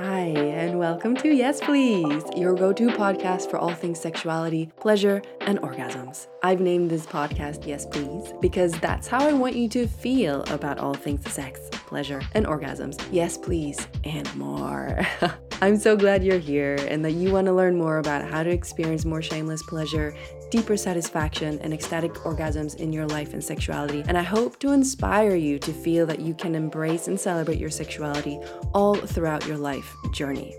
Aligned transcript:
Hi, 0.00 0.26
and 0.26 0.78
welcome 0.78 1.16
to 1.16 1.34
Yes 1.34 1.60
Please, 1.60 2.22
your 2.36 2.54
go 2.54 2.72
to 2.72 2.86
podcast 2.86 3.50
for 3.50 3.58
all 3.58 3.74
things 3.74 3.98
sexuality, 3.98 4.70
pleasure, 4.78 5.20
and 5.40 5.58
orgasms. 5.58 6.28
I've 6.40 6.60
named 6.60 6.88
this 6.88 7.04
podcast 7.04 7.66
Yes 7.66 7.84
Please 7.84 8.32
because 8.40 8.70
that's 8.78 9.08
how 9.08 9.26
I 9.26 9.32
want 9.32 9.56
you 9.56 9.68
to 9.70 9.88
feel 9.88 10.42
about 10.50 10.78
all 10.78 10.94
things 10.94 11.28
sex, 11.32 11.58
pleasure, 11.72 12.22
and 12.34 12.46
orgasms. 12.46 13.04
Yes, 13.10 13.36
please, 13.36 13.88
and 14.04 14.32
more. 14.36 15.04
I'm 15.60 15.76
so 15.76 15.96
glad 15.96 16.22
you're 16.22 16.38
here 16.38 16.76
and 16.88 17.04
that 17.04 17.12
you 17.12 17.32
want 17.32 17.46
to 17.46 17.52
learn 17.52 17.76
more 17.76 17.98
about 17.98 18.28
how 18.28 18.42
to 18.42 18.50
experience 18.50 19.04
more 19.04 19.22
shameless 19.22 19.62
pleasure 19.64 20.14
deeper 20.50 20.76
satisfaction, 20.76 21.58
and 21.60 21.72
ecstatic 21.72 22.12
orgasms 22.14 22.76
in 22.76 22.92
your 22.92 23.06
life 23.06 23.32
and 23.34 23.44
sexuality. 23.44 24.02
And 24.06 24.16
I 24.16 24.22
hope 24.22 24.58
to 24.60 24.72
inspire 24.72 25.34
you 25.34 25.58
to 25.58 25.72
feel 25.72 26.06
that 26.06 26.20
you 26.20 26.34
can 26.34 26.54
embrace 26.54 27.08
and 27.08 27.18
celebrate 27.18 27.58
your 27.58 27.70
sexuality 27.70 28.38
all 28.72 28.94
throughout 28.94 29.46
your 29.46 29.58
life 29.58 29.94
journey. 30.12 30.56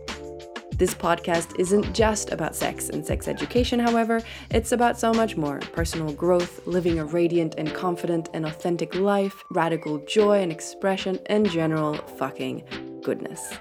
This 0.75 0.93
podcast 0.93 1.59
isn't 1.59 1.93
just 1.93 2.31
about 2.31 2.55
sex 2.55 2.87
and 2.89 3.05
sex 3.05 3.27
education, 3.27 3.79
however, 3.79 4.21
it's 4.49 4.71
about 4.71 4.97
so 4.97 5.11
much 5.11 5.35
more 5.35 5.59
personal 5.59 6.13
growth, 6.13 6.65
living 6.65 6.99
a 6.99 7.05
radiant 7.05 7.55
and 7.57 7.73
confident 7.73 8.29
and 8.33 8.45
authentic 8.45 8.95
life, 8.95 9.43
radical 9.51 9.97
joy 10.05 10.41
and 10.41 10.53
expression, 10.53 11.19
and 11.25 11.49
general 11.49 11.95
fucking 11.95 12.63
goodness. 13.03 13.55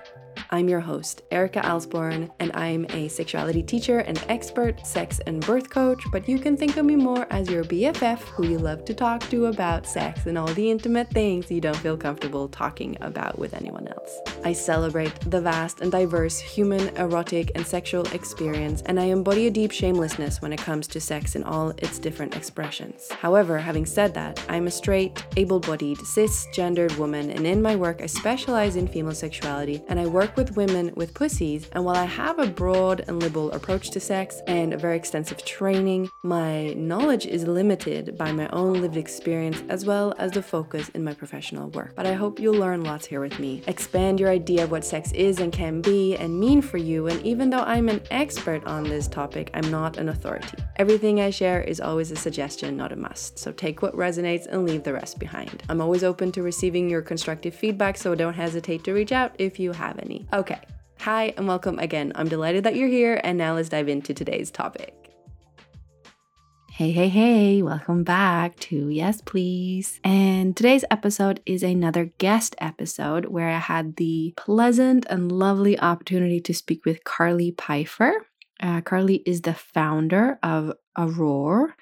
I'm 0.50 0.66
your 0.66 0.80
host, 0.80 1.20
Erika 1.30 1.60
Alsborn, 1.60 2.30
and 2.40 2.50
I'm 2.54 2.86
a 2.90 3.08
sexuality 3.08 3.62
teacher 3.62 3.98
and 3.98 4.24
expert 4.30 4.86
sex 4.86 5.20
and 5.26 5.44
birth 5.44 5.68
coach, 5.68 6.02
but 6.10 6.26
you 6.26 6.38
can 6.38 6.56
think 6.56 6.78
of 6.78 6.86
me 6.86 6.96
more 6.96 7.26
as 7.28 7.50
your 7.50 7.64
BFF 7.64 8.20
who 8.20 8.46
you 8.46 8.58
love 8.58 8.86
to 8.86 8.94
talk 8.94 9.20
to 9.28 9.46
about 9.46 9.86
sex 9.86 10.24
and 10.24 10.38
all 10.38 10.46
the 10.46 10.70
intimate 10.70 11.10
things 11.10 11.50
you 11.50 11.60
don't 11.60 11.76
feel 11.76 11.98
comfortable 11.98 12.48
talking 12.48 12.96
about 13.02 13.38
with 13.38 13.52
anyone 13.52 13.88
else. 13.88 14.20
I 14.42 14.54
celebrate 14.54 15.20
the 15.30 15.42
vast 15.42 15.82
and 15.82 15.92
diverse 15.92 16.38
human, 16.38 16.96
erotic, 16.96 17.52
and 17.54 17.66
sexual 17.66 18.06
experience, 18.14 18.80
and 18.86 18.98
I 18.98 19.04
embody 19.04 19.48
a 19.48 19.50
deep 19.50 19.70
shamelessness 19.70 20.40
when 20.40 20.54
it 20.54 20.60
comes 20.60 20.86
to 20.88 21.00
sex 21.00 21.36
in 21.36 21.44
all 21.44 21.70
its 21.76 21.98
different 21.98 22.34
expressions. 22.34 23.12
However, 23.12 23.58
having 23.58 23.84
said 23.84 24.14
that, 24.14 24.42
I'm 24.48 24.66
a 24.66 24.70
straight, 24.70 25.22
able 25.36 25.60
bodied, 25.60 25.98
cisgendered 25.98 26.96
woman, 26.96 27.28
and 27.30 27.46
in 27.46 27.60
my 27.60 27.76
work, 27.76 28.00
I 28.00 28.06
specialize 28.06 28.76
in 28.76 28.88
female 28.88 29.14
sexuality 29.14 29.82
and 29.88 30.00
I 30.00 30.06
work 30.06 30.37
with 30.38 30.56
women 30.56 30.92
with 30.94 31.14
pussies, 31.14 31.68
and 31.72 31.84
while 31.84 31.96
I 31.96 32.04
have 32.04 32.38
a 32.38 32.46
broad 32.46 33.04
and 33.08 33.20
liberal 33.20 33.50
approach 33.50 33.90
to 33.90 33.98
sex 33.98 34.40
and 34.46 34.72
a 34.72 34.78
very 34.78 34.96
extensive 34.96 35.44
training, 35.44 36.08
my 36.22 36.74
knowledge 36.74 37.26
is 37.26 37.42
limited 37.42 38.16
by 38.16 38.30
my 38.30 38.48
own 38.50 38.80
lived 38.80 38.96
experience 38.96 39.60
as 39.68 39.84
well 39.84 40.14
as 40.16 40.30
the 40.30 40.40
focus 40.40 40.90
in 40.90 41.02
my 41.02 41.12
professional 41.12 41.70
work. 41.70 41.96
But 41.96 42.06
I 42.06 42.12
hope 42.12 42.38
you'll 42.38 42.54
learn 42.54 42.84
lots 42.84 43.04
here 43.04 43.20
with 43.20 43.40
me, 43.40 43.64
expand 43.66 44.20
your 44.20 44.30
idea 44.30 44.62
of 44.62 44.70
what 44.70 44.84
sex 44.84 45.10
is 45.10 45.40
and 45.40 45.52
can 45.52 45.80
be 45.80 46.14
and 46.14 46.38
mean 46.38 46.62
for 46.62 46.78
you, 46.78 47.08
and 47.08 47.20
even 47.26 47.50
though 47.50 47.64
I'm 47.64 47.88
an 47.88 48.02
expert 48.12 48.64
on 48.64 48.84
this 48.84 49.08
topic, 49.08 49.50
I'm 49.54 49.68
not 49.72 49.96
an 49.96 50.08
authority. 50.08 50.56
Everything 50.76 51.20
I 51.20 51.30
share 51.30 51.62
is 51.62 51.80
always 51.80 52.12
a 52.12 52.16
suggestion, 52.16 52.76
not 52.76 52.92
a 52.92 52.96
must, 52.96 53.40
so 53.40 53.50
take 53.50 53.82
what 53.82 53.96
resonates 53.96 54.46
and 54.46 54.64
leave 54.64 54.84
the 54.84 54.92
rest 54.92 55.18
behind. 55.18 55.64
I'm 55.68 55.80
always 55.80 56.04
open 56.04 56.30
to 56.30 56.44
receiving 56.44 56.88
your 56.88 57.02
constructive 57.02 57.56
feedback, 57.56 57.96
so 57.96 58.14
don't 58.14 58.34
hesitate 58.34 58.84
to 58.84 58.92
reach 58.92 59.10
out 59.10 59.34
if 59.40 59.58
you 59.58 59.72
have 59.72 59.98
any. 59.98 60.27
Okay, 60.30 60.60
hi 61.00 61.32
and 61.38 61.48
welcome 61.48 61.78
again. 61.78 62.12
I'm 62.14 62.28
delighted 62.28 62.64
that 62.64 62.76
you're 62.76 62.86
here, 62.86 63.18
and 63.24 63.38
now 63.38 63.54
let's 63.54 63.70
dive 63.70 63.88
into 63.88 64.12
today's 64.12 64.50
topic. 64.50 64.94
Hey, 66.70 66.90
hey, 66.90 67.08
hey, 67.08 67.62
welcome 67.62 68.04
back 68.04 68.54
to 68.60 68.90
Yes 68.90 69.22
Please. 69.22 70.00
And 70.04 70.54
today's 70.54 70.84
episode 70.90 71.40
is 71.46 71.62
another 71.62 72.12
guest 72.18 72.54
episode 72.58 73.24
where 73.24 73.48
I 73.48 73.56
had 73.56 73.96
the 73.96 74.34
pleasant 74.36 75.06
and 75.08 75.32
lovely 75.32 75.80
opportunity 75.80 76.40
to 76.40 76.52
speak 76.52 76.84
with 76.84 77.04
Carly 77.04 77.50
Pifer. 77.50 78.26
Uh, 78.60 78.82
Carly 78.82 79.22
is 79.24 79.40
the 79.40 79.54
founder 79.54 80.38
of 80.42 80.74
Aurore, 80.98 81.72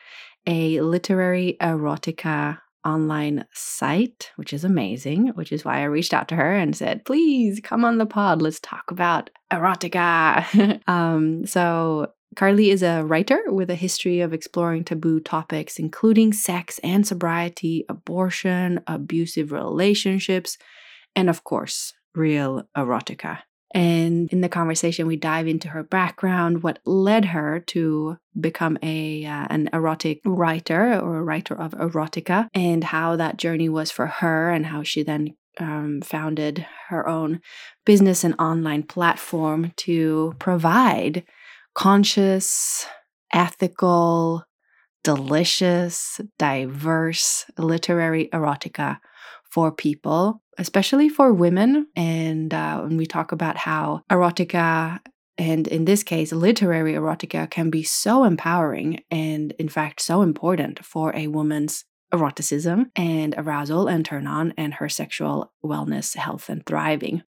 a 0.47 0.81
literary 0.81 1.57
erotica 1.61 2.61
online 2.87 3.45
site, 3.53 4.31
which 4.37 4.53
is 4.53 4.65
amazing, 4.65 5.29
which 5.29 5.53
is 5.53 5.65
why 5.65 5.81
I 5.81 5.85
reached 5.85 6.15
out 6.15 6.29
to 6.29 6.37
her 6.37 6.55
and 6.55 6.77
said, 6.77 7.05
please 7.05 7.61
come 7.63 7.85
on 7.85 7.99
the 7.99 8.07
pod. 8.07 8.41
Let's 8.41 8.61
talk 8.61 8.91
about 8.91 9.31
erotica. 9.53 10.81
um, 10.89 11.45
so, 11.47 12.13
Carly 12.37 12.71
is 12.71 12.83
a 12.83 13.03
writer 13.03 13.41
with 13.47 13.71
a 13.71 13.75
history 13.75 14.21
of 14.21 14.35
exploring 14.35 14.85
taboo 14.85 15.21
topics, 15.21 15.79
including 15.79 16.33
sex 16.33 16.79
and 16.83 17.07
sobriety, 17.07 17.85
abortion, 17.89 18.81
abusive 18.87 19.53
relationships, 19.53 20.59
and 21.15 21.31
of 21.31 21.45
course, 21.45 21.95
real 22.15 22.69
erotica. 22.77 23.39
And 23.75 24.29
in 24.33 24.41
the 24.41 24.49
conversation, 24.49 25.07
we 25.07 25.17
dive 25.17 25.49
into 25.49 25.69
her 25.69 25.83
background, 25.83 26.63
what 26.63 26.79
led 26.85 27.27
her 27.27 27.61
to 27.69 28.17
become 28.39 28.79
a 28.83 29.25
uh, 29.25 29.47
an 29.51 29.69
erotic 29.73 30.21
writer 30.25 30.99
or 30.99 31.19
a 31.19 31.23
writer 31.23 31.55
of 31.55 31.73
erotica, 31.73 32.49
and 32.55 32.85
how 32.85 33.17
that 33.17 33.37
journey 33.37 33.69
was 33.69 33.91
for 33.91 34.07
her, 34.07 34.51
and 34.51 34.67
how 34.67 34.83
she 34.83 35.03
then 35.03 35.35
um, 35.59 36.01
founded 36.03 36.67
her 36.89 37.09
own 37.09 37.41
business 37.85 38.25
and 38.25 38.35
online 38.39 38.83
platform 38.83 39.73
to 39.77 40.35
provide 40.39 41.25
conscious, 41.75 42.87
ethical, 43.33 44.45
delicious, 45.03 46.21
diverse 46.39 47.45
literary 47.59 48.29
erotica 48.33 48.99
for 49.51 49.71
people, 49.71 50.43
especially 50.59 51.09
for 51.09 51.33
women. 51.33 51.87
And 51.95 52.53
uh, 52.53 52.81
when 52.83 52.97
we 52.97 53.07
talk 53.07 53.33
about 53.33 53.57
how 53.57 54.03
erotica 54.11 55.01
and 55.39 55.69
in 55.69 55.85
this 55.85 56.03
case, 56.03 56.33
literary 56.33 56.95
erotica 56.95 57.51
can 57.51 57.69
be 57.69 57.83
so 57.83 58.25
empowering 58.25 59.03
and, 59.11 59.53
in 59.59 59.69
fact, 59.69 60.01
so 60.01 60.23
important 60.23 60.85
for 60.85 61.15
a 61.15 61.27
woman's 61.27 61.85
eroticism 62.13 62.91
and 62.97 63.35
arousal 63.37 63.89
and 63.89 64.05
turn 64.05 64.27
on 64.27 64.55
and 64.57 64.75
her 64.75 64.89
sexual 64.89 65.53
wellness, 65.65 66.17
health, 66.17 66.49
and 66.49 66.65
thriving. 66.65 67.23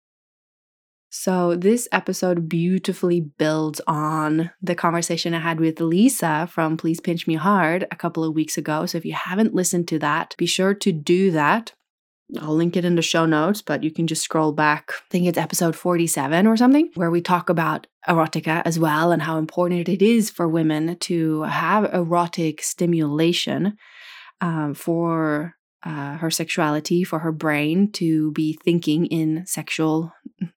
So, 1.09 1.55
this 1.55 1.87
episode 1.93 2.49
beautifully 2.49 3.21
builds 3.21 3.79
on 3.87 4.51
the 4.61 4.75
conversation 4.75 5.33
I 5.33 5.39
had 5.39 5.61
with 5.61 5.79
Lisa 5.79 6.47
from 6.51 6.75
Please 6.75 6.99
Pinch 6.99 7.25
Me 7.25 7.35
Hard 7.35 7.87
a 7.89 7.95
couple 7.95 8.23
of 8.23 8.35
weeks 8.35 8.57
ago. 8.57 8.85
So, 8.85 8.97
if 8.97 9.05
you 9.05 9.13
haven't 9.13 9.55
listened 9.55 9.87
to 9.87 9.99
that, 9.99 10.35
be 10.37 10.45
sure 10.45 10.73
to 10.73 10.91
do 10.91 11.31
that. 11.31 11.73
I'll 12.41 12.55
link 12.55 12.75
it 12.75 12.85
in 12.85 12.95
the 12.95 13.01
show 13.01 13.25
notes, 13.25 13.61
but 13.61 13.83
you 13.83 13.91
can 13.91 14.07
just 14.07 14.23
scroll 14.23 14.51
back. 14.51 14.91
I 14.91 15.09
think 15.11 15.27
it's 15.27 15.37
episode 15.37 15.75
47 15.75 16.47
or 16.47 16.57
something, 16.57 16.89
where 16.95 17.11
we 17.11 17.21
talk 17.21 17.49
about 17.49 17.87
erotica 18.07 18.61
as 18.65 18.79
well 18.79 19.11
and 19.11 19.21
how 19.21 19.37
important 19.37 19.87
it 19.87 20.01
is 20.01 20.29
for 20.31 20.47
women 20.47 20.97
to 20.99 21.43
have 21.43 21.93
erotic 21.93 22.63
stimulation 22.63 23.77
um, 24.41 24.73
for 24.73 25.55
uh, 25.83 26.17
her 26.17 26.31
sexuality, 26.31 27.03
for 27.03 27.19
her 27.19 27.31
brain 27.31 27.91
to 27.91 28.31
be 28.31 28.53
thinking 28.53 29.05
in 29.05 29.45
sexual 29.45 30.11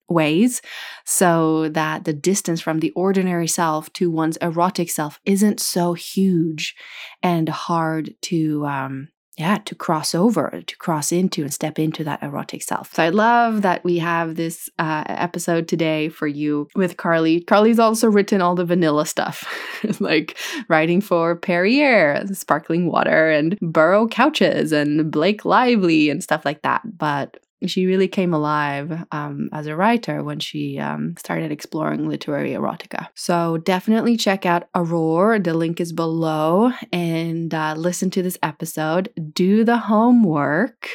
ways, 0.09 0.63
so 1.05 1.69
that 1.69 2.05
the 2.05 2.15
distance 2.15 2.63
from 2.63 2.81
the 2.81 2.91
ordinary 2.93 3.47
self 3.47 3.93
to 3.93 4.11
one's 4.11 4.39
erotic 4.39 4.91
self 4.91 5.21
isn't 5.27 5.61
so 5.61 5.93
huge 5.93 6.75
and 7.23 7.51
hard 7.51 8.15
to 8.23 8.65
um, 8.65 9.09
yeah, 9.39 9.59
to 9.67 9.75
cross 9.77 10.17
over, 10.17 10.63
to 10.67 10.77
cross 10.79 11.13
into 11.13 11.43
and 11.43 11.55
step 11.55 11.79
into 11.79 12.03
that 12.03 12.23
erotic 12.25 12.61
self. 12.61 12.93
So 12.95 13.05
I 13.05 13.11
love 13.11 13.63
that 13.63 13.85
we 13.85 13.99
have 13.99 14.35
this 14.35 14.69
uh, 14.81 15.05
episode 15.07 15.69
today 15.69 16.09
for 16.09 16.27
you 16.27 16.69
with 16.75 16.97
Carly. 16.97 17.41
Carly's 17.43 17.79
also 17.79 18.09
written 18.11 18.43
all 18.43 18.57
the 18.57 18.65
vanilla 18.65 19.07
stuff, 19.07 19.47
like 20.01 20.37
writing 20.69 21.01
for 21.01 21.37
Perrier, 21.37 22.27
sparkling 22.33 22.91
water, 22.91 23.31
and 23.31 23.57
Burrow 23.61 24.09
couches, 24.09 24.73
and 24.73 25.09
Blake 25.09 25.45
Lively, 25.45 26.11
and 26.11 26.21
stuff 26.21 26.45
like 26.45 26.63
that. 26.63 26.83
But 26.99 27.37
she 27.67 27.87
really 27.87 28.09
came 28.09 28.33
alive 28.33 29.05
um, 29.11 29.49
as 29.53 29.67
a 29.67 29.75
writer 29.75 30.23
when 30.23 30.39
she 30.39 30.79
um, 30.79 31.15
started 31.19 31.51
exploring 31.51 32.09
literary 32.09 32.53
erotica. 32.53 33.09
So 33.15 33.59
definitely 33.59 34.17
check 34.17 34.47
out 34.47 34.69
Aurore. 34.75 35.43
The 35.43 35.55
link 35.55 35.81
is 35.81 35.93
below 35.93 36.73
and 36.93 37.53
uh, 37.53 37.75
listen 37.77 38.11
to 38.11 38.23
this 38.23 38.39
episode. 38.43 39.11
Do 39.33 39.65
the 39.65 39.79
homework. 39.79 40.89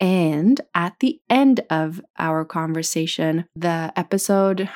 And 0.00 0.60
at 0.74 0.94
the 1.00 1.20
end 1.30 1.60
of 1.70 2.00
our 2.18 2.44
conversation, 2.44 3.44
the 3.54 3.92
episode 3.96 4.68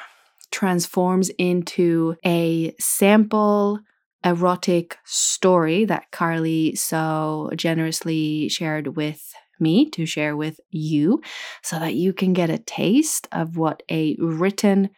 transforms 0.53 1.31
into 1.31 2.17
a 2.25 2.75
sample 2.79 3.81
erotic 4.25 4.99
story 5.05 5.85
that 5.85 6.11
Carly 6.11 6.75
so 6.75 7.51
generously 7.55 8.49
shared 8.49 8.97
with 8.97 9.23
me 9.61 9.89
to 9.91 10.07
share 10.07 10.37
with 10.37 10.61
you 10.71 11.21
so 11.63 11.79
that 11.79 11.95
you 11.95 12.13
can 12.13 12.33
get 12.33 12.51
a 12.51 12.59
taste 12.59 13.29
of 13.33 13.57
what 13.57 13.83
a 13.91 14.17
written 14.19 14.91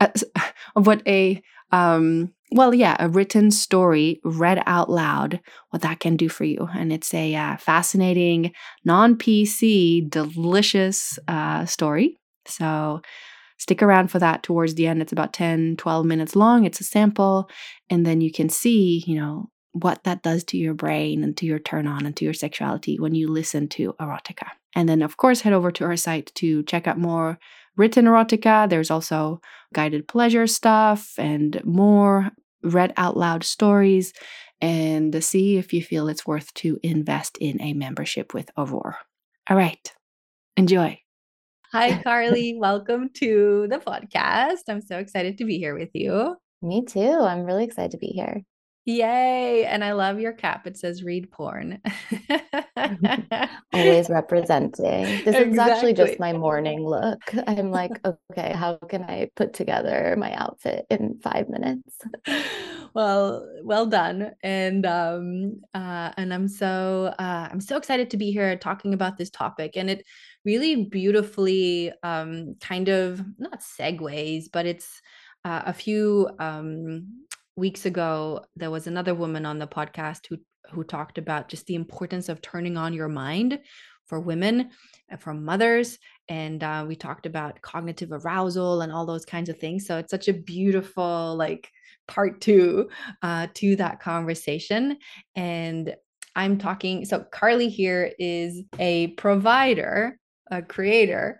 uh, 0.00 0.08
of 0.76 0.86
what 0.86 1.02
a 1.06 1.42
um 1.72 2.32
well 2.52 2.72
yeah 2.72 2.96
a 3.00 3.08
written 3.08 3.50
story 3.50 4.20
read 4.24 4.62
out 4.66 4.88
loud 4.88 5.40
what 5.70 5.82
that 5.82 6.00
can 6.00 6.16
do 6.16 6.28
for 6.28 6.44
you 6.44 6.68
and 6.74 6.92
it's 6.92 7.12
a 7.12 7.34
uh, 7.34 7.56
fascinating 7.56 8.52
non-pc 8.84 10.08
delicious 10.08 11.18
uh, 11.28 11.64
story 11.64 12.18
so 12.46 13.00
stick 13.58 13.82
around 13.82 14.10
for 14.10 14.18
that 14.18 14.42
towards 14.42 14.74
the 14.74 14.86
end. 14.86 15.02
It's 15.02 15.12
about 15.12 15.32
10, 15.32 15.76
12 15.76 16.06
minutes 16.06 16.36
long. 16.36 16.64
It's 16.64 16.80
a 16.80 16.84
sample. 16.84 17.48
And 17.90 18.04
then 18.04 18.20
you 18.20 18.30
can 18.30 18.48
see, 18.48 19.02
you 19.06 19.16
know, 19.16 19.50
what 19.82 20.04
that 20.04 20.22
does 20.22 20.42
to 20.44 20.56
your 20.56 20.74
brain 20.74 21.22
and 21.22 21.36
to 21.36 21.46
your 21.46 21.58
turn 21.58 21.86
on 21.86 22.06
and 22.06 22.16
to 22.16 22.24
your 22.24 22.34
sexuality 22.34 22.98
when 22.98 23.14
you 23.14 23.28
listen 23.28 23.68
to 23.68 23.94
erotica. 24.00 24.48
And 24.74 24.88
then, 24.88 25.02
of 25.02 25.16
course, 25.16 25.42
head 25.42 25.52
over 25.52 25.70
to 25.72 25.84
our 25.84 25.96
site 25.96 26.32
to 26.36 26.62
check 26.64 26.86
out 26.86 26.98
more 26.98 27.38
written 27.76 28.06
erotica. 28.06 28.68
There's 28.68 28.90
also 28.90 29.40
guided 29.74 30.08
pleasure 30.08 30.46
stuff 30.46 31.14
and 31.18 31.62
more 31.64 32.30
read 32.62 32.92
out 32.96 33.16
loud 33.16 33.44
stories 33.44 34.12
and 34.60 35.22
see 35.22 35.58
if 35.58 35.72
you 35.72 35.82
feel 35.82 36.08
it's 36.08 36.26
worth 36.26 36.52
to 36.54 36.78
invest 36.82 37.36
in 37.38 37.60
a 37.60 37.74
membership 37.74 38.32
with 38.32 38.50
Aurore. 38.56 38.94
All 39.50 39.56
right, 39.56 39.92
enjoy. 40.56 40.98
Hi, 41.72 42.02
Carly. 42.02 42.56
Welcome 42.58 43.10
to 43.16 43.66
the 43.68 43.78
podcast. 43.78 44.62
I'm 44.68 44.80
so 44.80 44.98
excited 44.98 45.36
to 45.38 45.44
be 45.44 45.58
here 45.58 45.78
with 45.78 45.90
you. 45.92 46.36
Me 46.62 46.84
too. 46.84 47.20
I'm 47.20 47.42
really 47.42 47.64
excited 47.64 47.90
to 47.90 47.98
be 47.98 48.08
here. 48.08 48.42
Yay. 48.88 49.64
And 49.64 49.82
I 49.82 49.92
love 49.92 50.20
your 50.20 50.32
cap. 50.32 50.64
It 50.64 50.76
says 50.76 51.02
read 51.02 51.32
porn. 51.32 51.82
Always 53.72 54.08
representing. 54.08 55.02
This 55.24 55.34
exactly. 55.34 55.50
is 55.50 55.58
actually 55.58 55.94
just 55.94 56.20
my 56.20 56.32
morning 56.32 56.86
look. 56.86 57.18
I'm 57.48 57.72
like, 57.72 58.00
okay, 58.06 58.52
how 58.52 58.76
can 58.76 59.02
I 59.02 59.28
put 59.34 59.54
together 59.54 60.14
my 60.16 60.32
outfit 60.34 60.86
in 60.88 61.18
five 61.20 61.48
minutes? 61.48 61.98
well, 62.94 63.44
well 63.64 63.86
done. 63.86 64.30
And 64.44 64.86
um 64.86 65.60
uh 65.74 66.12
and 66.16 66.32
I'm 66.32 66.46
so 66.46 67.12
uh 67.18 67.48
I'm 67.50 67.60
so 67.60 67.76
excited 67.76 68.08
to 68.10 68.16
be 68.16 68.30
here 68.30 68.56
talking 68.56 68.94
about 68.94 69.18
this 69.18 69.30
topic. 69.30 69.72
And 69.74 69.90
it 69.90 70.06
really 70.44 70.84
beautifully 70.84 71.92
um 72.04 72.54
kind 72.60 72.88
of 72.88 73.20
not 73.36 73.62
segues, 73.62 74.44
but 74.52 74.64
it's 74.64 75.02
uh, 75.44 75.62
a 75.66 75.72
few 75.72 76.28
um 76.38 77.25
weeks 77.56 77.86
ago 77.86 78.44
there 78.54 78.70
was 78.70 78.86
another 78.86 79.14
woman 79.14 79.46
on 79.46 79.58
the 79.58 79.66
podcast 79.66 80.26
who 80.28 80.36
who 80.70 80.84
talked 80.84 81.16
about 81.18 81.48
just 81.48 81.66
the 81.66 81.74
importance 81.74 82.28
of 82.28 82.42
turning 82.42 82.76
on 82.76 82.92
your 82.92 83.08
mind 83.08 83.58
for 84.04 84.20
women 84.20 84.70
uh, 85.12 85.16
for 85.16 85.32
mothers. 85.34 85.98
And 86.28 86.62
uh, 86.62 86.84
we 86.88 86.96
talked 86.96 87.26
about 87.26 87.60
cognitive 87.62 88.10
arousal 88.12 88.82
and 88.82 88.92
all 88.92 89.06
those 89.06 89.24
kinds 89.24 89.48
of 89.48 89.58
things. 89.58 89.86
So 89.86 89.98
it's 89.98 90.10
such 90.10 90.28
a 90.28 90.32
beautiful 90.32 91.36
like 91.36 91.70
part 92.08 92.40
two 92.40 92.88
uh, 93.22 93.46
to 93.54 93.76
that 93.76 94.00
conversation. 94.00 94.98
And 95.34 95.94
i'm 96.38 96.58
talking 96.58 97.06
so 97.06 97.24
carly 97.32 97.70
here 97.70 98.12
is 98.18 98.62
a 98.78 99.06
provider 99.12 100.18
a 100.50 100.60
creator 100.60 101.38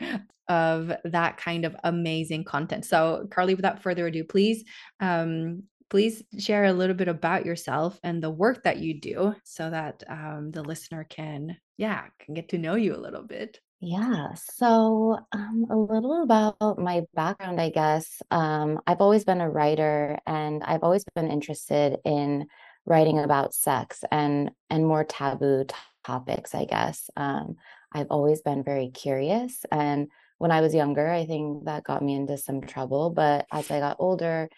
of 0.48 0.92
that 1.04 1.36
kind 1.36 1.64
of 1.64 1.76
amazing 1.84 2.44
content. 2.44 2.84
So, 2.84 3.26
Carly, 3.30 3.54
without 3.54 3.82
further 3.82 4.06
ado, 4.06 4.24
please 4.24 4.64
um, 5.00 5.64
please 5.88 6.22
share 6.38 6.64
a 6.64 6.72
little 6.72 6.96
bit 6.96 7.08
about 7.08 7.46
yourself 7.46 7.98
and 8.02 8.22
the 8.22 8.30
work 8.30 8.64
that 8.64 8.78
you 8.78 9.00
do 9.00 9.34
so 9.44 9.70
that 9.70 10.02
um, 10.08 10.50
the 10.50 10.62
listener 10.62 11.04
can 11.08 11.56
yeah 11.76 12.04
can 12.18 12.34
get 12.34 12.48
to 12.50 12.58
know 12.58 12.74
you 12.74 12.94
a 12.94 12.98
little 12.98 13.22
bit. 13.22 13.60
Yeah 13.80 14.28
so 14.34 15.18
um, 15.32 15.66
a 15.70 15.76
little 15.76 16.22
about 16.22 16.78
my 16.78 17.02
background 17.14 17.60
i 17.60 17.68
guess. 17.70 18.22
Um, 18.30 18.80
i've 18.86 19.00
always 19.02 19.24
been 19.24 19.40
a 19.40 19.50
writer 19.50 20.18
and 20.26 20.62
i've 20.64 20.82
always 20.82 21.04
been 21.14 21.30
interested 21.30 21.98
in 22.04 22.46
writing 22.86 23.18
about 23.18 23.54
sex 23.54 24.02
and 24.10 24.50
and 24.70 24.86
more 24.86 25.04
taboo 25.04 25.64
t- 25.68 25.74
topics 26.04 26.54
i 26.54 26.64
guess. 26.64 27.10
Um, 27.16 27.56
i've 27.92 28.06
always 28.10 28.40
been 28.42 28.64
very 28.64 28.88
curious 28.90 29.64
and 29.70 30.08
when 30.38 30.50
i 30.50 30.60
was 30.60 30.74
younger 30.74 31.08
i 31.10 31.26
think 31.26 31.64
that 31.64 31.84
got 31.84 32.02
me 32.02 32.14
into 32.14 32.36
some 32.38 32.60
trouble 32.62 33.10
but 33.10 33.46
as 33.52 33.70
i 33.70 33.78
got 33.80 33.96
older 33.98 34.48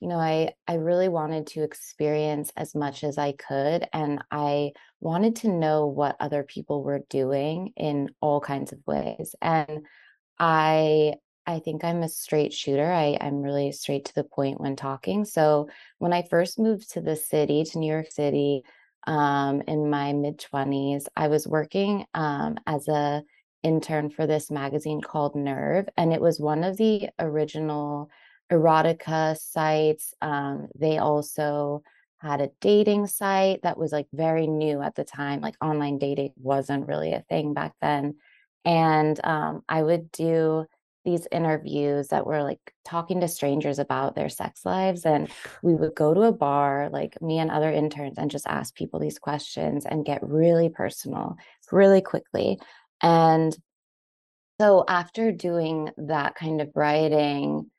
you 0.00 0.08
know 0.08 0.18
i 0.18 0.50
i 0.68 0.74
really 0.74 1.08
wanted 1.08 1.46
to 1.46 1.62
experience 1.62 2.52
as 2.56 2.74
much 2.74 3.04
as 3.04 3.18
i 3.18 3.32
could 3.32 3.86
and 3.92 4.22
i 4.30 4.70
wanted 5.00 5.36
to 5.36 5.48
know 5.48 5.86
what 5.86 6.16
other 6.20 6.42
people 6.42 6.82
were 6.82 7.00
doing 7.08 7.72
in 7.76 8.08
all 8.20 8.40
kinds 8.40 8.72
of 8.72 8.78
ways 8.86 9.34
and 9.40 9.86
i 10.38 11.14
i 11.46 11.58
think 11.58 11.84
i'm 11.84 12.02
a 12.02 12.08
straight 12.08 12.52
shooter 12.52 12.90
i 12.92 13.16
i'm 13.20 13.40
really 13.42 13.72
straight 13.72 14.04
to 14.04 14.14
the 14.14 14.24
point 14.24 14.60
when 14.60 14.76
talking 14.76 15.24
so 15.24 15.68
when 15.98 16.12
i 16.12 16.22
first 16.22 16.58
moved 16.58 16.90
to 16.90 17.00
the 17.00 17.16
city 17.16 17.64
to 17.64 17.78
new 17.78 17.90
york 17.90 18.10
city 18.10 18.62
um, 19.06 19.62
in 19.68 19.88
my 19.88 20.12
mid 20.12 20.38
20s 20.38 21.06
i 21.16 21.28
was 21.28 21.46
working 21.46 22.04
um, 22.14 22.58
as 22.66 22.88
a 22.88 23.22
intern 23.62 24.10
for 24.10 24.26
this 24.26 24.50
magazine 24.50 25.00
called 25.00 25.34
nerve 25.34 25.88
and 25.96 26.12
it 26.12 26.20
was 26.20 26.38
one 26.38 26.62
of 26.62 26.76
the 26.76 27.08
original 27.18 28.10
erotica 28.50 29.36
sites. 29.38 30.14
Um, 30.20 30.68
they 30.78 30.98
also 30.98 31.82
had 32.18 32.40
a 32.40 32.50
dating 32.60 33.06
site 33.06 33.62
that 33.62 33.78
was 33.78 33.92
like 33.92 34.06
very 34.12 34.46
new 34.46 34.82
at 34.82 34.94
the 34.94 35.04
time. 35.04 35.40
Like 35.40 35.56
online 35.62 35.98
dating 35.98 36.32
wasn't 36.36 36.88
really 36.88 37.12
a 37.12 37.24
thing 37.28 37.54
back 37.54 37.74
then. 37.80 38.16
And 38.64 39.20
um, 39.24 39.62
I 39.68 39.82
would 39.82 40.10
do 40.10 40.66
these 41.04 41.28
interviews 41.30 42.08
that 42.08 42.26
were 42.26 42.42
like 42.42 42.58
talking 42.84 43.20
to 43.20 43.28
strangers 43.28 43.78
about 43.78 44.16
their 44.16 44.28
sex 44.28 44.64
lives. 44.64 45.06
And 45.06 45.30
we 45.62 45.74
would 45.74 45.94
go 45.94 46.12
to 46.12 46.22
a 46.22 46.32
bar, 46.32 46.90
like 46.92 47.20
me 47.22 47.38
and 47.38 47.50
other 47.50 47.70
interns, 47.70 48.18
and 48.18 48.28
just 48.30 48.46
ask 48.48 48.74
people 48.74 48.98
these 48.98 49.18
questions 49.18 49.86
and 49.86 50.04
get 50.04 50.26
really 50.28 50.68
personal 50.68 51.36
really 51.70 52.00
quickly. 52.00 52.58
And 53.02 53.56
so 54.60 54.84
after 54.88 55.30
doing 55.30 55.90
that 55.96 56.34
kind 56.34 56.60
of 56.60 56.70
writing, 56.74 57.70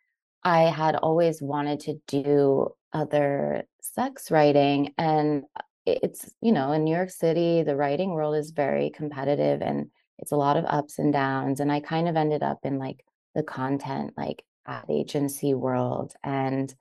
I 0.47 0.69
had 0.69 0.95
always 0.95 1.41
wanted 1.41 1.81
to 1.81 1.99
do 2.07 2.69
other 2.94 3.63
sex 3.81 4.31
writing. 4.31 4.94
And 4.97 5.44
uh, 5.57 5.63
it's, 5.85 6.31
you 6.41 6.53
know, 6.53 6.71
in 6.71 6.85
New 6.85 6.95
York 6.95 7.09
City, 7.09 7.63
the 7.63 7.75
writing 7.75 8.11
world 8.11 8.38
is 8.38 8.51
very 8.51 8.89
competitive 8.89 9.61
and 9.61 9.91
it's 10.19 10.31
a 10.31 10.38
lot 10.38 10.55
of 10.55 10.63
ups 10.63 10.99
and 10.99 11.11
downs. 11.11 11.59
And 11.59 11.69
I 11.69 11.81
kind 11.81 12.07
of 12.07 12.15
ended 12.15 12.44
up 12.44 12.59
in 12.63 12.79
like 12.79 13.03
the 13.35 13.44
content, 13.44 14.13
like 14.15 14.45
ad 14.65 14.85
agency 14.89 15.53
world. 15.53 16.13
And 16.23 16.73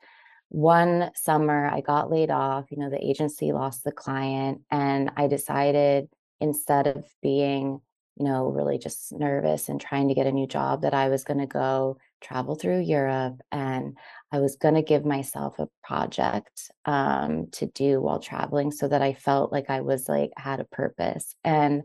one 0.48 1.10
summer 1.16 1.66
I 1.66 1.80
got 1.80 2.08
laid 2.08 2.30
off, 2.30 2.70
you 2.70 2.78
know, 2.78 2.88
the 2.88 3.04
agency 3.04 3.50
lost 3.50 3.82
the 3.82 3.90
client. 3.90 4.60
And 4.70 5.10
I 5.16 5.26
decided 5.26 6.08
instead 6.40 6.86
of 6.86 7.04
being, 7.20 7.80
you 8.16 8.26
know, 8.26 8.46
really 8.46 8.78
just 8.78 9.12
nervous 9.12 9.68
and 9.68 9.80
trying 9.80 10.06
to 10.06 10.14
get 10.14 10.28
a 10.28 10.32
new 10.32 10.46
job, 10.46 10.82
that 10.82 10.94
I 10.94 11.08
was 11.08 11.24
going 11.24 11.40
to 11.40 11.46
go 11.46 11.98
travel 12.20 12.54
through 12.54 12.80
Europe 12.80 13.40
and 13.52 13.96
I 14.32 14.40
was 14.40 14.56
going 14.56 14.74
to 14.74 14.82
give 14.82 15.04
myself 15.04 15.58
a 15.58 15.68
project 15.84 16.70
um, 16.84 17.48
to 17.52 17.66
do 17.66 18.00
while 18.00 18.18
traveling 18.18 18.72
so 18.72 18.88
that 18.88 19.02
I 19.02 19.12
felt 19.12 19.52
like 19.52 19.70
I 19.70 19.80
was 19.80 20.08
like 20.08 20.30
had 20.36 20.60
a 20.60 20.64
purpose. 20.64 21.34
And 21.44 21.82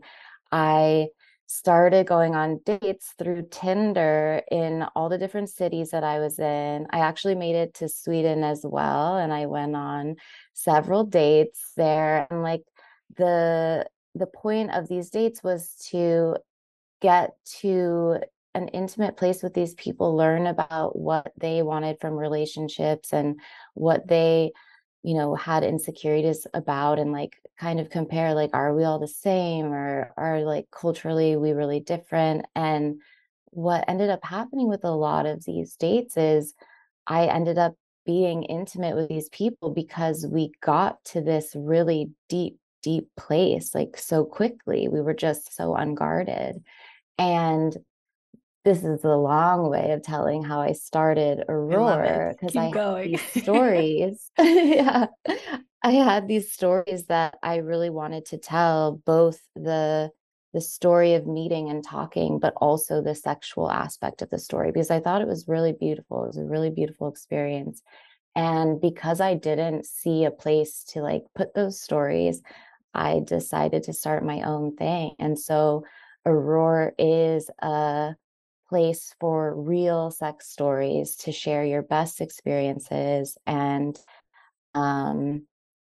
I 0.50 1.08
started 1.46 2.06
going 2.06 2.34
on 2.34 2.60
dates 2.64 3.12
through 3.18 3.46
Tinder 3.50 4.42
in 4.50 4.84
all 4.96 5.08
the 5.08 5.18
different 5.18 5.50
cities 5.50 5.90
that 5.90 6.02
I 6.02 6.18
was 6.18 6.38
in. 6.38 6.86
I 6.90 7.00
actually 7.00 7.34
made 7.34 7.54
it 7.54 7.74
to 7.74 7.88
Sweden 7.88 8.42
as 8.42 8.64
well 8.64 9.18
and 9.18 9.32
I 9.32 9.46
went 9.46 9.76
on 9.76 10.16
several 10.54 11.04
dates 11.04 11.72
there 11.76 12.26
and 12.30 12.42
like 12.42 12.62
the 13.16 13.86
the 14.14 14.26
point 14.26 14.72
of 14.72 14.88
these 14.88 15.10
dates 15.10 15.42
was 15.42 15.74
to 15.90 16.36
get 17.00 17.32
to 17.60 18.18
an 18.54 18.68
intimate 18.68 19.16
place 19.16 19.42
with 19.42 19.54
these 19.54 19.74
people 19.74 20.16
learn 20.16 20.46
about 20.46 20.96
what 20.98 21.32
they 21.38 21.62
wanted 21.62 21.98
from 22.00 22.14
relationships 22.14 23.12
and 23.12 23.40
what 23.74 24.06
they 24.06 24.52
you 25.02 25.14
know 25.14 25.34
had 25.34 25.64
insecurities 25.64 26.46
about 26.54 26.98
and 26.98 27.12
like 27.12 27.36
kind 27.58 27.80
of 27.80 27.90
compare 27.90 28.34
like 28.34 28.50
are 28.52 28.74
we 28.74 28.84
all 28.84 28.98
the 28.98 29.08
same 29.08 29.66
or 29.66 30.12
are 30.16 30.42
like 30.42 30.66
culturally 30.70 31.36
we 31.36 31.52
really 31.52 31.80
different? 31.80 32.46
And 32.54 33.00
what 33.46 33.84
ended 33.88 34.10
up 34.10 34.24
happening 34.24 34.68
with 34.68 34.84
a 34.84 34.90
lot 34.90 35.26
of 35.26 35.44
these 35.44 35.76
dates 35.76 36.16
is 36.16 36.54
i 37.06 37.26
ended 37.26 37.58
up 37.58 37.74
being 38.06 38.44
intimate 38.44 38.96
with 38.96 39.08
these 39.08 39.28
people 39.28 39.70
because 39.70 40.26
we 40.26 40.50
got 40.62 41.04
to 41.04 41.20
this 41.20 41.52
really 41.54 42.10
deep 42.28 42.58
deep 42.82 43.08
place 43.16 43.74
like 43.74 43.96
so 43.96 44.24
quickly. 44.24 44.88
We 44.88 45.00
were 45.00 45.14
just 45.14 45.54
so 45.54 45.74
unguarded. 45.74 46.62
And 47.18 47.76
this 48.64 48.84
is 48.84 49.04
a 49.04 49.16
long 49.16 49.68
way 49.68 49.90
of 49.90 50.02
telling 50.02 50.42
how 50.42 50.60
I 50.60 50.72
started 50.72 51.44
Aurore 51.48 52.32
because 52.32 52.56
I, 52.56 52.66
I 52.66 52.96
had 52.96 53.04
these 53.04 53.22
stories. 53.42 54.30
yeah. 54.38 55.06
I 55.82 55.90
had 55.90 56.28
these 56.28 56.52
stories 56.52 57.06
that 57.06 57.38
I 57.42 57.56
really 57.56 57.90
wanted 57.90 58.26
to 58.26 58.38
tell 58.38 59.00
both 59.04 59.40
the 59.56 60.10
the 60.54 60.60
story 60.60 61.14
of 61.14 61.26
meeting 61.26 61.70
and 61.70 61.82
talking, 61.82 62.38
but 62.38 62.52
also 62.58 63.00
the 63.00 63.14
sexual 63.14 63.70
aspect 63.70 64.20
of 64.20 64.28
the 64.28 64.38
story 64.38 64.70
because 64.70 64.90
I 64.90 65.00
thought 65.00 65.22
it 65.22 65.28
was 65.28 65.48
really 65.48 65.72
beautiful. 65.72 66.24
It 66.24 66.26
was 66.28 66.36
a 66.36 66.44
really 66.44 66.68
beautiful 66.68 67.08
experience. 67.08 67.80
And 68.36 68.78
because 68.80 69.20
I 69.20 69.34
didn't 69.34 69.86
see 69.86 70.24
a 70.24 70.30
place 70.30 70.84
to 70.88 71.00
like 71.00 71.22
put 71.34 71.54
those 71.54 71.80
stories, 71.80 72.42
I 72.92 73.20
decided 73.24 73.84
to 73.84 73.94
start 73.94 74.24
my 74.24 74.42
own 74.42 74.76
thing. 74.76 75.14
And 75.18 75.38
so 75.38 75.84
Aurore 76.26 76.92
is 76.98 77.50
a 77.62 78.14
place 78.72 79.14
for 79.20 79.54
real 79.54 80.10
sex 80.10 80.48
stories 80.48 81.16
to 81.16 81.30
share 81.30 81.62
your 81.62 81.82
best 81.82 82.22
experiences 82.22 83.36
and 83.46 83.98
um 84.74 85.42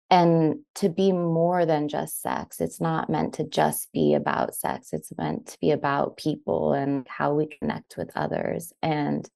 and 0.09 0.61
to 0.75 0.89
be 0.89 1.13
more 1.13 1.67
than 1.67 1.89
just 1.89 2.23
sex. 2.23 2.61
It's 2.61 2.81
not 2.81 3.11
meant 3.11 3.35
to 3.35 3.45
just 3.45 3.93
be 3.93 4.15
about 4.15 4.55
sex. 4.55 4.95
It's 4.95 5.13
meant 5.19 5.49
to 5.49 5.59
be 5.61 5.71
about 5.71 6.17
people 6.17 6.73
and 6.73 7.07
how 7.09 7.35
we 7.35 7.47
connect 7.47 7.99
with 7.99 8.11
others. 8.15 8.73
And 8.83 9.29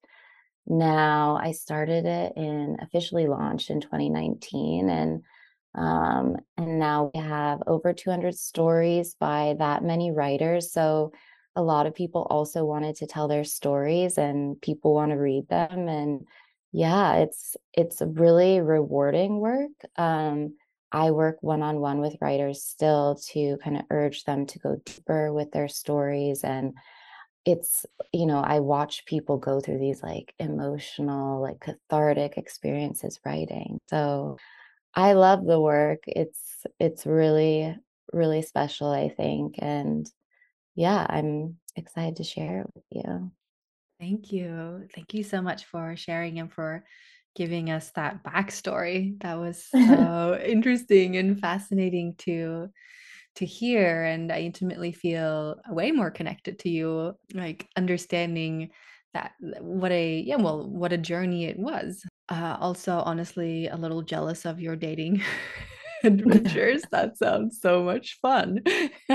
now 0.69 1.39
i 1.41 1.53
started 1.53 2.05
it 2.05 2.33
in 2.35 2.75
officially 2.81 3.25
launched 3.27 3.69
in 3.69 3.79
2019 3.79 4.89
and 4.89 5.23
um, 5.75 6.35
and 6.57 6.79
now 6.79 7.11
we 7.13 7.21
have 7.21 7.61
over 7.67 7.93
200 7.93 8.35
stories 8.35 9.15
by 9.19 9.55
that 9.59 9.83
many 9.83 10.11
writers. 10.11 10.71
So 10.71 11.11
a 11.57 11.61
lot 11.61 11.87
of 11.87 11.93
people 11.93 12.25
also 12.29 12.63
wanted 12.63 12.95
to 12.95 13.07
tell 13.07 13.27
their 13.27 13.43
stories 13.43 14.17
and 14.17 14.61
people 14.61 14.93
want 14.93 15.11
to 15.11 15.17
read 15.17 15.47
them 15.49 15.89
and 15.89 16.25
yeah 16.71 17.15
it's 17.15 17.57
it's 17.73 18.01
really 18.01 18.61
rewarding 18.61 19.39
work 19.39 19.71
um, 19.97 20.53
I 20.91 21.11
work 21.11 21.37
one 21.41 21.61
on 21.61 21.79
one 21.79 21.99
with 21.99 22.17
writers 22.21 22.63
still 22.63 23.19
to 23.31 23.57
kind 23.63 23.77
of 23.77 23.83
urge 23.89 24.23
them 24.23 24.45
to 24.47 24.59
go 24.59 24.81
deeper 24.85 25.33
with 25.33 25.51
their 25.51 25.67
stories. 25.67 26.43
And 26.43 26.73
it's, 27.45 27.85
you 28.13 28.25
know, 28.25 28.39
I 28.39 28.59
watch 28.59 29.05
people 29.05 29.37
go 29.37 29.59
through 29.59 29.79
these 29.79 30.01
like 30.01 30.33
emotional, 30.39 31.41
like 31.41 31.59
cathartic 31.59 32.37
experiences 32.37 33.19
writing. 33.25 33.79
So 33.89 34.37
I 34.93 35.13
love 35.13 35.45
the 35.45 35.59
work. 35.59 36.03
It's, 36.07 36.65
it's 36.79 37.05
really, 37.05 37.75
really 38.13 38.41
special, 38.41 38.89
I 38.89 39.09
think. 39.09 39.55
And 39.59 40.09
yeah, 40.77 41.05
I'm 41.09 41.57
excited 41.75 42.17
to 42.17 42.23
share 42.23 42.61
it 42.61 42.67
with 42.75 42.83
you. 42.91 43.31
Thank 43.99 44.31
you. 44.31 44.87
Thank 44.93 45.15
you 45.15 45.23
so 45.23 45.41
much 45.41 45.65
for 45.65 45.95
sharing 45.97 46.39
and 46.39 46.53
for 46.53 46.85
giving 47.35 47.71
us 47.71 47.89
that 47.95 48.23
backstory. 48.23 49.19
That 49.21 49.39
was 49.39 49.65
so 49.71 50.39
interesting 50.45 51.17
and 51.17 51.39
fascinating 51.39 52.13
to 52.19 52.69
to 53.37 53.45
hear 53.45 54.03
and 54.03 54.31
I 54.31 54.39
intimately 54.39 54.91
feel 54.91 55.57
way 55.69 55.91
more 55.91 56.09
connected 56.09 56.57
to 56.59 56.69
you 56.69 57.15
like 57.35 57.67
understanding 57.77 58.71
that 59.13 59.33
what 59.59 59.91
a 59.91 60.19
yeah 60.21 60.37
well 60.37 60.67
what 60.67 60.93
a 60.93 60.97
journey 60.97 61.45
it 61.45 61.57
was. 61.57 62.03
Uh, 62.29 62.57
also 62.59 62.97
honestly 62.99 63.67
a 63.67 63.75
little 63.75 64.03
jealous 64.03 64.45
of 64.45 64.59
your 64.59 64.75
dating 64.75 65.23
adventures. 66.03 66.83
That 66.91 67.17
sounds 67.17 67.59
so 67.61 67.83
much 67.83 68.17
fun. 68.21 68.59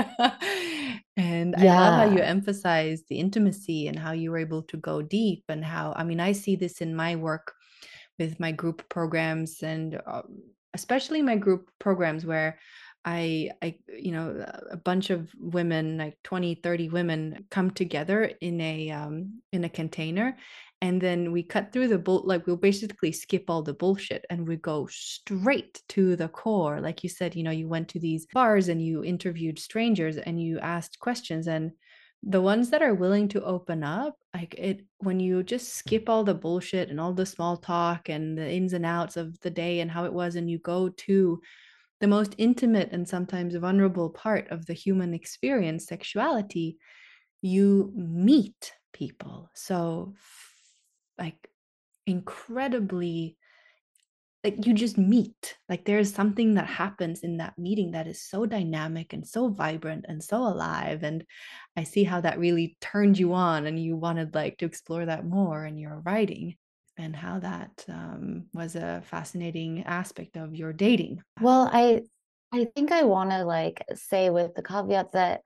and 1.17 1.55
I 1.55 1.63
love 1.65 1.93
how 1.95 2.15
you 2.15 2.19
emphasize 2.19 3.03
the 3.09 3.19
intimacy 3.19 3.87
and 3.87 3.97
how 3.97 4.11
you 4.11 4.31
were 4.31 4.37
able 4.37 4.63
to 4.63 4.77
go 4.77 5.01
deep 5.01 5.43
and 5.49 5.63
how 5.63 5.93
I 5.95 6.03
mean 6.03 6.19
I 6.19 6.31
see 6.31 6.55
this 6.55 6.81
in 6.81 6.95
my 6.95 7.15
work 7.15 7.53
with 8.19 8.39
my 8.39 8.51
group 8.51 8.87
programs 8.89 9.63
and 9.63 9.99
um, 10.05 10.43
especially 10.73 11.21
my 11.21 11.35
group 11.35 11.69
programs 11.79 12.25
where 12.25 12.59
I, 13.05 13.49
I, 13.61 13.75
you 13.87 14.11
know, 14.11 14.45
a 14.71 14.77
bunch 14.77 15.09
of 15.09 15.29
women, 15.37 15.97
like 15.97 16.17
20, 16.23 16.55
30 16.55 16.89
women 16.89 17.45
come 17.51 17.71
together 17.71 18.31
in 18.39 18.61
a, 18.61 18.91
um, 18.91 19.41
in 19.51 19.65
a 19.65 19.69
container. 19.69 20.37
And 20.83 20.99
then 20.99 21.31
we 21.31 21.43
cut 21.43 21.71
through 21.71 21.87
the 21.87 21.97
bull, 21.97 22.23
like 22.25 22.45
we'll 22.45 22.57
basically 22.57 23.13
skip 23.13 23.45
all 23.49 23.63
the 23.63 23.73
bullshit 23.73 24.25
and 24.29 24.45
we 24.45 24.57
go 24.57 24.85
straight 24.91 25.81
to 25.87 26.17
the 26.17 26.27
core. 26.27 26.81
Like 26.81 27.03
you 27.03 27.09
said, 27.09 27.37
you 27.37 27.43
know, 27.43 27.51
you 27.51 27.69
went 27.69 27.87
to 27.89 27.99
these 27.99 28.27
bars 28.33 28.67
and 28.67 28.81
you 28.85 29.01
interviewed 29.01 29.57
strangers 29.57 30.17
and 30.17 30.41
you 30.41 30.59
asked 30.59 30.99
questions 30.99 31.47
and 31.47 31.71
the 32.21 32.41
ones 32.41 32.69
that 32.71 32.81
are 32.81 32.93
willing 32.93 33.29
to 33.29 33.45
open 33.45 33.81
up, 33.81 34.17
like 34.33 34.55
it 34.55 34.85
when 34.97 35.21
you 35.21 35.41
just 35.41 35.73
skip 35.73 36.09
all 36.09 36.25
the 36.25 36.33
bullshit 36.33 36.89
and 36.89 36.99
all 36.99 37.13
the 37.13 37.25
small 37.25 37.55
talk 37.55 38.09
and 38.09 38.37
the 38.37 38.51
ins 38.51 38.73
and 38.73 38.85
outs 38.85 39.15
of 39.15 39.39
the 39.39 39.49
day 39.49 39.79
and 39.79 39.89
how 39.89 40.03
it 40.03 40.11
was, 40.11 40.35
and 40.35 40.51
you 40.51 40.59
go 40.59 40.89
to 40.89 41.41
the 42.01 42.07
most 42.07 42.35
intimate 42.37 42.91
and 42.91 43.07
sometimes 43.07 43.55
vulnerable 43.55 44.09
part 44.09 44.51
of 44.51 44.65
the 44.65 44.73
human 44.73 45.13
experience, 45.13 45.85
sexuality, 45.85 46.75
you 47.41 47.93
meet 47.95 48.73
people. 48.91 49.49
So, 49.53 50.15
like, 51.17 51.49
incredibly 52.05 53.37
like 54.43 54.67
you 54.67 54.73
just 54.73 54.97
meet 54.97 55.57
like 55.69 55.85
there's 55.85 56.13
something 56.13 56.55
that 56.55 56.67
happens 56.67 57.21
in 57.21 57.37
that 57.37 57.57
meeting 57.57 57.91
that 57.91 58.07
is 58.07 58.21
so 58.21 58.45
dynamic 58.45 59.13
and 59.13 59.25
so 59.25 59.47
vibrant 59.47 60.03
and 60.09 60.21
so 60.21 60.35
alive 60.45 61.01
and 61.03 61.23
i 61.77 61.83
see 61.83 62.03
how 62.03 62.19
that 62.19 62.37
really 62.39 62.75
turned 62.81 63.17
you 63.17 63.33
on 63.33 63.65
and 63.67 63.81
you 63.81 63.95
wanted 63.95 64.35
like 64.35 64.57
to 64.57 64.65
explore 64.65 65.05
that 65.05 65.25
more 65.25 65.65
in 65.65 65.77
your 65.77 66.01
writing 66.05 66.57
and 66.97 67.15
how 67.15 67.39
that 67.39 67.85
um, 67.89 68.45
was 68.53 68.75
a 68.75 69.01
fascinating 69.05 69.83
aspect 69.83 70.37
of 70.37 70.55
your 70.55 70.73
dating. 70.73 71.21
Well, 71.41 71.69
I 71.71 72.01
I 72.51 72.67
think 72.75 72.91
I 72.91 73.03
want 73.03 73.31
to 73.31 73.43
like 73.45 73.83
say 73.95 74.29
with 74.29 74.53
the 74.53 74.61
caveat 74.61 75.13
that 75.13 75.41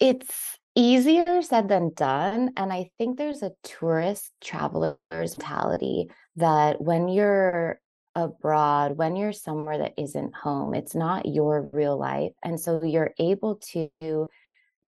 it's 0.00 0.58
easier 0.74 1.42
said 1.42 1.68
than 1.68 1.92
done. 1.94 2.52
And 2.56 2.72
I 2.72 2.90
think 2.98 3.16
there's 3.16 3.42
a 3.42 3.52
tourist 3.62 4.32
traveler's 4.42 4.98
mentality 5.12 6.10
that 6.36 6.80
when 6.80 7.08
you're 7.08 7.80
abroad, 8.14 8.96
when 8.96 9.16
you're 9.16 9.32
somewhere 9.32 9.78
that 9.78 9.94
isn't 9.98 10.34
home, 10.34 10.74
it's 10.74 10.94
not 10.94 11.26
your 11.26 11.68
real 11.72 11.98
life. 11.98 12.32
And 12.44 12.58
so 12.58 12.82
you're 12.82 13.12
able 13.18 13.56
to 13.72 13.90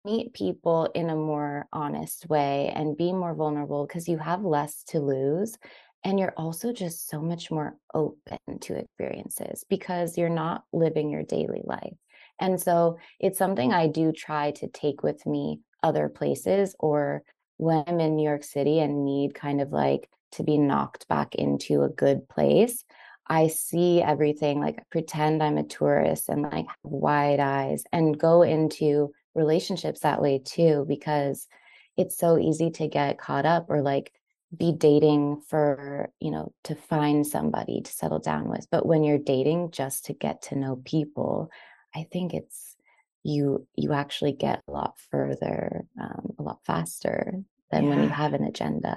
meet 0.05 0.33
people 0.33 0.88
in 0.95 1.11
a 1.11 1.16
more 1.16 1.66
honest 1.73 2.28
way 2.28 2.73
and 2.75 2.97
be 2.97 3.12
more 3.12 3.35
vulnerable 3.35 3.87
because 3.87 4.09
you 4.09 4.19
have 4.19 4.45
less 4.45 4.85
to 4.85 5.00
lose. 5.00 5.57
And 6.05 6.21
you're 6.21 6.35
also 6.37 6.73
just 6.73 7.09
so 7.09 7.21
much 7.21 7.50
more 7.50 7.76
open 7.93 8.38
to 8.61 8.76
experiences 8.76 9.64
because 9.69 10.16
you're 10.16 10.28
not 10.28 10.62
living 10.73 11.11
your 11.11 11.25
daily 11.25 11.62
life. 11.64 11.95
And 12.40 12.61
so 12.61 12.99
it's 13.19 13.38
something 13.38 13.73
I 13.73 13.88
do 13.88 14.12
try 14.12 14.52
to 14.52 14.69
take 14.69 15.02
with 15.02 15.25
me 15.26 15.61
other 15.87 16.09
places 16.09 16.75
or 16.78 17.23
when 17.59 17.85
I'm 17.87 18.00
in 18.00 18.16
New 18.16 18.28
York 18.28 18.45
City 18.45 18.81
and 18.81 19.05
need 19.05 19.35
kind 19.35 19.61
of 19.61 19.71
like 19.73 20.11
to 20.33 20.43
be 20.43 20.59
knocked 20.59 21.09
back 21.09 21.35
into 21.37 21.83
a 21.83 21.88
good 21.88 22.28
place. 22.28 22.85
I 23.28 23.49
see 23.49 24.02
everything 24.02 24.61
like 24.61 24.78
pretend 24.90 25.43
I'm 25.43 25.59
a 25.59 25.64
tourist 25.64 26.28
and 26.28 26.43
like 26.43 26.66
wide 26.83 27.40
eyes 27.40 27.85
and 27.93 28.19
go 28.19 28.43
into 28.43 29.12
relationships 29.35 30.00
that 30.00 30.21
way 30.21 30.40
too 30.45 30.85
because 30.88 31.47
it's 31.97 32.19
so 32.19 32.38
easy 32.38 32.71
to 32.73 32.88
get 32.88 33.19
caught 33.19 33.47
up 33.47 33.66
or 33.69 33.83
like 33.83 34.12
be 34.57 34.73
dating 34.73 35.40
for 35.49 36.11
you 36.21 36.31
know 36.31 36.52
to 36.64 36.75
find 36.75 37.26
somebody 37.26 37.81
to 37.81 37.93
settle 37.93 38.21
down 38.21 38.49
with 38.49 38.66
but 38.71 38.87
when 38.87 39.02
you're 39.02 39.19
dating 39.19 39.71
just 39.73 40.05
to 40.05 40.12
get 40.12 40.40
to 40.40 40.57
know 40.57 40.81
people 40.85 41.50
i 41.97 42.07
think 42.12 42.33
it's 42.33 42.75
you 43.26 43.66
you 43.76 43.92
actually 43.92 44.33
get 44.33 44.62
a 44.68 44.73
lot 44.73 44.99
further 45.11 45.83
um, 46.00 46.35
a 46.38 46.42
lot 46.42 46.64
faster 46.64 47.42
than 47.71 47.88
when 47.88 48.02
you 48.02 48.11
have 48.11 48.35
an 48.35 48.45
agenda. 48.45 48.97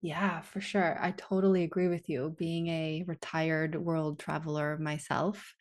Yeah 0.00 0.42
for 0.42 0.60
sure 0.60 0.96
i 1.02 1.10
totally 1.12 1.64
agree 1.64 1.88
with 1.88 2.08
you 2.08 2.30
being 2.30 2.68
a 2.68 3.02
retired 3.08 3.74
world 3.74 4.20
traveler 4.20 4.78
myself 4.78 5.56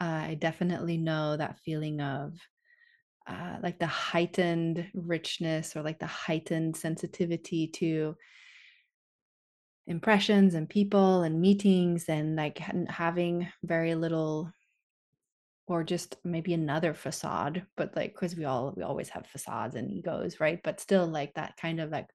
uh, 0.00 0.04
i 0.30 0.34
definitely 0.36 0.96
know 0.96 1.36
that 1.36 1.58
feeling 1.58 2.00
of 2.00 2.38
uh, 3.26 3.58
like 3.62 3.78
the 3.80 3.86
heightened 3.88 4.90
richness 4.94 5.76
or 5.76 5.82
like 5.82 5.98
the 6.00 6.06
heightened 6.06 6.76
sensitivity 6.76 7.68
to 7.68 8.16
impressions 9.86 10.54
and 10.54 10.68
people 10.70 11.22
and 11.22 11.40
meetings 11.40 12.08
and 12.08 12.36
like 12.36 12.58
having 12.58 13.48
very 13.64 13.94
little 13.94 14.52
or 15.70 15.84
just 15.84 16.16
maybe 16.24 16.52
another 16.52 16.92
facade 16.92 17.64
but 17.76 17.94
like 17.94 18.12
because 18.12 18.34
we 18.36 18.44
all 18.44 18.74
we 18.76 18.82
always 18.82 19.08
have 19.08 19.26
facades 19.26 19.76
and 19.76 19.90
egos 19.90 20.40
right? 20.40 20.60
But 20.64 20.80
still 20.80 21.06
like 21.06 21.34
that 21.34 21.56
kind 21.56 21.80
of 21.80 21.90
like 21.90 22.08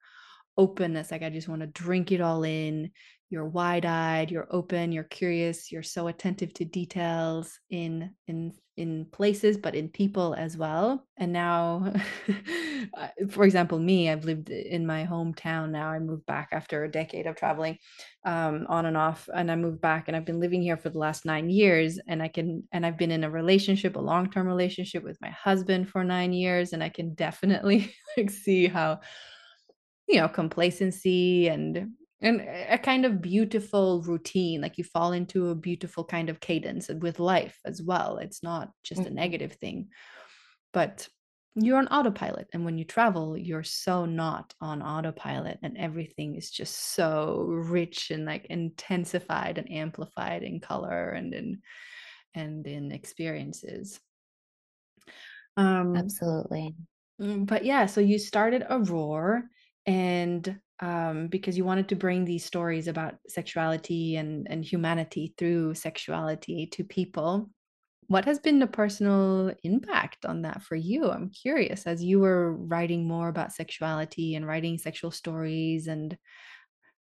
openness 0.57 1.11
like 1.11 1.23
i 1.23 1.29
just 1.29 1.47
want 1.47 1.61
to 1.61 1.67
drink 1.67 2.11
it 2.11 2.21
all 2.21 2.43
in. 2.43 2.91
You're 3.31 3.47
wide-eyed 3.47 4.31
you're 4.31 4.47
open 4.51 4.91
you're 4.91 5.03
curious 5.03 5.71
you're 5.71 5.83
so 5.83 6.07
attentive 6.07 6.53
to 6.53 6.65
details 6.65 7.59
in 7.69 8.11
in 8.27 8.53
in 8.77 9.05
places 9.11 9.57
but 9.57 9.73
in 9.73 9.89
people 9.89 10.35
as 10.35 10.55
well. 10.57 11.07
And 11.17 11.33
now 11.33 11.91
for 13.29 13.43
example 13.43 13.79
me 13.79 14.09
i've 14.09 14.25
lived 14.25 14.49
in 14.49 14.85
my 14.85 15.05
hometown 15.05 15.69
now 15.71 15.89
i 15.89 15.99
moved 15.99 16.25
back 16.25 16.49
after 16.51 16.83
a 16.83 16.91
decade 16.91 17.27
of 17.27 17.35
traveling 17.35 17.77
um, 18.25 18.65
on 18.69 18.85
and 18.85 18.97
off 18.97 19.29
and 19.33 19.51
i 19.51 19.55
moved 19.55 19.81
back 19.81 20.07
and 20.07 20.15
i've 20.15 20.25
been 20.25 20.39
living 20.39 20.61
here 20.61 20.77
for 20.77 20.89
the 20.89 20.97
last 20.97 21.25
nine 21.25 21.49
years 21.49 21.99
and 22.07 22.21
i 22.21 22.27
can 22.27 22.63
and 22.71 22.85
i've 22.85 22.97
been 22.97 23.11
in 23.11 23.23
a 23.23 23.29
relationship 23.29 23.95
a 23.95 23.99
long-term 23.99 24.47
relationship 24.47 25.03
with 25.03 25.17
my 25.21 25.29
husband 25.29 25.89
for 25.89 26.03
nine 26.03 26.33
years 26.33 26.73
and 26.73 26.83
i 26.83 26.89
can 26.89 27.13
definitely 27.13 27.93
like 28.17 28.29
see 28.29 28.67
how 28.67 28.99
you 30.07 30.17
know, 30.17 30.29
complacency 30.29 31.47
and 31.47 31.93
and 32.21 32.41
a 32.41 32.77
kind 32.79 33.05
of 33.05 33.21
beautiful 33.21 34.01
routine, 34.03 34.61
like 34.61 34.77
you 34.77 34.83
fall 34.83 35.11
into 35.11 35.49
a 35.49 35.55
beautiful 35.55 36.03
kind 36.05 36.29
of 36.29 36.39
cadence 36.39 36.89
with 36.89 37.19
life 37.19 37.59
as 37.65 37.81
well. 37.83 38.17
It's 38.17 38.41
not 38.41 38.71
just 38.83 39.05
a 39.05 39.09
Mhm. 39.09 39.13
negative 39.13 39.53
thing. 39.53 39.89
But 40.73 41.07
you're 41.55 41.77
on 41.77 41.87
autopilot 41.87 42.47
and 42.53 42.65
when 42.65 42.77
you 42.77 42.83
travel 42.85 43.37
you're 43.37 43.63
so 43.63 44.05
not 44.05 44.53
on 44.59 44.81
autopilot 44.81 45.57
and 45.63 45.77
everything 45.77 46.35
is 46.35 46.51
just 46.51 46.75
so 46.95 47.43
rich 47.47 48.11
and 48.11 48.25
like 48.25 48.45
intensified 48.47 49.57
and 49.57 49.71
amplified 49.71 50.43
in 50.43 50.59
color 50.59 51.11
and 51.11 51.33
in 51.33 51.61
and 52.35 52.67
in 52.67 52.91
experiences 52.91 54.01
um 55.57 56.19
absolutely 56.21 56.75
mm, 57.21 57.45
but 57.45 57.65
yeah 57.65 57.85
so 57.85 58.01
you 58.01 58.19
started 58.19 58.63
aurore 58.69 59.43
and 59.85 60.59
um, 60.81 61.27
because 61.27 61.57
you 61.57 61.63
wanted 61.63 61.89
to 61.89 61.95
bring 61.95 62.25
these 62.25 62.43
stories 62.43 62.87
about 62.87 63.15
sexuality 63.27 64.17
and, 64.17 64.47
and 64.49 64.65
humanity 64.65 65.33
through 65.37 65.73
sexuality 65.75 66.67
to 66.67 66.83
people 66.83 67.49
what 68.07 68.25
has 68.25 68.39
been 68.39 68.59
the 68.59 68.67
personal 68.67 69.53
impact 69.63 70.25
on 70.25 70.43
that 70.43 70.61
for 70.61 70.75
you? 70.75 71.09
I'm 71.09 71.29
curious 71.29 71.87
as 71.87 72.03
you 72.03 72.19
were 72.19 72.55
writing 72.55 73.07
more 73.07 73.29
about 73.29 73.53
sexuality 73.53 74.35
and 74.35 74.45
writing 74.45 74.77
sexual 74.77 75.11
stories 75.11 75.87
and 75.87 76.17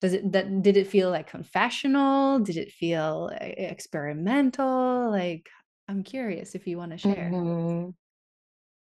does 0.01 0.13
it 0.13 0.31
that 0.31 0.61
did 0.61 0.77
it 0.77 0.87
feel 0.87 1.09
like 1.09 1.29
confessional? 1.29 2.39
Did 2.39 2.55
it 2.55 2.71
feel 2.71 3.29
experimental? 3.33 5.11
Like 5.11 5.49
I'm 5.87 6.03
curious 6.03 6.55
if 6.55 6.67
you 6.67 6.77
want 6.77 6.91
to 6.91 6.97
share. 6.97 7.31
Mm-hmm. 7.33 7.89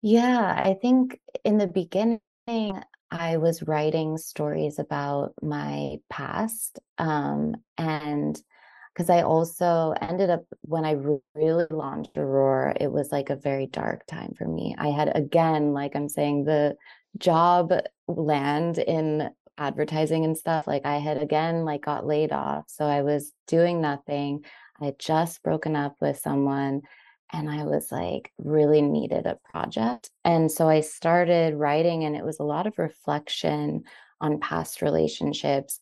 Yeah, 0.02 0.62
I 0.66 0.76
think 0.82 1.20
in 1.44 1.58
the 1.58 1.68
beginning 1.68 2.20
I 3.12 3.38
was 3.38 3.64
writing 3.64 4.18
stories 4.18 4.80
about 4.80 5.34
my 5.42 5.98
past 6.10 6.80
um, 6.98 7.56
and 7.78 8.40
because 8.94 9.10
I 9.10 9.22
also 9.22 9.94
ended 10.02 10.30
up 10.30 10.44
when 10.62 10.84
I 10.84 10.98
really 11.34 11.66
launched 11.70 12.16
Aurore, 12.18 12.76
it 12.82 12.92
was 12.92 13.12
like 13.12 13.30
a 13.30 13.36
very 13.36 13.66
dark 13.66 14.06
time 14.08 14.34
for 14.38 14.46
me. 14.46 14.76
I 14.78 14.90
had 14.90 15.16
again, 15.16 15.74
like 15.74 15.96
I'm 15.96 16.10
saying, 16.10 16.44
the 16.44 16.76
job 17.18 17.72
land 18.08 18.78
in 18.78 19.30
advertising 19.58 20.26
and 20.26 20.38
stuff. 20.38 20.68
Like 20.68 20.86
I 20.86 20.98
had 20.98 21.22
again 21.22 21.66
like 21.66 21.84
got 21.84 22.06
laid 22.06 22.32
off. 22.32 22.66
So 22.68 22.86
I 22.86 23.02
was 23.02 23.32
doing 23.48 23.82
nothing. 23.82 24.44
I 24.82 24.86
had 24.86 25.00
just 25.00 25.44
broken 25.44 25.76
up 25.76 25.96
with 26.02 26.18
someone 26.20 26.82
and 27.32 27.50
I 27.50 27.64
was 27.64 27.92
like 27.92 28.32
really 28.38 28.82
needed 28.82 29.26
a 29.26 29.40
project. 29.52 30.10
And 30.26 30.52
so 30.52 30.68
I 30.68 30.82
started 30.82 31.56
writing 31.56 32.04
and 32.04 32.16
it 32.16 32.26
was 32.26 32.40
a 32.40 32.44
lot 32.44 32.68
of 32.68 32.78
reflection 32.78 33.84
on 34.22 34.40
past 34.40 34.82
relationships 34.82 35.80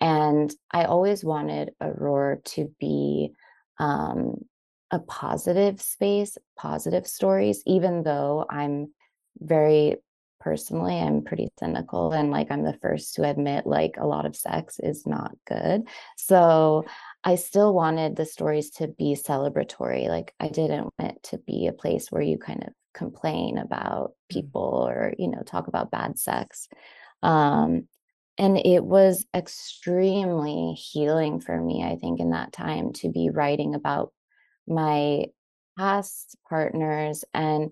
and 0.00 0.52
I 0.70 0.84
always 0.84 1.24
wanted 1.24 1.70
Aurore 1.80 2.42
to 2.44 2.70
be 2.78 3.32
um, 3.78 4.44
a 4.90 4.98
positive 4.98 5.80
space, 5.80 6.36
positive 6.56 7.06
stories, 7.06 7.62
even 7.66 8.02
though 8.02 8.46
I'm 8.48 8.92
very 9.38 9.96
personally, 10.40 10.98
I'm 10.98 11.24
pretty 11.24 11.48
cynical 11.58 12.12
and 12.12 12.30
like 12.30 12.50
I'm 12.50 12.62
the 12.62 12.78
first 12.80 13.14
to 13.14 13.28
admit 13.28 13.66
like 13.66 13.96
a 13.98 14.06
lot 14.06 14.26
of 14.26 14.36
sex 14.36 14.78
is 14.80 15.06
not 15.06 15.32
good. 15.46 15.84
So 16.16 16.84
I 17.26 17.34
still 17.34 17.74
wanted 17.74 18.16
the 18.16 18.24
stories 18.24 18.70
to 18.70 18.88
be 18.88 19.14
celebratory. 19.16 20.08
Like 20.08 20.32
I 20.40 20.48
didn't 20.48 20.88
want 20.98 21.16
it 21.16 21.22
to 21.24 21.38
be 21.38 21.66
a 21.66 21.72
place 21.72 22.10
where 22.10 22.22
you 22.22 22.38
kind 22.38 22.62
of 22.62 22.72
complain 22.94 23.58
about 23.58 24.10
mm. 24.10 24.34
people 24.34 24.86
or, 24.88 25.12
you 25.18 25.28
know, 25.28 25.42
talk 25.42 25.66
about 25.66 25.90
bad 25.90 26.18
sex. 26.18 26.68
Um, 27.22 27.88
and 28.38 28.58
it 28.58 28.84
was 28.84 29.24
extremely 29.34 30.72
healing 30.74 31.40
for 31.40 31.60
me 31.60 31.82
i 31.84 31.96
think 31.96 32.20
in 32.20 32.30
that 32.30 32.52
time 32.52 32.92
to 32.92 33.10
be 33.10 33.30
writing 33.30 33.74
about 33.74 34.12
my 34.68 35.24
past 35.78 36.36
partners 36.48 37.24
and 37.34 37.70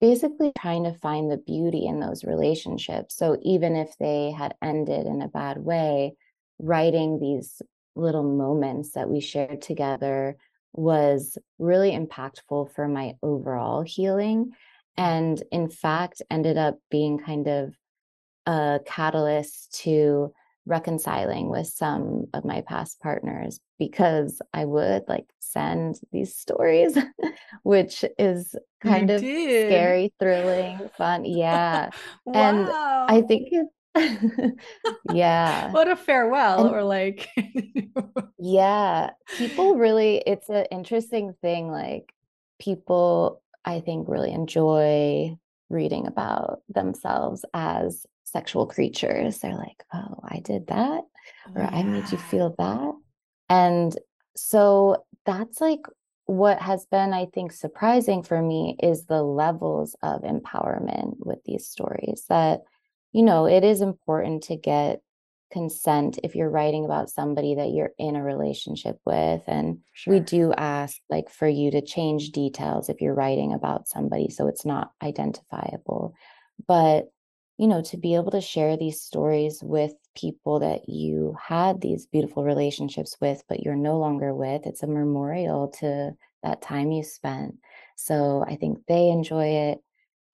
basically 0.00 0.52
trying 0.58 0.84
to 0.84 0.92
find 0.92 1.30
the 1.30 1.38
beauty 1.38 1.86
in 1.86 2.00
those 2.00 2.24
relationships 2.24 3.16
so 3.16 3.36
even 3.42 3.76
if 3.76 3.96
they 3.98 4.30
had 4.30 4.54
ended 4.62 5.06
in 5.06 5.22
a 5.22 5.28
bad 5.28 5.58
way 5.58 6.14
writing 6.58 7.18
these 7.18 7.60
little 7.96 8.22
moments 8.22 8.92
that 8.92 9.08
we 9.08 9.20
shared 9.20 9.62
together 9.62 10.36
was 10.72 11.38
really 11.58 11.92
impactful 11.92 12.72
for 12.74 12.86
my 12.86 13.14
overall 13.22 13.82
healing 13.82 14.52
and 14.96 15.42
in 15.50 15.68
fact 15.70 16.20
ended 16.30 16.58
up 16.58 16.78
being 16.90 17.18
kind 17.18 17.48
of 17.48 17.74
a 18.46 18.80
catalyst 18.84 19.72
to 19.80 20.32
reconciling 20.66 21.48
with 21.48 21.66
some 21.66 22.26
of 22.34 22.44
my 22.44 22.60
past 22.62 23.00
partners 23.00 23.60
because 23.78 24.42
I 24.52 24.64
would 24.64 25.04
like 25.08 25.26
send 25.38 26.00
these 26.12 26.36
stories, 26.36 26.98
which 27.62 28.04
is 28.18 28.54
kind 28.80 29.08
you 29.08 29.16
of 29.16 29.22
did. 29.22 29.68
scary, 29.68 30.12
thrilling, 30.18 30.80
fun. 30.98 31.24
Yeah. 31.24 31.90
wow. 32.24 32.34
And 32.34 32.68
I 33.18 33.26
think 33.26 33.48
it's, 33.52 33.70
yeah. 35.12 35.70
What 35.72 35.88
a 35.88 35.96
farewell, 35.96 36.66
and, 36.66 36.74
or 36.74 36.82
like, 36.82 37.28
yeah. 38.38 39.10
People 39.36 39.76
really, 39.76 40.22
it's 40.26 40.48
an 40.48 40.66
interesting 40.70 41.34
thing. 41.40 41.70
Like, 41.70 42.12
people, 42.58 43.42
I 43.64 43.80
think, 43.80 44.08
really 44.08 44.32
enjoy 44.32 45.36
reading 45.68 46.06
about 46.06 46.60
themselves 46.68 47.44
as 47.54 48.06
sexual 48.24 48.66
creatures. 48.66 49.38
They're 49.38 49.56
like, 49.56 49.84
oh, 49.92 50.20
I 50.24 50.40
did 50.40 50.66
that, 50.68 51.02
or 51.54 51.62
yeah. 51.62 51.70
I 51.72 51.82
made 51.82 52.10
you 52.12 52.18
feel 52.18 52.54
that. 52.58 52.92
And 53.48 53.96
so 54.36 55.04
that's 55.24 55.60
like 55.60 55.80
what 56.26 56.60
has 56.60 56.86
been, 56.86 57.12
I 57.12 57.26
think, 57.26 57.52
surprising 57.52 58.22
for 58.22 58.42
me 58.42 58.76
is 58.82 59.06
the 59.06 59.22
levels 59.22 59.96
of 60.02 60.22
empowerment 60.22 61.14
with 61.18 61.38
these 61.44 61.66
stories 61.66 62.24
that, 62.28 62.62
you 63.16 63.22
know, 63.22 63.46
it 63.46 63.64
is 63.64 63.80
important 63.80 64.44
to 64.44 64.56
get 64.56 65.00
consent 65.52 66.18
if 66.22 66.34
you're 66.34 66.50
writing 66.50 66.84
about 66.84 67.08
somebody 67.08 67.54
that 67.54 67.70
you're 67.70 67.92
in 67.98 68.16
a 68.16 68.22
relationship 68.22 68.98
with 69.06 69.42
and 69.46 69.78
sure. 69.92 70.14
we 70.14 70.20
do 70.20 70.52
ask 70.52 70.98
like 71.08 71.30
for 71.30 71.46
you 71.46 71.70
to 71.70 71.80
change 71.80 72.30
details 72.30 72.88
if 72.88 73.00
you're 73.00 73.14
writing 73.14 73.52
about 73.52 73.86
somebody 73.86 74.28
so 74.28 74.48
it's 74.48 74.66
not 74.66 74.90
identifiable 75.04 76.12
but 76.66 77.06
you 77.58 77.66
know, 77.66 77.80
to 77.82 77.96
be 77.96 78.14
able 78.14 78.30
to 78.32 78.40
share 78.40 78.76
these 78.76 79.00
stories 79.00 79.60
with 79.62 79.94
people 80.14 80.60
that 80.60 80.88
you 80.88 81.34
had 81.42 81.80
these 81.80 82.06
beautiful 82.06 82.44
relationships 82.44 83.16
with, 83.20 83.42
but 83.48 83.60
you're 83.62 83.76
no 83.76 83.98
longer 83.98 84.34
with, 84.34 84.66
it's 84.66 84.82
a 84.82 84.86
memorial 84.86 85.68
to 85.68 86.12
that 86.42 86.60
time 86.60 86.90
you 86.92 87.02
spent. 87.02 87.54
So 87.96 88.44
I 88.46 88.56
think 88.56 88.78
they 88.86 89.08
enjoy 89.08 89.46
it 89.46 89.78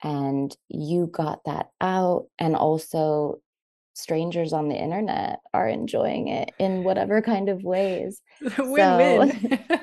and 0.03 0.55
you 0.69 1.09
got 1.13 1.41
that 1.45 1.69
out. 1.81 2.27
And 2.39 2.57
also, 2.57 3.41
strangers 3.95 4.53
on 4.53 4.69
the 4.69 4.75
internet 4.75 5.41
are 5.53 5.69
enjoying 5.69 6.29
it 6.29 6.51
in 6.59 6.83
whatever 6.83 7.21
kind 7.21 7.49
of 7.49 7.63
ways. 7.63 8.23
Win-win. 8.59 9.61
So, 9.61 9.81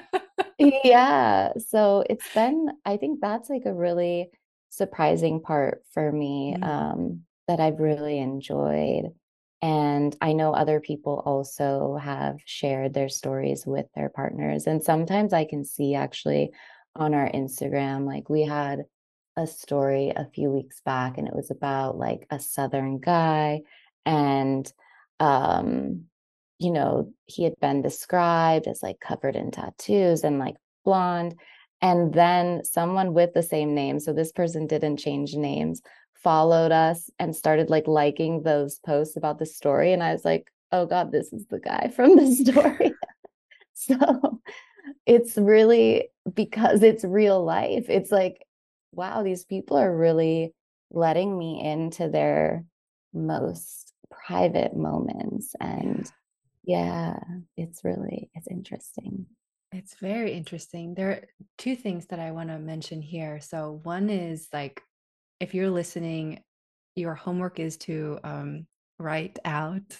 yeah. 0.84 1.54
So 1.68 2.04
it's 2.10 2.34
been, 2.34 2.70
I 2.86 2.98
think 2.98 3.22
that's 3.22 3.50
like 3.50 3.66
a 3.66 3.74
really 3.74 4.30
surprising 4.70 5.42
part 5.42 5.84
for 5.94 6.12
me. 6.12 6.56
Mm. 6.60 6.68
Um, 6.68 7.22
that 7.50 7.60
I've 7.60 7.80
really 7.80 8.20
enjoyed. 8.20 9.06
And 9.64 10.16
I 10.22 10.34
know 10.34 10.54
other 10.54 10.80
people 10.80 11.24
also 11.26 11.98
have 12.00 12.38
shared 12.46 12.94
their 12.94 13.10
stories 13.10 13.66
with 13.66 13.88
their 13.96 14.10
partners. 14.10 14.68
And 14.68 14.84
sometimes 14.84 15.34
I 15.34 15.46
can 15.46 15.66
see 15.66 15.96
actually 15.96 16.52
on 16.96 17.16
our 17.16 17.28
Instagram, 17.32 18.06
like 18.06 18.30
we 18.30 18.44
had 18.44 18.84
a 19.39 19.47
story 19.47 20.12
a 20.15 20.25
few 20.25 20.49
weeks 20.49 20.82
back 20.86 21.17
and 21.17 21.28
it 21.28 21.36
was 21.36 21.49
about 21.49 21.97
like 21.97 22.28
a 22.30 22.39
southern 22.39 22.99
guy 22.99 23.62
and 24.06 24.71
um 25.21 26.04
you 26.60 26.71
know 26.71 27.10
he 27.25 27.43
had 27.43 27.58
been 27.62 27.82
described 27.82 28.67
as 28.67 28.84
like 28.84 28.99
covered 28.99 29.36
in 29.36 29.49
tattoos 29.49 30.23
and 30.23 30.39
like 30.39 30.56
blonde 30.84 31.36
and 31.82 32.13
then 32.13 32.62
someone 32.65 33.13
with 33.13 33.34
the 33.34 33.41
same 33.41 33.73
name 33.73 33.99
so 33.99 34.12
this 34.12 34.34
person 34.34 34.67
didn't 34.67 34.97
change 34.97 35.36
names 35.36 35.82
followed 36.13 36.73
us 36.73 37.10
and 37.17 37.34
started 37.34 37.69
like 37.69 37.88
liking 37.88 38.43
those 38.43 38.80
posts 38.80 39.15
about 39.15 39.39
the 39.39 39.45
story 39.45 39.93
and 39.93 40.04
i 40.04 40.12
was 40.12 40.25
like 40.25 40.52
oh 40.73 40.86
god 40.86 41.13
this 41.13 41.32
is 41.32 41.45
the 41.47 41.60
guy 41.60 41.91
from 41.95 42.15
the 42.15 42.30
story. 42.36 42.93
So 43.82 44.41
it's 45.06 45.38
really 45.38 46.10
because 46.34 46.84
it's 46.84 47.04
real 47.06 47.43
life 47.43 47.86
it's 47.88 48.12
like 48.12 48.45
wow 48.91 49.23
these 49.23 49.45
people 49.45 49.78
are 49.78 49.95
really 49.95 50.54
letting 50.91 51.38
me 51.38 51.62
into 51.63 52.10
their 52.10 52.65
most 53.13 53.93
private 54.10 54.75
moments 54.75 55.56
and 55.60 56.12
yeah. 56.69 57.17
it's 57.58 57.84
really 57.84 58.30
it's 58.36 58.47
interesting. 58.47 59.25
It's 59.71 59.95
very 59.95 60.34
interesting. 60.34 60.93
There 60.93 61.10
are 61.10 61.21
two 61.58 61.75
things 61.75 62.08
that 62.08 62.19
i 62.19 62.32
want 62.32 62.49
to 62.49 62.60
mention 62.60 63.02
here. 63.02 63.39
So 63.39 63.80
one 63.84 64.10
is 64.10 64.47
like 64.54 64.82
if 65.39 65.54
you're 65.54 65.69
listening, 65.69 66.41
your 66.95 67.15
homework 67.15 67.60
is 67.60 67.78
to 67.78 68.19
um, 68.23 68.67
write 68.99 69.39
out 69.45 69.97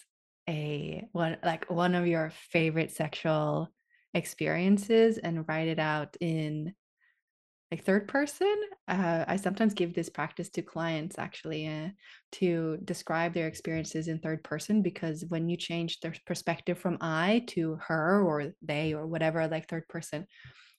a 0.48 1.08
one 1.12 1.38
like 1.44 1.70
one 1.70 1.96
of 1.96 2.08
your 2.08 2.32
favorite 2.52 2.92
sexual 2.92 3.70
experiences 4.14 5.18
and 5.20 5.48
write 5.48 5.68
it 5.68 5.80
out 5.80 6.18
in 6.20 6.74
like 7.72 7.84
third 7.84 8.08
person 8.08 8.56
uh, 8.88 9.26
i 9.28 9.36
sometimes 9.36 9.74
give 9.74 9.94
this 9.94 10.10
practice 10.10 10.50
to 10.50 10.62
clients 10.62 11.18
actually 11.20 11.68
uh, 11.68 11.90
to 12.32 12.78
describe 12.84 13.34
their 13.34 13.48
experiences 13.48 14.08
in 14.08 14.20
third 14.20 14.44
person 14.44 14.82
because 14.82 15.26
when 15.30 15.50
you 15.50 15.58
change 15.58 16.00
their 16.00 16.14
perspective 16.26 16.78
from 16.78 16.98
i 17.02 17.44
to 17.48 17.78
her 17.88 18.22
or 18.24 18.54
they 18.62 18.94
or 18.94 19.08
whatever 19.08 19.48
like 19.48 19.68
third 19.68 19.88
person 19.88 20.26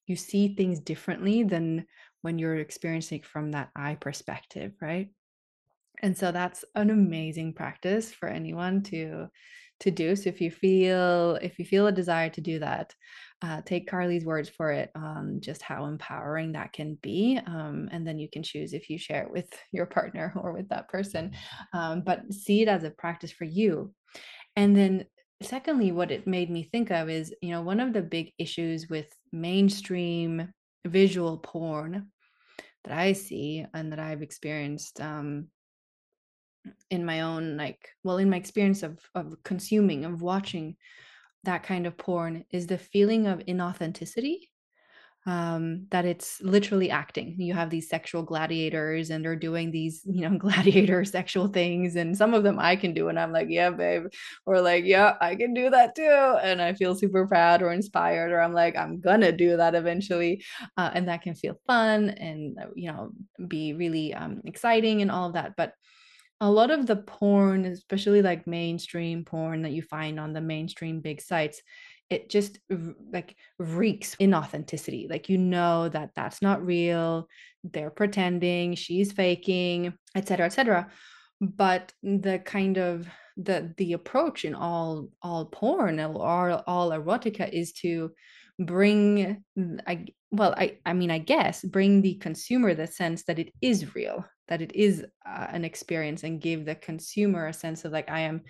you 0.06 0.16
see 0.16 0.54
things 0.54 0.80
differently 0.80 1.42
than 1.42 1.86
when 2.22 2.38
you're 2.38 2.56
experiencing 2.56 3.22
from 3.22 3.52
that 3.52 3.70
i 3.76 3.94
perspective 3.94 4.72
right? 4.80 5.10
And 6.02 6.16
so 6.16 6.32
that's 6.32 6.64
an 6.74 6.90
amazing 6.90 7.52
practice 7.52 8.12
for 8.12 8.28
anyone 8.28 8.82
to 8.84 9.28
to 9.80 9.90
do. 9.90 10.14
So 10.14 10.28
if 10.28 10.40
you 10.40 10.50
feel 10.50 11.38
if 11.42 11.58
you 11.58 11.64
feel 11.64 11.86
a 11.86 11.92
desire 11.92 12.30
to 12.30 12.40
do 12.40 12.58
that, 12.60 12.94
uh, 13.42 13.62
take 13.64 13.88
Carly's 13.88 14.24
words 14.24 14.48
for 14.48 14.70
it 14.70 14.90
on 14.94 15.40
just 15.40 15.62
how 15.62 15.86
empowering 15.86 16.52
that 16.52 16.72
can 16.72 16.98
be, 17.02 17.40
um, 17.46 17.88
and 17.90 18.06
then 18.06 18.18
you 18.18 18.28
can 18.30 18.42
choose 18.42 18.72
if 18.72 18.90
you 18.90 18.98
share 18.98 19.24
it 19.24 19.32
with 19.32 19.48
your 19.72 19.86
partner 19.86 20.32
or 20.40 20.52
with 20.52 20.68
that 20.68 20.88
person. 20.88 21.32
Um, 21.72 22.02
but 22.02 22.32
see 22.32 22.62
it 22.62 22.68
as 22.68 22.84
a 22.84 22.90
practice 22.90 23.32
for 23.32 23.44
you. 23.44 23.92
And 24.56 24.76
then 24.76 25.06
secondly, 25.42 25.92
what 25.92 26.10
it 26.10 26.26
made 26.26 26.50
me 26.50 26.62
think 26.62 26.90
of 26.90 27.08
is 27.08 27.34
you 27.40 27.50
know 27.50 27.62
one 27.62 27.80
of 27.80 27.92
the 27.92 28.02
big 28.02 28.32
issues 28.38 28.88
with 28.88 29.08
mainstream 29.32 30.52
visual 30.86 31.38
porn 31.38 32.10
that 32.84 32.96
I 32.96 33.12
see 33.12 33.66
and 33.74 33.92
that 33.92 33.98
I've 33.98 34.22
experienced 34.22 35.00
um, 35.00 35.48
in 36.90 37.04
my 37.04 37.20
own 37.22 37.56
like 37.56 37.88
well 38.02 38.18
in 38.18 38.30
my 38.30 38.36
experience 38.36 38.82
of 38.82 38.98
of 39.14 39.36
consuming 39.44 40.04
of 40.04 40.22
watching 40.22 40.76
that 41.44 41.62
kind 41.62 41.86
of 41.86 41.96
porn 41.96 42.44
is 42.50 42.66
the 42.66 42.78
feeling 42.78 43.26
of 43.26 43.38
inauthenticity 43.40 44.50
um 45.26 45.86
that 45.90 46.06
it's 46.06 46.40
literally 46.40 46.90
acting. 46.90 47.34
You 47.38 47.52
have 47.52 47.68
these 47.68 47.90
sexual 47.90 48.22
gladiators 48.22 49.10
and 49.10 49.22
they're 49.22 49.36
doing 49.36 49.70
these 49.70 50.00
you 50.06 50.26
know 50.26 50.38
gladiator 50.46 51.04
sexual 51.04 51.48
things 51.48 51.96
and 51.96 52.16
some 52.16 52.32
of 52.32 52.42
them 52.42 52.58
i 52.58 52.74
can 52.74 52.94
do 52.94 53.08
and 53.08 53.18
i'm 53.18 53.32
like 53.32 53.48
yeah 53.50 53.68
babe 53.68 54.04
or 54.46 54.60
like 54.62 54.84
yeah 54.84 55.16
i 55.20 55.34
can 55.34 55.52
do 55.52 55.68
that 55.68 55.94
too 55.94 56.36
and 56.42 56.62
i 56.62 56.72
feel 56.72 56.94
super 56.94 57.26
proud 57.26 57.60
or 57.60 57.70
inspired 57.70 58.32
or 58.32 58.40
i'm 58.40 58.54
like 58.54 58.76
i'm 58.76 58.98
gonna 58.98 59.30
do 59.30 59.58
that 59.58 59.74
eventually 59.74 60.42
uh, 60.78 60.90
and 60.94 61.06
that 61.06 61.20
can 61.22 61.34
feel 61.34 61.60
fun 61.66 62.10
and 62.10 62.58
uh, 62.58 62.66
you 62.74 62.90
know 62.90 63.10
be 63.46 63.74
really 63.74 64.14
um, 64.14 64.40
exciting 64.46 65.02
and 65.02 65.10
all 65.10 65.26
of 65.26 65.34
that 65.34 65.52
but 65.54 65.74
a 66.40 66.50
lot 66.50 66.70
of 66.70 66.86
the 66.86 66.96
porn, 66.96 67.64
especially 67.66 68.22
like 68.22 68.46
mainstream 68.46 69.24
porn 69.24 69.62
that 69.62 69.72
you 69.72 69.82
find 69.82 70.18
on 70.18 70.32
the 70.32 70.40
mainstream 70.40 71.00
big 71.00 71.20
sites, 71.20 71.60
it 72.08 72.28
just 72.28 72.58
like 73.12 73.36
reeks 73.58 74.16
inauthenticity. 74.16 75.08
Like 75.08 75.28
you 75.28 75.38
know 75.38 75.88
that 75.88 76.10
that's 76.16 76.42
not 76.42 76.64
real. 76.64 77.28
They're 77.62 77.90
pretending, 77.90 78.74
she's 78.74 79.12
faking, 79.12 79.94
etc., 80.14 80.46
etc. 80.46 80.90
But 81.40 81.92
the 82.02 82.40
kind 82.40 82.78
of 82.78 83.06
the 83.36 83.72
the 83.76 83.92
approach 83.92 84.44
in 84.44 84.54
all 84.54 85.08
all 85.22 85.46
porn 85.46 86.00
or 86.00 86.50
all, 86.50 86.64
all 86.66 86.90
erotica 86.90 87.48
is 87.48 87.72
to 87.72 88.12
bring 88.58 89.42
I 89.86 90.06
well 90.30 90.54
I 90.56 90.78
I 90.84 90.92
mean 90.92 91.10
I 91.10 91.18
guess 91.18 91.64
bring 91.64 92.02
the 92.02 92.14
consumer 92.16 92.74
the 92.74 92.86
sense 92.86 93.24
that 93.24 93.38
it 93.38 93.52
is 93.62 93.94
real 93.94 94.24
that 94.50 94.60
it 94.60 94.74
is 94.74 95.04
uh, 95.26 95.46
an 95.50 95.64
experience 95.64 96.24
and 96.24 96.40
give 96.40 96.66
the 96.66 96.74
consumer 96.74 97.46
a 97.46 97.52
sense 97.52 97.84
of 97.84 97.92
like 97.92 98.10
i 98.10 98.20
am 98.20 98.42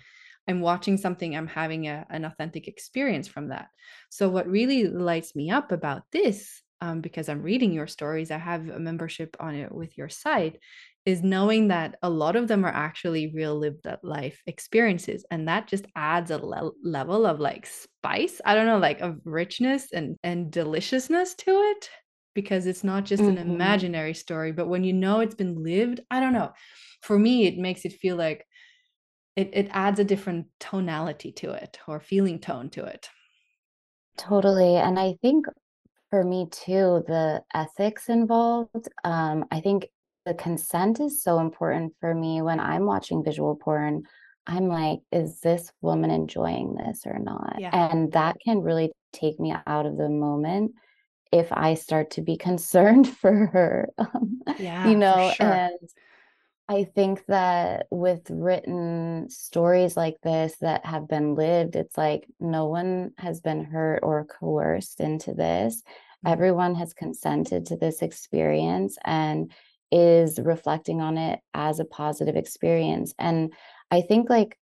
i'm 0.49 0.59
watching 0.59 0.97
something 0.97 1.37
i'm 1.37 1.47
having 1.47 1.87
a, 1.87 2.05
an 2.09 2.25
authentic 2.25 2.67
experience 2.67 3.27
from 3.27 3.47
that. 3.49 3.67
So 4.09 4.27
what 4.27 4.47
really 4.47 4.87
lights 4.87 5.35
me 5.35 5.49
up 5.49 5.71
about 5.71 6.03
this 6.11 6.61
um, 6.81 6.99
because 6.99 7.29
i'm 7.29 7.41
reading 7.41 7.71
your 7.71 7.87
stories 7.87 8.31
i 8.31 8.37
have 8.37 8.67
a 8.69 8.79
membership 8.79 9.37
on 9.39 9.55
it 9.55 9.71
with 9.73 9.97
your 9.97 10.09
site 10.09 10.59
is 11.05 11.23
knowing 11.23 11.69
that 11.69 11.95
a 12.03 12.09
lot 12.09 12.35
of 12.35 12.47
them 12.47 12.63
are 12.63 12.73
actually 12.73 13.31
real 13.33 13.57
lived 13.57 13.87
life 14.03 14.41
experiences 14.45 15.25
and 15.31 15.47
that 15.47 15.67
just 15.67 15.85
adds 15.95 16.29
a 16.31 16.37
le- 16.37 16.71
level 16.83 17.25
of 17.25 17.39
like 17.39 17.65
spice 17.65 18.41
i 18.45 18.53
don't 18.53 18.67
know 18.67 18.77
like 18.77 18.99
of 19.01 19.19
richness 19.23 19.91
and 19.93 20.17
and 20.23 20.51
deliciousness 20.51 21.35
to 21.35 21.51
it 21.51 21.89
because 22.33 22.65
it's 22.65 22.83
not 22.83 23.05
just 23.05 23.27
an 23.27 23.37
Mm-hmm. 23.37 23.37
imaginary 23.37 24.13
story 24.13 24.51
but 24.51 24.67
when 24.67 24.83
you 24.83 24.93
know 24.93 25.19
it's 25.19 25.35
been 25.35 25.63
lived 25.63 26.01
i 26.11 26.19
don't 26.19 26.33
know 26.33 26.51
for 27.01 27.17
me 27.19 27.45
it 27.45 27.57
makes 27.57 27.85
it 27.85 27.93
feel 27.93 28.15
like 28.15 28.45
it, 29.35 29.49
it 29.53 29.67
adds 29.71 29.99
a 29.99 30.03
different 30.03 30.47
tonality 30.59 31.31
to 31.31 31.51
it 31.51 31.79
or 31.87 31.99
feeling 31.99 32.39
tone 32.39 32.69
to 32.69 32.85
it 32.85 33.09
Totally. 34.17 34.75
And 34.75 34.99
I 34.99 35.15
think 35.21 35.45
for 36.09 36.23
me 36.23 36.47
too, 36.51 37.03
the 37.07 37.43
ethics 37.53 38.09
involved, 38.09 38.89
um, 39.03 39.45
I 39.51 39.61
think 39.61 39.89
the 40.25 40.33
consent 40.33 40.99
is 40.99 41.23
so 41.23 41.39
important 41.39 41.93
for 41.99 42.13
me 42.13 42.41
when 42.41 42.59
I'm 42.59 42.85
watching 42.85 43.23
visual 43.23 43.55
porn. 43.55 44.03
I'm 44.47 44.67
like, 44.67 44.99
is 45.11 45.41
this 45.41 45.71
woman 45.81 46.11
enjoying 46.11 46.75
this 46.75 47.03
or 47.05 47.19
not? 47.19 47.61
yeah 47.61 47.71
And 47.71 48.11
that 48.13 48.37
can 48.43 48.61
really 48.61 48.91
take 49.13 49.39
me 49.39 49.53
out 49.67 49.85
of 49.85 49.97
the 49.97 50.09
moment 50.09 50.73
if 51.31 51.51
I 51.51 51.75
start 51.75 52.11
to 52.11 52.21
be 52.21 52.37
concerned 52.49 53.07
for 53.09 53.47
her, 53.47 53.89
um, 53.97 54.41
you 54.83 54.95
know, 54.95 55.35
sure 55.35 55.47
and 55.47 55.79
I 56.69 56.85
think 56.85 57.25
that 57.25 57.87
with 57.91 58.29
written 58.29 59.29
stories 59.29 59.97
like 59.97 60.21
this 60.21 60.57
that 60.61 60.85
have 60.85 61.07
been 61.07 61.35
lived, 61.35 61.75
it's 61.75 61.97
like 61.97 62.27
no 62.39 62.65
one 62.67 63.11
has 63.17 63.41
been 63.41 63.65
hurt 63.65 63.99
or 64.03 64.25
coerced 64.25 65.01
into 65.01 65.33
this. 65.33 65.83
Mhm. 66.23 66.31
Everyone 66.31 66.75
has 66.75 66.93
consented 66.93 67.65
to 67.67 67.75
this 67.75 68.01
experience 68.01 68.97
and 69.03 69.51
is 69.91 70.39
reflecting 70.39 71.01
on 71.01 71.17
it 71.17 71.41
as 71.53 71.79
a 71.79 71.85
positive 71.85 72.37
experience. 72.37 73.13
And 73.19 73.53
I 73.91 74.01
think 74.01 74.29
like 74.29 74.57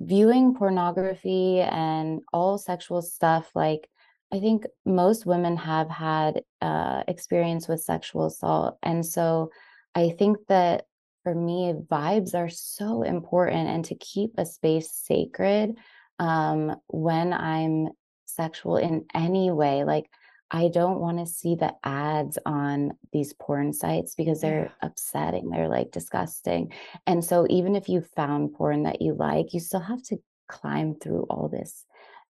viewing 0.00 0.54
pornography 0.54 1.60
and 1.60 2.22
all 2.32 2.58
sexual 2.58 3.02
stuff, 3.02 3.50
like 3.54 3.88
I 4.34 4.40
think 4.40 4.66
most 4.84 5.26
women 5.26 5.56
have 5.58 5.88
had 5.88 6.42
uh, 6.60 7.04
experience 7.06 7.68
with 7.68 7.84
sexual 7.84 8.26
assault. 8.26 8.78
And 8.82 9.06
so 9.06 9.52
I 9.94 10.10
think 10.10 10.38
that 10.48 10.86
for 11.22 11.36
me, 11.36 11.72
vibes 11.72 12.34
are 12.34 12.48
so 12.48 13.02
important 13.02 13.68
and 13.68 13.84
to 13.84 13.94
keep 13.94 14.32
a 14.36 14.44
space 14.44 14.90
sacred 14.90 15.76
um, 16.18 16.74
when 16.88 17.32
I'm 17.32 17.90
sexual 18.26 18.76
in 18.76 19.04
any 19.14 19.52
way. 19.52 19.84
Like, 19.84 20.10
I 20.50 20.66
don't 20.66 20.98
want 20.98 21.18
to 21.18 21.32
see 21.32 21.54
the 21.54 21.72
ads 21.84 22.36
on 22.44 22.94
these 23.12 23.34
porn 23.34 23.72
sites 23.72 24.16
because 24.16 24.40
they're 24.40 24.72
upsetting. 24.82 25.50
They're 25.50 25.68
like 25.68 25.92
disgusting. 25.92 26.72
And 27.06 27.24
so 27.24 27.46
even 27.50 27.76
if 27.76 27.88
you 27.88 28.00
found 28.00 28.54
porn 28.54 28.82
that 28.82 29.00
you 29.00 29.14
like, 29.14 29.54
you 29.54 29.60
still 29.60 29.80
have 29.80 30.02
to 30.04 30.18
climb 30.48 30.96
through 30.96 31.22
all 31.30 31.48
this 31.48 31.86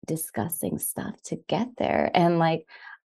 disgusting 0.08 0.80
stuff 0.80 1.22
to 1.24 1.38
get 1.48 1.68
there. 1.78 2.10
And 2.14 2.40
like, 2.40 2.66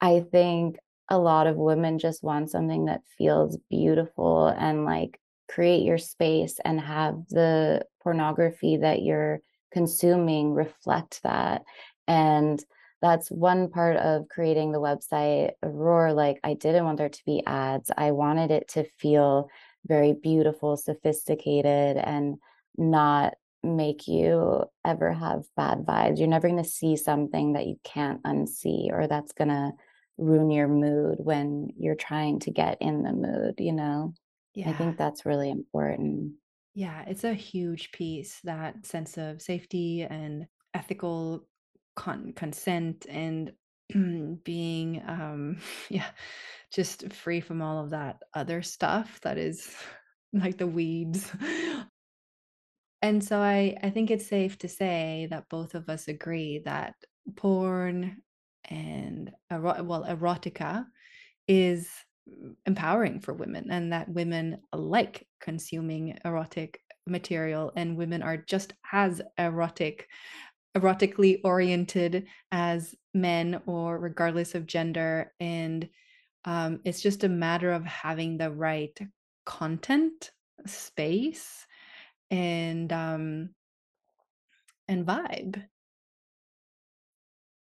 I 0.00 0.24
think 0.30 0.76
a 1.08 1.18
lot 1.18 1.46
of 1.46 1.56
women 1.56 1.98
just 1.98 2.22
want 2.22 2.50
something 2.50 2.86
that 2.86 3.02
feels 3.18 3.58
beautiful 3.68 4.46
and 4.46 4.84
like 4.84 5.18
create 5.48 5.82
your 5.82 5.98
space 5.98 6.58
and 6.64 6.80
have 6.80 7.16
the 7.28 7.84
pornography 8.02 8.78
that 8.78 9.02
you're 9.02 9.40
consuming 9.72 10.52
reflect 10.52 11.22
that. 11.22 11.62
And 12.06 12.62
that's 13.00 13.30
one 13.30 13.68
part 13.68 13.96
of 13.96 14.28
creating 14.28 14.72
the 14.72 14.80
website 14.80 15.52
Aurore. 15.64 16.14
Like, 16.14 16.38
I 16.44 16.54
didn't 16.54 16.84
want 16.84 16.98
there 16.98 17.08
to 17.08 17.24
be 17.26 17.42
ads. 17.46 17.90
I 17.96 18.12
wanted 18.12 18.50
it 18.52 18.68
to 18.68 18.84
feel 18.84 19.48
very 19.86 20.12
beautiful, 20.12 20.76
sophisticated, 20.76 21.96
and 21.96 22.36
not 22.76 23.34
make 23.62 24.08
you 24.08 24.64
ever 24.84 25.12
have 25.12 25.44
bad 25.56 25.84
vibes. 25.86 26.18
You're 26.18 26.28
never 26.28 26.48
going 26.48 26.62
to 26.62 26.68
see 26.68 26.96
something 26.96 27.52
that 27.54 27.66
you 27.66 27.76
can't 27.84 28.22
unsee 28.24 28.90
or 28.92 29.06
that's 29.06 29.32
going 29.32 29.48
to 29.48 29.72
ruin 30.18 30.50
your 30.50 30.68
mood 30.68 31.16
when 31.18 31.68
you're 31.76 31.94
trying 31.94 32.40
to 32.40 32.50
get 32.50 32.78
in 32.80 33.02
the 33.02 33.12
mood, 33.12 33.54
you 33.58 33.72
know? 33.72 34.14
Yeah. 34.54 34.70
I 34.70 34.72
think 34.74 34.98
that's 34.98 35.24
really 35.24 35.50
important. 35.50 36.32
yeah 36.74 37.04
it's 37.06 37.24
a 37.24 37.34
huge 37.34 37.92
piece 37.92 38.40
that 38.44 38.86
sense 38.86 39.18
of 39.18 39.42
safety 39.42 40.02
and 40.02 40.46
ethical 40.74 41.46
con- 41.96 42.32
consent 42.34 43.06
and 43.08 43.52
being 44.44 45.02
um 45.06 45.58
yeah 45.90 46.06
just 46.72 47.12
free 47.12 47.40
from 47.40 47.60
all 47.60 47.84
of 47.84 47.90
that 47.90 48.16
other 48.34 48.62
stuff 48.62 49.20
that 49.22 49.36
is 49.38 49.70
like 50.32 50.56
the 50.56 50.66
weeds 50.66 51.30
And 53.02 53.22
so 53.22 53.40
I 53.40 53.76
I 53.82 53.90
think 53.90 54.10
it's 54.10 54.26
safe 54.26 54.58
to 54.58 54.68
say 54.68 55.26
that 55.30 55.48
both 55.48 55.74
of 55.74 55.88
us 55.88 56.08
agree 56.08 56.58
that 56.64 56.94
porn 57.36 58.22
and 58.64 59.32
ero- 59.50 59.82
well 59.82 60.04
erotica 60.04 60.86
is 61.48 61.90
empowering 62.66 63.20
for 63.20 63.34
women 63.34 63.70
and 63.70 63.92
that 63.92 64.08
women 64.08 64.62
like 64.72 65.28
consuming 65.40 66.18
erotic 66.24 66.80
material 67.06 67.72
and 67.76 67.96
women 67.96 68.22
are 68.22 68.36
just 68.38 68.74
as 68.92 69.22
erotic 69.38 70.08
erotically 70.76 71.40
oriented 71.44 72.26
as 72.50 72.94
men 73.14 73.62
or 73.66 73.98
regardless 73.98 74.54
of 74.54 74.66
gender. 74.66 75.32
And 75.40 75.88
Um, 76.46 76.82
it's 76.84 77.02
just 77.02 77.24
a 77.24 77.28
matter 77.30 77.72
of 77.72 77.86
having 77.86 78.38
the 78.38 78.52
right 78.52 78.98
content, 79.46 80.32
space, 80.66 81.66
and 82.32 82.92
um, 82.92 83.50
and 84.88 85.06
vibe. 85.06 85.62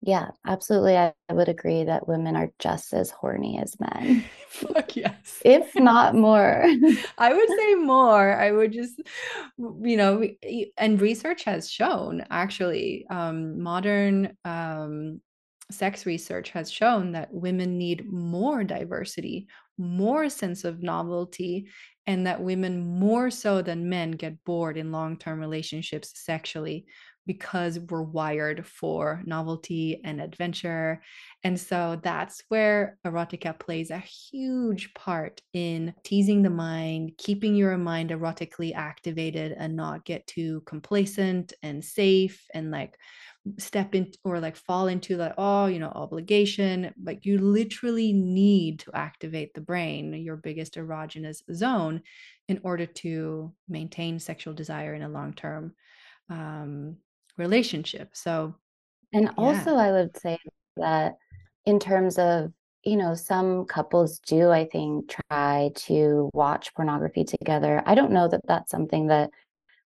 Yeah, 0.01 0.30
absolutely. 0.45 0.95
I, 0.95 1.13
would 1.32 1.49
agree 1.49 1.84
that 1.84 2.08
women 2.08 2.36
are 2.36 2.51
just 2.60 2.93
as 2.93 3.10
horny 3.10 3.60
as 3.60 3.75
men, 3.80 4.23
Fuck 4.49 4.95
yes. 4.95 5.41
if 5.43 5.73
not 5.75 6.15
more. 6.27 6.63
I 7.17 7.34
would 7.34 7.49
say 7.49 7.75
more. 7.75 8.39
I 8.39 8.51
would 8.51 8.71
just, 8.71 9.01
you 9.58 9.97
know, 9.97 10.23
and 10.77 11.01
research 11.01 11.43
has 11.45 11.69
shown 11.69 12.23
actually, 12.30 13.06
um, 13.10 13.60
modern 13.62 14.38
um, 14.45 15.19
sex 15.71 16.06
research 16.06 16.51
has 16.51 16.71
shown 16.71 17.12
that 17.13 17.34
women 17.34 17.77
need 17.77 18.06
more 18.06 18.63
diversity, 18.63 19.47
more 19.77 20.30
sense 20.30 20.63
of 20.63 20.84
novelty, 20.84 21.67
and 22.07 22.25
that 22.25 22.41
women 22.41 22.99
more 22.99 23.29
so 23.29 23.61
than 23.61 23.89
men 23.89 24.11
get 24.11 24.43
bored 24.45 24.77
in 24.77 24.91
long-term 24.91 25.39
relationships 25.39 26.13
sexually 26.15 26.85
because 27.27 27.77
we're 27.77 28.01
wired 28.01 28.65
for 28.65 29.21
novelty 29.25 30.01
and 30.03 30.19
adventure. 30.19 31.03
And 31.43 31.59
so 31.59 31.99
that's 32.01 32.41
where 32.47 32.97
erotica 33.05 33.59
plays 33.59 33.91
a 33.91 33.99
huge 33.99 34.93
part 34.95 35.41
in 35.53 35.93
teasing 36.03 36.41
the 36.41 36.49
mind, 36.49 37.11
keeping 37.19 37.53
your 37.55 37.77
mind 37.77 38.09
erotically 38.09 38.73
activated 38.73 39.51
and 39.51 39.75
not 39.75 40.05
get 40.05 40.25
too 40.25 40.63
complacent 40.65 41.53
and 41.61 41.83
safe 41.83 42.47
and 42.53 42.71
like 42.71 42.97
step 43.59 43.95
in 43.95 44.11
or 44.23 44.39
like 44.39 44.55
fall 44.55 44.87
into 44.87 45.17
that 45.17 45.35
oh 45.37 45.67
you 45.67 45.79
know 45.79 45.87
obligation 45.87 46.93
like 47.01 47.25
you 47.25 47.37
literally 47.37 48.11
need 48.11 48.79
to 48.79 48.91
activate 48.93 49.53
the 49.53 49.61
brain 49.61 50.13
your 50.13 50.35
biggest 50.35 50.75
erogenous 50.75 51.41
zone 51.53 52.01
in 52.49 52.59
order 52.63 52.85
to 52.85 53.53
maintain 53.69 54.19
sexual 54.19 54.53
desire 54.53 54.93
in 54.93 55.01
a 55.01 55.09
long 55.09 55.33
term 55.33 55.73
um, 56.29 56.97
relationship 57.38 58.10
so 58.13 58.54
And 59.13 59.26
yeah 59.26 59.34
also, 59.38 59.76
I 59.76 59.91
would 59.91 60.17
say 60.17 60.38
that 60.78 61.17
in 61.65 61.80
terms 61.80 62.17
of, 62.17 62.52
you 62.84 62.97
know, 62.97 63.15
some 63.15 63.65
couples 63.65 64.19
do, 64.19 64.50
I 64.52 64.65
think, 64.65 65.13
try 65.30 65.71
to 65.88 66.30
watch 66.34 66.73
pornography 66.76 67.23
together. 67.23 67.84
I 67.86 67.95
don't 67.95 68.12
know 68.12 68.28
that 68.28 68.41
that's 68.47 68.71
something 68.71 69.08
that 69.08 69.32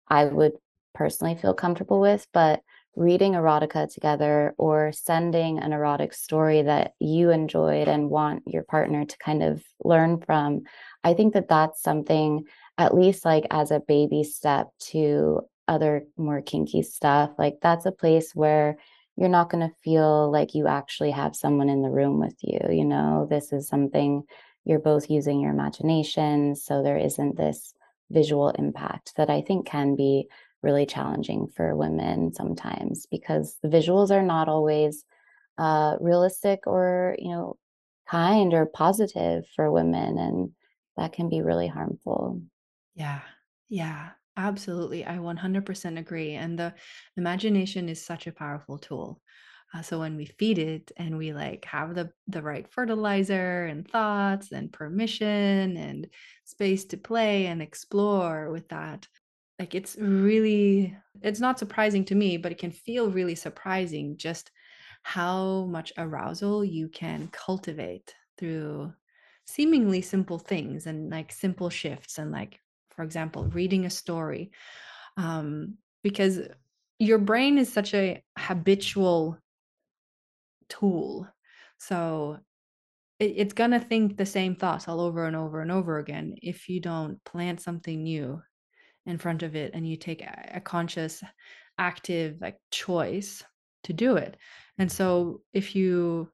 I 0.09 0.27
would 0.27 0.53
personally 0.95 1.37
feel 1.37 1.55
comfortable 1.55 2.01
with, 2.01 2.27
but 2.33 2.61
reading 2.97 3.33
erotica 3.33 3.93
together 3.93 4.55
or 4.59 4.93
sending 4.93 5.59
an 5.59 5.73
erotic 5.73 6.13
story 6.13 6.63
that 6.63 6.93
you 6.99 7.31
enjoyed 7.31 7.89
and 7.89 8.11
want 8.11 8.43
your 8.47 8.65
partner 8.65 9.05
to 9.05 9.19
kind 9.19 9.43
of 9.43 9.63
learn 9.85 10.21
from, 10.21 10.63
I 11.05 11.15
think 11.15 11.35
that 11.35 11.49
that's 11.49 11.83
something, 11.83 12.45
at 12.77 12.95
least 12.95 13.25
like 13.25 13.47
as 13.51 13.71
a 13.71 13.81
baby 13.81 14.25
step 14.25 14.69
to 14.91 15.43
other 15.71 16.05
more 16.17 16.43
kinky 16.43 16.83
stuff, 16.83 17.31
like 17.39 17.59
that's 17.63 17.87
a 17.87 17.93
place 17.93 18.35
where 18.35 18.77
you're 19.17 19.29
not 19.29 19.51
going 19.51 19.67
to 19.67 19.75
feel 19.85 20.31
like 20.31 20.55
you 20.55 20.67
actually 20.67 21.11
have 21.13 21.37
someone 21.37 21.69
in 21.69 21.83
the 21.83 21.91
room 21.91 22.19
with 22.19 22.37
you. 22.43 22.59
You 22.71 22.85
know, 22.85 23.27
this 23.31 23.53
is 23.53 23.69
something 23.69 24.25
you're 24.65 24.81
both 24.81 25.09
using 25.09 25.41
your 25.41 25.53
imagination. 25.53 26.57
So 26.57 26.83
there 26.83 26.99
isn't 26.99 27.37
this 27.37 27.73
visual 28.11 28.51
impact 28.51 29.13
that 29.17 29.31
I 29.31 29.43
think 29.43 29.67
can 29.67 29.95
be 29.95 30.27
really 30.63 30.85
challenging 30.85 31.47
for 31.47 31.77
women 31.77 32.35
sometimes 32.35 33.07
because 33.07 33.57
the 33.63 33.69
visuals 33.69 34.11
are 34.11 34.23
not 34.23 34.49
always 34.49 35.05
uh, 35.57 35.97
realistic 36.01 36.67
or, 36.67 37.17
you 37.19 37.31
know, 37.31 37.57
kind 38.09 38.53
or 38.53 38.67
positive 38.67 39.47
for 39.55 39.71
women. 39.71 40.19
And 40.19 40.51
that 40.97 41.13
can 41.13 41.29
be 41.29 41.43
really 41.43 41.69
harmful. 41.69 42.43
Yeah. 42.95 43.21
Yeah. 43.69 44.11
Absolutely. 44.37 45.05
I 45.05 45.19
100% 45.19 45.99
agree. 45.99 46.33
And 46.35 46.59
the 46.59 46.75
imagination 47.17 47.89
is 47.89 48.05
such 48.05 48.27
a 48.27 48.33
powerful 48.33 48.79
tool. 48.79 49.23
Uh, 49.75 49.83
so 49.83 50.01
when 50.01 50.17
we 50.17 50.25
feed 50.27 50.59
it 50.59 50.91
and 50.97 51.17
we 51.19 51.33
like 51.33 51.65
have 51.67 51.95
the 51.95 52.13
the 52.27 52.43
right 52.43 52.67
fertilizer 52.69 53.67
and 53.67 53.89
thoughts 53.89 54.51
and 54.53 54.73
permission 54.73 55.77
and 55.77 56.09
space 56.45 56.85
to 56.87 56.97
play 56.97 57.47
and 57.47 57.61
explore 57.63 58.51
with 58.51 58.69
that, 58.69 59.07
like 59.59 59.75
it's 59.75 59.97
really 59.99 60.97
it's 61.23 61.41
not 61.41 61.59
surprising 61.59 62.05
to 62.07 62.15
me, 62.15 62.37
but 62.37 62.53
it 62.53 62.59
can 62.59 62.71
feel 62.73 63.11
really 63.11 63.35
surprising 63.35 64.17
just 64.17 64.51
how 65.03 65.67
much 65.67 65.93
arousal 65.99 66.65
you 66.65 66.89
can 66.89 67.29
cultivate 67.29 68.15
through 68.39 68.93
seemingly 69.47 70.01
simple 70.03 70.39
things 70.39 70.87
and 70.87 71.11
like 71.11 71.33
simple 71.33 71.71
shifts 71.71 72.19
and 72.19 72.31
like 72.33 72.61
for 72.95 73.03
example 73.03 73.45
reading 73.47 73.87
a 73.87 73.91
story 73.91 74.51
um 75.17 75.77
because 76.03 76.41
your 77.01 77.19
brain 77.19 77.57
is 77.57 77.73
such 77.73 77.95
a 77.95 78.23
habitual 78.39 79.39
tool. 80.69 81.27
So 81.79 82.39
it, 83.19 83.35
it's 83.37 83.55
going 83.55 83.73
to 83.73 83.81
think 83.81 84.17
the 84.17 84.27
same 84.27 84.55
thoughts 84.55 84.87
all 84.87 85.01
over 85.01 85.25
and 85.25 85.35
over 85.35 85.63
and 85.63 85.73
over 85.73 85.99
again 85.99 86.37
if 86.43 86.69
you 86.69 86.79
don't 86.79 87.23
plant 87.25 87.61
something 87.61 88.03
new 88.03 88.41
in 89.07 89.17
front 89.17 89.43
of 89.43 89.57
it 89.57 89.73
and 89.73 89.89
you 89.89 89.97
take 89.97 90.21
a, 90.21 90.53
a 90.55 90.61
conscious 90.61 91.25
active 91.79 92.37
like 92.41 92.59
choice 92.71 93.43
to 93.85 93.95
do 93.95 94.17
it. 94.17 94.37
And 94.79 94.93
so 94.93 95.41
if 95.55 95.75
you 95.75 96.31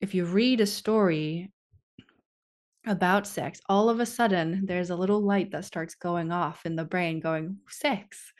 if 0.00 0.12
you 0.12 0.24
read 0.24 0.60
a 0.60 0.66
story 0.66 1.52
about 2.86 3.26
sex, 3.26 3.60
all 3.68 3.88
of 3.88 4.00
a 4.00 4.06
sudden 4.06 4.64
there's 4.66 4.90
a 4.90 4.96
little 4.96 5.22
light 5.22 5.50
that 5.52 5.64
starts 5.64 5.94
going 5.94 6.32
off 6.32 6.64
in 6.66 6.76
the 6.76 6.84
brain 6.84 7.20
going, 7.20 7.58
sex. 7.68 8.32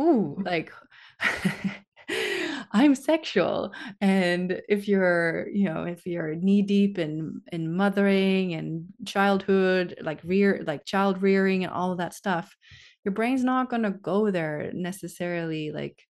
Ooh, 0.00 0.36
like 0.44 0.72
I'm 2.72 2.94
sexual. 2.94 3.72
And 4.00 4.60
if 4.68 4.88
you're, 4.88 5.48
you 5.50 5.64
know, 5.64 5.84
if 5.84 6.06
you're 6.06 6.34
knee 6.34 6.62
deep 6.62 6.98
in 6.98 7.42
in 7.52 7.74
mothering 7.74 8.54
and 8.54 8.86
childhood, 9.06 9.96
like 10.02 10.20
rear 10.24 10.62
like 10.66 10.84
child 10.84 11.22
rearing 11.22 11.64
and 11.64 11.72
all 11.72 11.92
of 11.92 11.98
that 11.98 12.14
stuff, 12.14 12.56
your 13.04 13.12
brain's 13.12 13.44
not 13.44 13.70
gonna 13.70 13.90
go 13.90 14.30
there 14.30 14.70
necessarily 14.74 15.72
like 15.72 16.02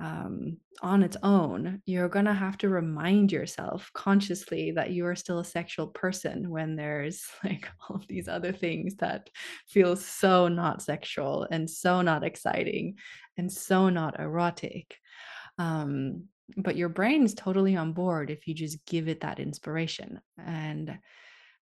um, 0.00 0.56
on 0.82 1.02
its 1.02 1.16
own, 1.22 1.80
you're 1.86 2.08
going 2.08 2.24
to 2.24 2.34
have 2.34 2.58
to 2.58 2.68
remind 2.68 3.30
yourself 3.30 3.90
consciously 3.94 4.72
that 4.72 4.90
you 4.90 5.06
are 5.06 5.14
still 5.14 5.38
a 5.38 5.44
sexual 5.44 5.86
person 5.86 6.50
when 6.50 6.74
there's 6.74 7.24
like 7.44 7.68
all 7.88 7.96
of 7.96 8.06
these 8.08 8.28
other 8.28 8.52
things 8.52 8.96
that 8.96 9.30
feel 9.68 9.94
so 9.96 10.48
not 10.48 10.82
sexual 10.82 11.46
and 11.50 11.70
so 11.70 12.02
not 12.02 12.24
exciting 12.24 12.96
and 13.36 13.50
so 13.52 13.88
not 13.88 14.18
erotic. 14.18 14.96
Um, 15.58 16.24
but 16.56 16.76
your 16.76 16.88
brain 16.88 17.22
is 17.22 17.34
totally 17.34 17.76
on 17.76 17.92
board 17.92 18.30
if 18.30 18.46
you 18.46 18.54
just 18.54 18.84
give 18.86 19.08
it 19.08 19.20
that 19.20 19.38
inspiration. 19.40 20.20
And 20.38 20.98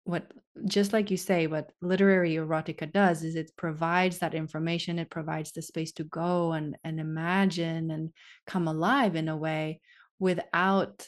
what 0.08 0.32
just 0.66 0.94
like 0.94 1.12
you 1.12 1.18
say 1.18 1.48
what 1.48 1.72
literary 1.82 2.36
erotica 2.36 2.92
does 2.92 3.24
is 3.24 3.36
it 3.36 3.52
provides 3.58 4.20
that 4.20 4.34
information 4.34 5.00
it 5.00 5.10
provides 5.10 5.52
the 5.52 5.62
space 5.62 5.92
to 5.92 6.04
go 6.06 6.54
and 6.54 6.78
and 6.84 7.00
imagine 7.00 7.92
and 7.92 8.12
come 8.48 8.68
alive 8.68 9.16
in 9.16 9.28
a 9.28 9.38
way 9.38 9.80
without 10.20 11.06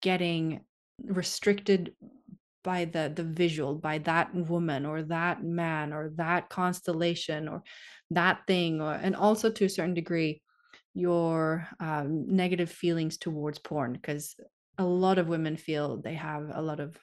getting 0.00 0.60
restricted 1.04 1.92
by 2.64 2.86
the 2.86 3.12
the 3.14 3.22
visual 3.22 3.74
by 3.74 3.98
that 3.98 4.34
woman 4.34 4.86
or 4.86 5.02
that 5.02 5.44
man 5.44 5.92
or 5.92 6.10
that 6.16 6.48
constellation 6.48 7.48
or 7.48 7.62
that 8.10 8.40
thing 8.46 8.80
or 8.80 8.94
and 8.94 9.14
also 9.14 9.50
to 9.50 9.66
a 9.66 9.68
certain 9.68 9.94
degree 9.94 10.40
your 10.94 11.68
um, 11.80 12.24
negative 12.34 12.70
feelings 12.70 13.18
towards 13.18 13.58
porn 13.58 13.92
because 13.92 14.34
a 14.78 14.84
lot 14.84 15.18
of 15.18 15.28
women 15.28 15.56
feel 15.56 15.98
they 15.98 16.14
have 16.14 16.50
a 16.54 16.62
lot 16.62 16.80
of 16.80 16.96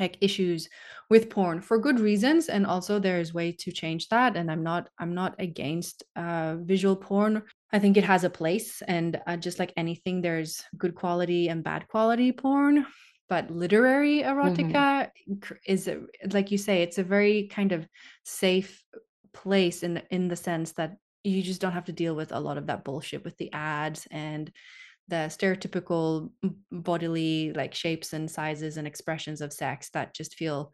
like 0.00 0.16
issues 0.20 0.68
with 1.10 1.28
porn 1.28 1.60
for 1.60 1.78
good 1.78 2.00
reasons 2.00 2.48
and 2.48 2.66
also 2.66 2.98
there's 2.98 3.34
way 3.34 3.52
to 3.52 3.70
change 3.70 4.08
that 4.08 4.36
and 4.36 4.50
i'm 4.50 4.62
not 4.62 4.88
i'm 4.98 5.14
not 5.14 5.34
against 5.38 6.02
uh 6.16 6.56
visual 6.60 6.96
porn. 6.96 7.42
I 7.74 7.78
think 7.78 7.96
it 7.96 8.04
has 8.04 8.22
a 8.24 8.30
place 8.30 8.82
and 8.82 9.20
uh, 9.26 9.36
just 9.36 9.58
like 9.58 9.72
anything 9.76 10.20
there's 10.20 10.62
good 10.76 10.94
quality 10.94 11.48
and 11.48 11.64
bad 11.64 11.88
quality 11.88 12.32
porn 12.32 12.86
but 13.28 13.50
literary 13.50 14.22
hmm 14.42 14.82
erotica 14.82 15.08
cr- 15.40 15.54
is 15.66 15.88
a, 15.88 16.00
like 16.32 16.50
you 16.50 16.58
say 16.58 16.82
it's 16.82 16.98
a 16.98 17.04
very 17.04 17.48
kind 17.48 17.72
of 17.72 17.86
safe 18.24 18.84
place 19.32 19.82
in 19.82 20.02
in 20.10 20.28
the 20.28 20.36
sense 20.36 20.72
that 20.72 20.96
you 21.24 21.42
just 21.42 21.60
don't 21.60 21.72
have 21.72 21.84
to 21.84 21.92
deal 21.92 22.14
with 22.14 22.32
a 22.32 22.40
lot 22.40 22.58
of 22.58 22.66
that 22.66 22.84
bullshit 22.84 23.24
with 23.24 23.36
the 23.38 23.52
ads 23.52 24.06
and 24.10 24.52
the 25.08 25.26
stereotypical 25.28 26.30
bodily 26.70 27.52
like 27.54 27.74
shapes 27.74 28.12
and 28.12 28.30
sizes 28.30 28.76
and 28.76 28.86
expressions 28.86 29.40
of 29.40 29.52
sex 29.52 29.90
that 29.90 30.14
just 30.14 30.34
feel 30.36 30.72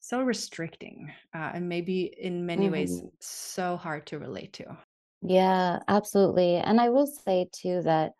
so 0.00 0.22
restricting 0.22 1.12
uh, 1.34 1.52
and 1.54 1.68
maybe 1.68 2.04
in 2.04 2.46
many 2.46 2.70
ways 2.70 3.02
hmm 3.02 3.08
so 3.20 3.76
hard 3.76 4.06
to 4.06 4.18
relate 4.18 4.52
to. 4.54 4.76
Yeah, 5.22 5.80
absolutely. 5.88 6.56
And 6.56 6.80
I 6.80 6.90
will 6.90 7.06
say 7.06 7.48
too 7.52 7.82
that 7.82 8.12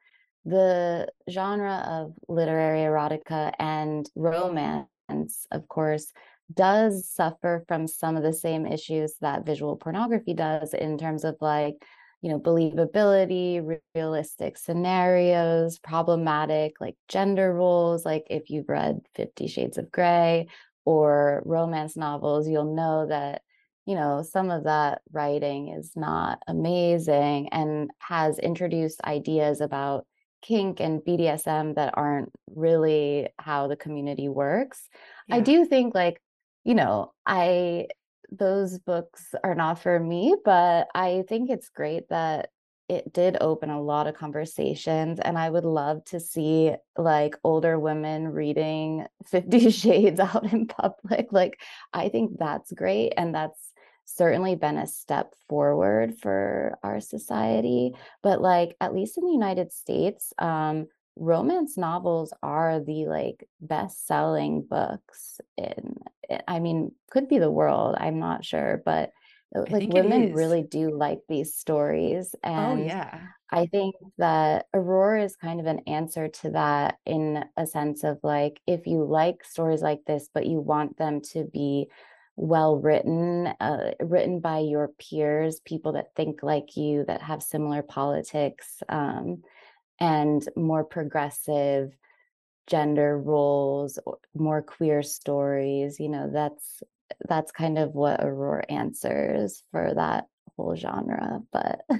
the 0.44 1.08
genre 1.30 1.76
of 1.86 2.14
literary 2.28 2.80
erotica 2.80 3.52
and 3.58 4.08
romance, 4.14 5.46
of 5.50 5.68
course, 5.68 6.12
does 6.52 7.08
suffer 7.08 7.64
from 7.68 7.86
some 7.86 8.16
of 8.16 8.22
the 8.22 8.32
same 8.32 8.66
issues 8.66 9.16
that 9.20 9.46
visual 9.46 9.76
pornography 9.76 10.34
does 10.34 10.74
in 10.74 10.98
terms 10.98 11.24
of 11.24 11.36
like 11.40 11.84
you 12.24 12.30
know 12.30 12.40
believability 12.40 13.78
realistic 13.94 14.56
scenarios 14.56 15.78
problematic 15.78 16.80
like 16.80 16.96
gender 17.06 17.52
roles 17.52 18.06
like 18.06 18.26
if 18.30 18.48
you've 18.48 18.68
read 18.70 18.98
50 19.14 19.46
shades 19.46 19.76
of 19.76 19.92
gray 19.92 20.48
or 20.86 21.42
romance 21.44 21.98
novels 21.98 22.48
you'll 22.48 22.74
know 22.74 23.06
that 23.06 23.42
you 23.84 23.94
know 23.94 24.22
some 24.22 24.50
of 24.50 24.64
that 24.64 25.02
writing 25.12 25.68
is 25.68 25.92
not 25.96 26.38
amazing 26.48 27.50
and 27.52 27.90
has 27.98 28.38
introduced 28.38 29.02
ideas 29.04 29.60
about 29.60 30.06
kink 30.40 30.80
and 30.80 31.00
BDSM 31.00 31.74
that 31.74 31.92
aren't 31.94 32.30
really 32.54 33.28
how 33.38 33.66
the 33.66 33.76
community 33.76 34.28
works. 34.28 34.88
Yeah. 35.26 35.36
I 35.36 35.40
do 35.40 35.64
think 35.64 35.94
like 35.94 36.20
you 36.64 36.74
know, 36.74 37.12
I 37.26 37.88
those 38.30 38.78
books 38.78 39.34
are 39.42 39.54
not 39.54 39.80
for 39.80 39.98
me, 39.98 40.36
but 40.44 40.88
I 40.94 41.24
think 41.28 41.50
it's 41.50 41.68
great 41.68 42.08
that 42.08 42.50
it 42.88 43.12
did 43.12 43.38
open 43.40 43.70
a 43.70 43.80
lot 43.80 44.06
of 44.06 44.14
conversations 44.14 45.18
and 45.18 45.38
I 45.38 45.48
would 45.48 45.64
love 45.64 46.04
to 46.06 46.20
see 46.20 46.74
like 46.98 47.34
older 47.42 47.78
women 47.78 48.28
reading 48.28 49.06
50 49.26 49.70
shades 49.70 50.20
out 50.20 50.52
in 50.52 50.66
public. 50.66 51.28
Like 51.32 51.60
I 51.92 52.08
think 52.08 52.38
that's 52.38 52.72
great 52.72 53.14
and 53.16 53.34
that's 53.34 53.70
certainly 54.04 54.54
been 54.54 54.76
a 54.76 54.86
step 54.86 55.34
forward 55.48 56.18
for 56.18 56.78
our 56.82 57.00
society, 57.00 57.94
but 58.22 58.42
like 58.42 58.76
at 58.80 58.94
least 58.94 59.16
in 59.16 59.24
the 59.24 59.32
United 59.32 59.72
States, 59.72 60.32
um 60.38 60.88
romance 61.16 61.76
novels 61.76 62.32
are 62.42 62.80
the 62.80 63.06
like 63.06 63.48
best 63.60 64.06
selling 64.06 64.62
books 64.62 65.40
in 65.56 65.96
eh, 66.28 66.40
i 66.48 66.58
mean 66.58 66.90
could 67.10 67.28
be 67.28 67.38
the 67.38 67.50
world 67.50 67.94
i'm 67.98 68.18
not 68.18 68.44
sure 68.44 68.82
but 68.84 69.10
uh, 69.56 69.64
like 69.70 69.88
women 69.90 70.32
really 70.32 70.62
do 70.62 70.90
like 70.90 71.20
these 71.28 71.54
stories 71.54 72.34
oh, 72.44 72.48
and 72.48 72.80
oh, 72.80 72.84
yeah. 72.84 73.20
I 73.50 73.66
think 73.66 73.94
that 74.18 74.66
Aurore 74.74 75.22
is 75.24 75.36
kind 75.36 75.60
of 75.60 75.66
an 75.66 75.80
answer 75.86 76.26
to 76.26 76.50
that 76.50 76.96
in 77.06 77.44
a 77.56 77.68
sense 77.68 78.02
of 78.02 78.18
like 78.24 78.60
if 78.66 78.88
you 78.88 79.04
like 79.04 79.44
stories 79.44 79.80
like 79.80 80.00
this 80.06 80.28
but 80.34 80.46
you 80.46 80.58
want 80.58 80.96
them 80.96 81.20
to 81.32 81.44
be 81.44 81.88
well 82.34 82.76
written 82.76 83.46
uh, 83.60 83.92
written 84.00 84.40
by 84.40 84.58
your 84.58 84.88
peers 84.98 85.60
people 85.60 85.92
that 85.92 86.14
think 86.16 86.42
like 86.42 86.76
you 86.76 87.04
that 87.06 87.22
have 87.22 87.44
similar 87.44 87.82
politics 87.82 88.82
um, 88.88 89.42
and 90.00 90.48
more 90.56 90.84
progressive 90.84 91.96
gender 92.66 93.18
roles 93.18 93.98
more 94.34 94.62
queer 94.62 95.02
stories 95.02 96.00
you 96.00 96.08
know 96.08 96.30
that's 96.32 96.82
that's 97.28 97.52
kind 97.52 97.78
of 97.78 97.94
what 97.94 98.20
Aurore 98.20 98.64
answers 98.70 99.62
for 99.70 99.92
that 99.94 100.26
whole 100.56 100.76
genre 100.76 101.40
but 101.52 101.80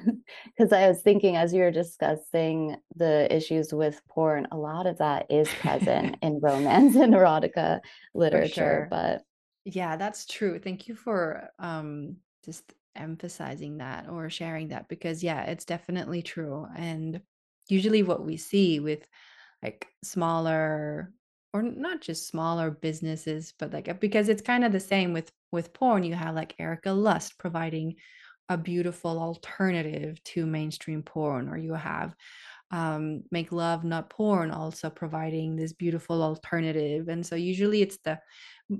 because 0.46 0.72
i 0.72 0.88
was 0.88 1.02
thinking 1.02 1.36
as 1.36 1.52
you 1.52 1.60
were 1.60 1.70
discussing 1.70 2.76
the 2.96 3.32
issues 3.34 3.74
with 3.74 4.00
porn 4.08 4.46
a 4.52 4.56
lot 4.56 4.86
of 4.86 4.98
that 4.98 5.26
is 5.28 5.48
present 5.60 6.16
in 6.22 6.40
romance 6.40 6.94
and 6.94 7.14
erotica 7.14 7.80
literature 8.14 8.52
sure. 8.54 8.88
but 8.90 9.22
yeah 9.64 9.96
that's 9.96 10.24
true 10.24 10.58
thank 10.58 10.88
you 10.88 10.94
for 10.94 11.48
um 11.58 12.16
just 12.44 12.72
emphasizing 12.94 13.78
that 13.78 14.08
or 14.08 14.30
sharing 14.30 14.68
that 14.68 14.88
because 14.88 15.22
yeah 15.22 15.42
it's 15.42 15.64
definitely 15.64 16.22
true 16.22 16.66
and 16.76 17.20
usually 17.68 18.02
what 18.02 18.24
we 18.24 18.36
see 18.36 18.80
with 18.80 19.06
like 19.62 19.86
smaller 20.02 21.12
or 21.52 21.62
not 21.62 22.00
just 22.00 22.28
smaller 22.28 22.70
businesses 22.70 23.54
but 23.58 23.72
like 23.72 24.00
because 24.00 24.28
it's 24.28 24.42
kind 24.42 24.64
of 24.64 24.72
the 24.72 24.80
same 24.80 25.12
with 25.12 25.30
with 25.52 25.72
porn 25.72 26.02
you 26.02 26.14
have 26.14 26.34
like 26.34 26.54
Erika 26.58 26.90
Lust 26.90 27.38
providing 27.38 27.94
a 28.48 28.58
beautiful 28.58 29.18
alternative 29.18 30.22
to 30.24 30.44
mainstream 30.44 31.02
porn 31.02 31.48
or 31.48 31.56
you 31.56 31.72
have 31.72 32.14
um, 32.70 33.22
make 33.30 33.52
love 33.52 33.84
not 33.84 34.10
porn 34.10 34.50
also 34.50 34.90
providing 34.90 35.54
this 35.54 35.72
beautiful 35.72 36.22
alternative 36.22 37.08
and 37.08 37.24
so 37.24 37.36
usually 37.36 37.82
it's 37.82 37.98
the 37.98 38.18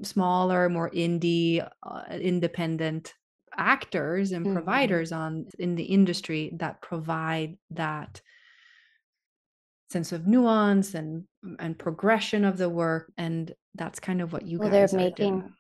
smaller 0.03 0.69
more 0.69 0.91
indie 0.91 1.67
uh, 1.83 2.03
independent 2.11 3.15
actors 3.57 4.33
and 4.33 4.45
mm-hmm. 4.45 4.55
providers 4.55 5.13
on 5.13 5.47
in 5.59 5.77
the 5.77 5.85
industry 5.85 6.53
that 6.59 6.83
provide 6.83 7.57
that 7.71 8.21
sense 9.95 10.11
of 10.11 10.27
nuance 10.27 10.95
and 10.95 11.23
and 11.61 11.79
progression 11.79 12.45
of 12.45 12.59
the 12.59 12.69
work 12.69 13.13
and 13.17 13.55
that's 13.77 14.01
kind 14.01 14.21
of 14.21 14.33
what 14.33 14.45
you 14.45 14.59
well, 14.59 14.69
guys 14.69 14.91
they're 14.91 14.99
making 14.99 15.39
doing. 15.39 15.53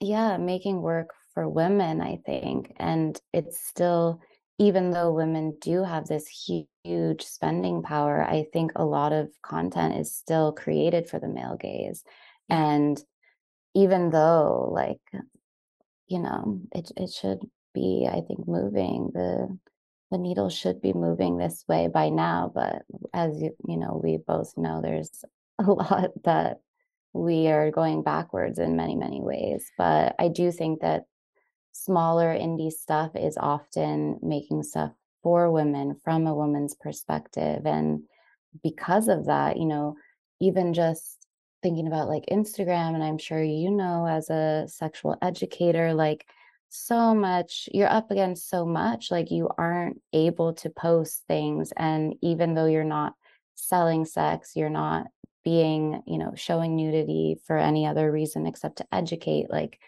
yeah 0.00 0.36
making 0.36 0.82
work 0.82 1.08
for 1.32 1.48
women 1.48 2.02
i 2.02 2.18
think 2.26 2.70
and 2.76 3.18
it's 3.32 3.66
still 3.66 4.20
even 4.58 4.90
though 4.90 5.10
women 5.10 5.56
do 5.58 5.82
have 5.82 6.06
this 6.06 6.26
huge 6.28 7.22
spending 7.22 7.82
power 7.82 8.22
i 8.22 8.44
think 8.52 8.72
a 8.76 8.84
lot 8.84 9.14
of 9.14 9.30
content 9.40 9.98
is 9.98 10.14
still 10.14 10.52
created 10.52 11.08
for 11.08 11.18
the 11.18 11.26
male 11.26 11.56
gaze 11.58 12.04
and 12.50 13.02
even 13.74 14.10
though 14.10 14.68
like 14.70 15.00
you 16.08 16.18
know 16.18 16.60
it 16.72 16.92
it 16.98 17.10
should 17.10 17.38
be 17.72 18.06
i 18.06 18.20
think 18.20 18.46
moving 18.46 19.10
the 19.14 19.48
the 20.14 20.18
needle 20.18 20.48
should 20.48 20.80
be 20.80 20.92
moving 20.92 21.36
this 21.36 21.64
way 21.66 21.88
by 21.88 22.08
now 22.08 22.52
but 22.54 22.82
as 23.12 23.42
you, 23.42 23.50
you 23.66 23.76
know 23.76 24.00
we 24.00 24.16
both 24.16 24.56
know 24.56 24.80
there's 24.80 25.24
a 25.58 25.64
lot 25.64 26.10
that 26.22 26.60
we 27.12 27.48
are 27.48 27.72
going 27.72 28.04
backwards 28.04 28.60
in 28.60 28.76
many 28.76 28.94
many 28.94 29.20
ways 29.20 29.72
but 29.76 30.14
i 30.20 30.28
do 30.28 30.52
think 30.52 30.80
that 30.80 31.06
smaller 31.72 32.32
indie 32.32 32.70
stuff 32.70 33.10
is 33.16 33.36
often 33.36 34.16
making 34.22 34.62
stuff 34.62 34.92
for 35.20 35.50
women 35.50 35.96
from 36.04 36.28
a 36.28 36.34
woman's 36.34 36.76
perspective 36.76 37.66
and 37.66 38.00
because 38.62 39.08
of 39.08 39.26
that 39.26 39.56
you 39.56 39.66
know 39.66 39.96
even 40.40 40.72
just 40.72 41.26
thinking 41.60 41.88
about 41.88 42.08
like 42.08 42.24
instagram 42.30 42.94
and 42.94 43.02
i'm 43.02 43.18
sure 43.18 43.42
you 43.42 43.68
know 43.68 44.06
as 44.06 44.30
a 44.30 44.64
sexual 44.68 45.16
educator 45.22 45.92
like 45.92 46.24
so 46.74 47.14
much 47.14 47.68
you're 47.72 47.88
up 47.88 48.10
against 48.10 48.48
so 48.48 48.66
much 48.66 49.10
like 49.10 49.30
you 49.30 49.48
aren't 49.58 50.00
able 50.12 50.52
to 50.52 50.70
post 50.70 51.22
things 51.28 51.72
and 51.76 52.14
even 52.22 52.54
though 52.54 52.66
you're 52.66 52.84
not 52.84 53.14
selling 53.54 54.04
sex 54.04 54.52
you're 54.56 54.68
not 54.68 55.06
being 55.44 56.02
you 56.06 56.18
know 56.18 56.32
showing 56.34 56.74
nudity 56.74 57.36
for 57.46 57.56
any 57.56 57.86
other 57.86 58.10
reason 58.10 58.46
except 58.46 58.78
to 58.78 58.86
educate 58.92 59.50
like 59.50 59.78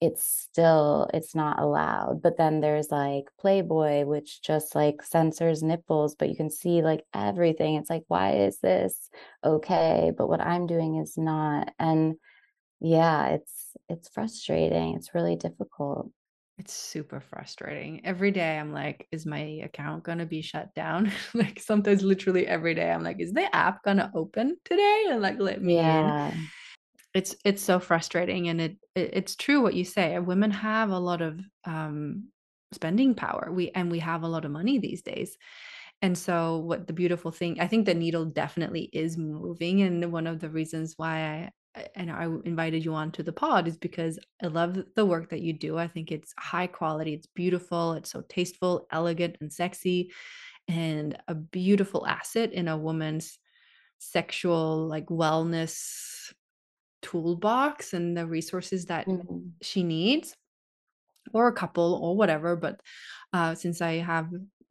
it's 0.00 0.24
still 0.24 1.08
it's 1.12 1.34
not 1.34 1.58
allowed. 1.58 2.22
But 2.22 2.36
then 2.36 2.60
there's 2.60 2.90
like 2.90 3.24
playboy 3.38 4.04
which 4.04 4.42
just 4.42 4.74
like 4.74 5.02
censors 5.02 5.62
nipples 5.62 6.14
but 6.14 6.28
you 6.28 6.36
can 6.36 6.50
see 6.50 6.82
like 6.82 7.04
everything. 7.14 7.74
It's 7.74 7.90
like 7.90 8.04
why 8.08 8.34
is 8.34 8.58
this 8.60 9.10
okay? 9.44 10.12
But 10.16 10.28
what 10.28 10.40
i'm 10.40 10.66
doing 10.66 10.96
is 10.96 11.16
not. 11.16 11.72
And 11.78 12.16
yeah 12.80 13.28
it's 13.28 13.76
it's 13.88 14.08
frustrating. 14.08 14.94
It's 14.94 15.14
really 15.14 15.36
difficult 15.36 16.10
it's 16.58 16.74
super 16.74 17.20
frustrating. 17.20 18.04
Every 18.04 18.32
day 18.32 18.58
I'm 18.58 18.72
like, 18.72 19.06
is 19.12 19.24
my 19.24 19.60
account 19.64 20.02
going 20.02 20.18
to 20.18 20.26
be 20.26 20.42
shut 20.42 20.74
down? 20.74 21.12
like 21.34 21.60
sometimes 21.60 22.02
literally 22.02 22.46
every 22.46 22.74
day 22.74 22.90
I'm 22.90 23.04
like, 23.04 23.20
is 23.20 23.32
the 23.32 23.54
app 23.54 23.82
going 23.84 23.98
to 23.98 24.10
open 24.14 24.56
today 24.64 25.06
and 25.10 25.22
like 25.22 25.38
let 25.38 25.62
me 25.62 25.76
yeah. 25.76 26.32
in? 26.32 26.48
It's 27.14 27.36
it's 27.44 27.62
so 27.62 27.78
frustrating 27.80 28.48
and 28.48 28.60
it, 28.60 28.76
it 28.94 29.10
it's 29.14 29.36
true 29.36 29.62
what 29.62 29.74
you 29.74 29.84
say. 29.84 30.18
Women 30.18 30.50
have 30.50 30.90
a 30.90 30.98
lot 30.98 31.22
of 31.22 31.40
um 31.64 32.28
spending 32.72 33.14
power. 33.14 33.50
We 33.52 33.70
and 33.70 33.90
we 33.90 34.00
have 34.00 34.24
a 34.24 34.28
lot 34.28 34.44
of 34.44 34.50
money 34.50 34.78
these 34.78 35.02
days. 35.02 35.36
And 36.02 36.16
so 36.16 36.58
what 36.58 36.86
the 36.86 36.92
beautiful 36.92 37.30
thing, 37.30 37.60
I 37.60 37.66
think 37.66 37.86
the 37.86 37.94
needle 37.94 38.24
definitely 38.24 38.90
is 38.92 39.16
moving 39.16 39.82
and 39.82 40.12
one 40.12 40.26
of 40.26 40.38
the 40.40 40.50
reasons 40.50 40.94
why 40.96 41.50
and 41.94 42.10
I 42.10 42.24
invited 42.44 42.84
you 42.84 42.94
on 42.94 43.12
to 43.12 43.22
the 43.22 43.32
pod 43.32 43.68
is 43.68 43.76
because 43.76 44.18
I 44.42 44.46
love 44.46 44.78
the 44.94 45.06
work 45.06 45.30
that 45.30 45.42
you 45.42 45.52
do. 45.52 45.78
I 45.78 45.86
think 45.86 46.10
it's 46.10 46.34
high 46.38 46.66
quality, 46.66 47.14
it's 47.14 47.26
beautiful, 47.26 47.92
it's 47.92 48.10
so 48.10 48.22
tasteful, 48.28 48.86
elegant, 48.90 49.36
and 49.40 49.52
sexy, 49.52 50.10
and 50.68 51.16
a 51.28 51.34
beautiful 51.34 52.06
asset 52.06 52.52
in 52.52 52.68
a 52.68 52.76
woman's 52.76 53.38
sexual 53.98 54.86
like 54.86 55.06
wellness 55.06 56.32
toolbox 57.02 57.92
and 57.92 58.16
the 58.16 58.26
resources 58.26 58.86
that 58.86 59.06
mm-hmm. 59.06 59.38
she 59.62 59.82
needs 59.82 60.36
or 61.32 61.48
a 61.48 61.52
couple 61.52 61.98
or 62.02 62.16
whatever 62.16 62.54
but 62.56 62.80
uh, 63.32 63.54
since 63.54 63.80
i 63.80 63.94
have 63.94 64.28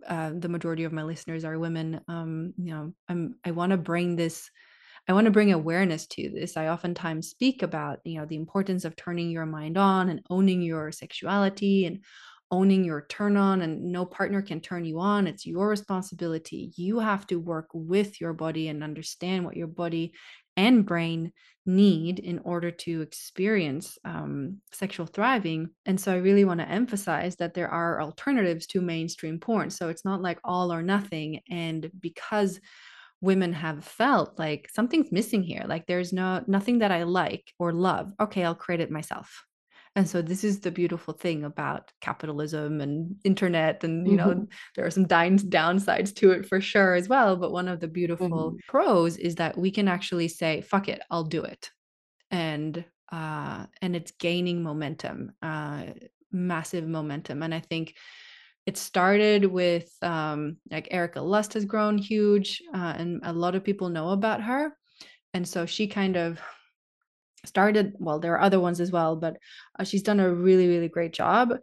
uh, 0.07 0.32
the 0.38 0.49
majority 0.49 0.84
of 0.84 0.93
my 0.93 1.03
listeners 1.03 1.43
are 1.43 1.59
women 1.59 1.99
um, 2.07 2.53
you 2.57 2.74
know 2.74 2.93
i'm 3.09 3.36
i 3.43 3.51
want 3.51 3.71
to 3.71 3.78
bring 3.78 4.15
this 4.15 4.49
I 5.08 5.14
want 5.14 5.26
to 5.26 5.32
bring 5.32 5.53
awareness 5.53 6.05
to 6.08 6.30
this. 6.30 6.58
I 6.58 6.68
oftentimes 6.68 7.30
speak 7.30 7.62
about, 7.64 7.99
you 8.03 8.20
know, 8.20 8.26
the 8.26 8.36
importance 8.36 8.84
of 8.86 8.95
turning 8.95 9.30
your 9.30 9.45
mind 9.45 9.78
on 9.78 10.10
and 10.10 10.22
owning 10.30 10.62
your 10.62 10.91
sexuality 10.91 11.86
and 11.86 12.03
owning 12.51 12.84
your 12.84 13.05
turn 13.10 13.36
on 13.38 13.62
and 13.62 13.91
no 13.91 14.05
partner 14.05 14.41
can 14.41 14.62
turn 14.62 14.86
you 14.86 14.99
on 15.01 15.28
it's 15.28 15.45
your 15.45 15.68
responsibility 15.68 16.72
you 16.78 16.97
have 16.97 17.28
to 17.28 17.41
work 17.41 17.68
with 17.74 18.22
your 18.22 18.32
body 18.32 18.70
and 18.70 18.86
understand 18.86 19.43
what 19.43 19.58
your 19.58 19.68
body 19.68 20.14
and 20.55 20.86
brain 20.86 21.34
need 21.66 22.20
in 22.20 22.39
order 22.39 22.72
to 22.72 23.01
experience 23.01 23.97
um, 24.05 24.58
sexual 24.72 25.05
thriving. 25.05 25.70
And 25.86 25.99
so 25.99 26.14
I 26.14 26.18
really 26.18 26.45
want 26.45 26.62
to 26.62 26.70
emphasize 26.70 27.36
that 27.36 27.53
there 27.53 27.70
are 27.70 28.01
alternatives 28.01 28.66
to 28.68 28.82
mainstream 28.82 29.38
porn. 29.39 29.70
So 29.70 29.89
it's 29.89 30.05
not 30.05 30.22
like 30.22 30.39
all 30.45 30.72
or 30.72 30.82
nothing. 30.82 31.41
And 31.51 31.91
because 31.99 32.60
women 33.22 33.53
have 33.53 33.84
felt 33.84 34.38
like 34.38 34.70
something's 34.74 35.11
missing 35.11 35.43
here, 35.43 35.63
like 35.68 35.88
there's 35.88 36.13
no 36.13 36.43
nothing 36.47 36.80
that 36.80 36.91
I 36.91 37.03
like 37.03 37.53
or 37.59 37.72
love, 37.74 38.13
okay, 38.20 38.43
I'll 38.43 38.55
create 38.55 38.82
it 38.82 38.91
myself. 38.91 39.43
And 39.95 40.07
so 40.07 40.22
this 40.22 40.43
is 40.43 40.59
the 40.59 40.70
beautiful 40.70 41.15
thing 41.15 41.43
about 41.43 41.91
capitalism 42.01 42.82
and 42.82 43.15
internet. 43.24 43.84
And, 43.84 44.07
you 44.07 44.15
know, 44.15 44.28
mm-hmm. 44.28 44.43
there 44.76 44.86
are 44.86 44.91
some 44.91 45.07
downsides 45.07 46.13
to 46.18 46.30
it 46.32 46.45
for 46.45 46.61
sure 46.61 46.93
as 46.93 47.09
well. 47.09 47.36
But 47.36 47.51
one 47.51 47.68
of 47.68 47.80
the 47.80 47.88
beautiful 47.88 48.51
mm-hmm. 48.51 48.57
pros 48.68 49.18
is 49.18 49.36
that 49.36 49.57
we 49.57 49.72
can 49.72 49.88
actually 49.88 50.28
say, 50.28 50.61
fuck 50.61 50.88
it, 50.88 51.01
I'll 51.09 51.24
do 51.24 51.43
it. 51.43 51.72
And 52.30 52.86
uh 53.11 53.65
and 53.82 53.95
it's 53.95 54.11
gaining 54.11 54.61
momentum, 54.61 55.32
uh 55.41 55.86
massive 56.32 56.88
momentum. 56.88 57.41
And 57.41 57.55
I 57.55 57.61
think 57.61 57.95
it 58.68 58.78
started 58.78 59.45
with 59.45 59.89
um 60.03 60.57
like 60.70 60.89
Erika 60.91 61.22
Lust 61.22 61.53
has 61.55 61.65
grown 61.65 61.97
huge, 61.97 62.61
uh, 62.76 62.93
and 62.97 63.22
a 63.24 63.34
lot 63.34 63.55
of 63.55 63.63
people 63.63 63.89
know 63.89 64.09
about 64.09 64.43
her. 64.43 64.78
And 65.34 65.47
so 65.47 65.65
she 65.65 65.88
kind 65.88 66.15
of 66.18 66.39
started 67.45 67.93
well 67.97 68.20
there 68.20 68.34
are 68.34 68.41
other 68.41 68.59
ones 68.59 68.80
as 68.80 68.91
well 68.91 69.15
but 69.15 69.38
uh, 69.80 69.84
she's 69.84 70.03
done 70.03 70.20
a 70.20 70.34
really 70.34 70.68
really 70.68 70.89
great 70.89 71.13
job 71.13 71.53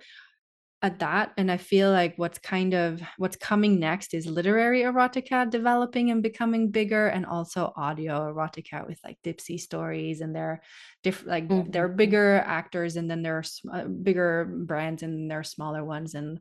at 0.83 0.99
that 0.99 1.33
and 1.37 1.51
i 1.51 1.57
feel 1.57 1.91
like 1.91 2.15
what's 2.17 2.39
kind 2.39 2.75
of 2.75 3.03
what's 3.19 3.37
coming 3.37 3.79
next 3.79 4.15
is 4.15 4.27
literary 4.27 4.83
erotica 4.83 5.49
developing 5.49 6.11
and 6.11 6.23
becoming 6.23 6.71
bigger 6.71 7.09
and 7.09 7.27
also 7.27 7.73
audio 7.77 8.33
erotica 8.33 8.87
with 8.87 8.99
like 9.05 9.19
dipsea 9.25 9.59
stories 9.59 10.21
and 10.21 10.35
they're 10.35 10.63
different 11.03 11.29
like 11.29 11.49
mm-hmm. 11.49 11.71
they're 11.71 11.89
bigger 11.89 12.43
actors 12.47 12.97
and 12.97 13.11
then 13.11 13.23
there 13.23 13.39
are 13.39 13.45
uh, 13.73 13.85
bigger 13.85 14.45
brands 14.67 15.03
and 15.03 15.31
there 15.31 15.41
are 15.41 15.45
smaller 15.45 15.85
ones 15.85 16.15
and 16.15 16.39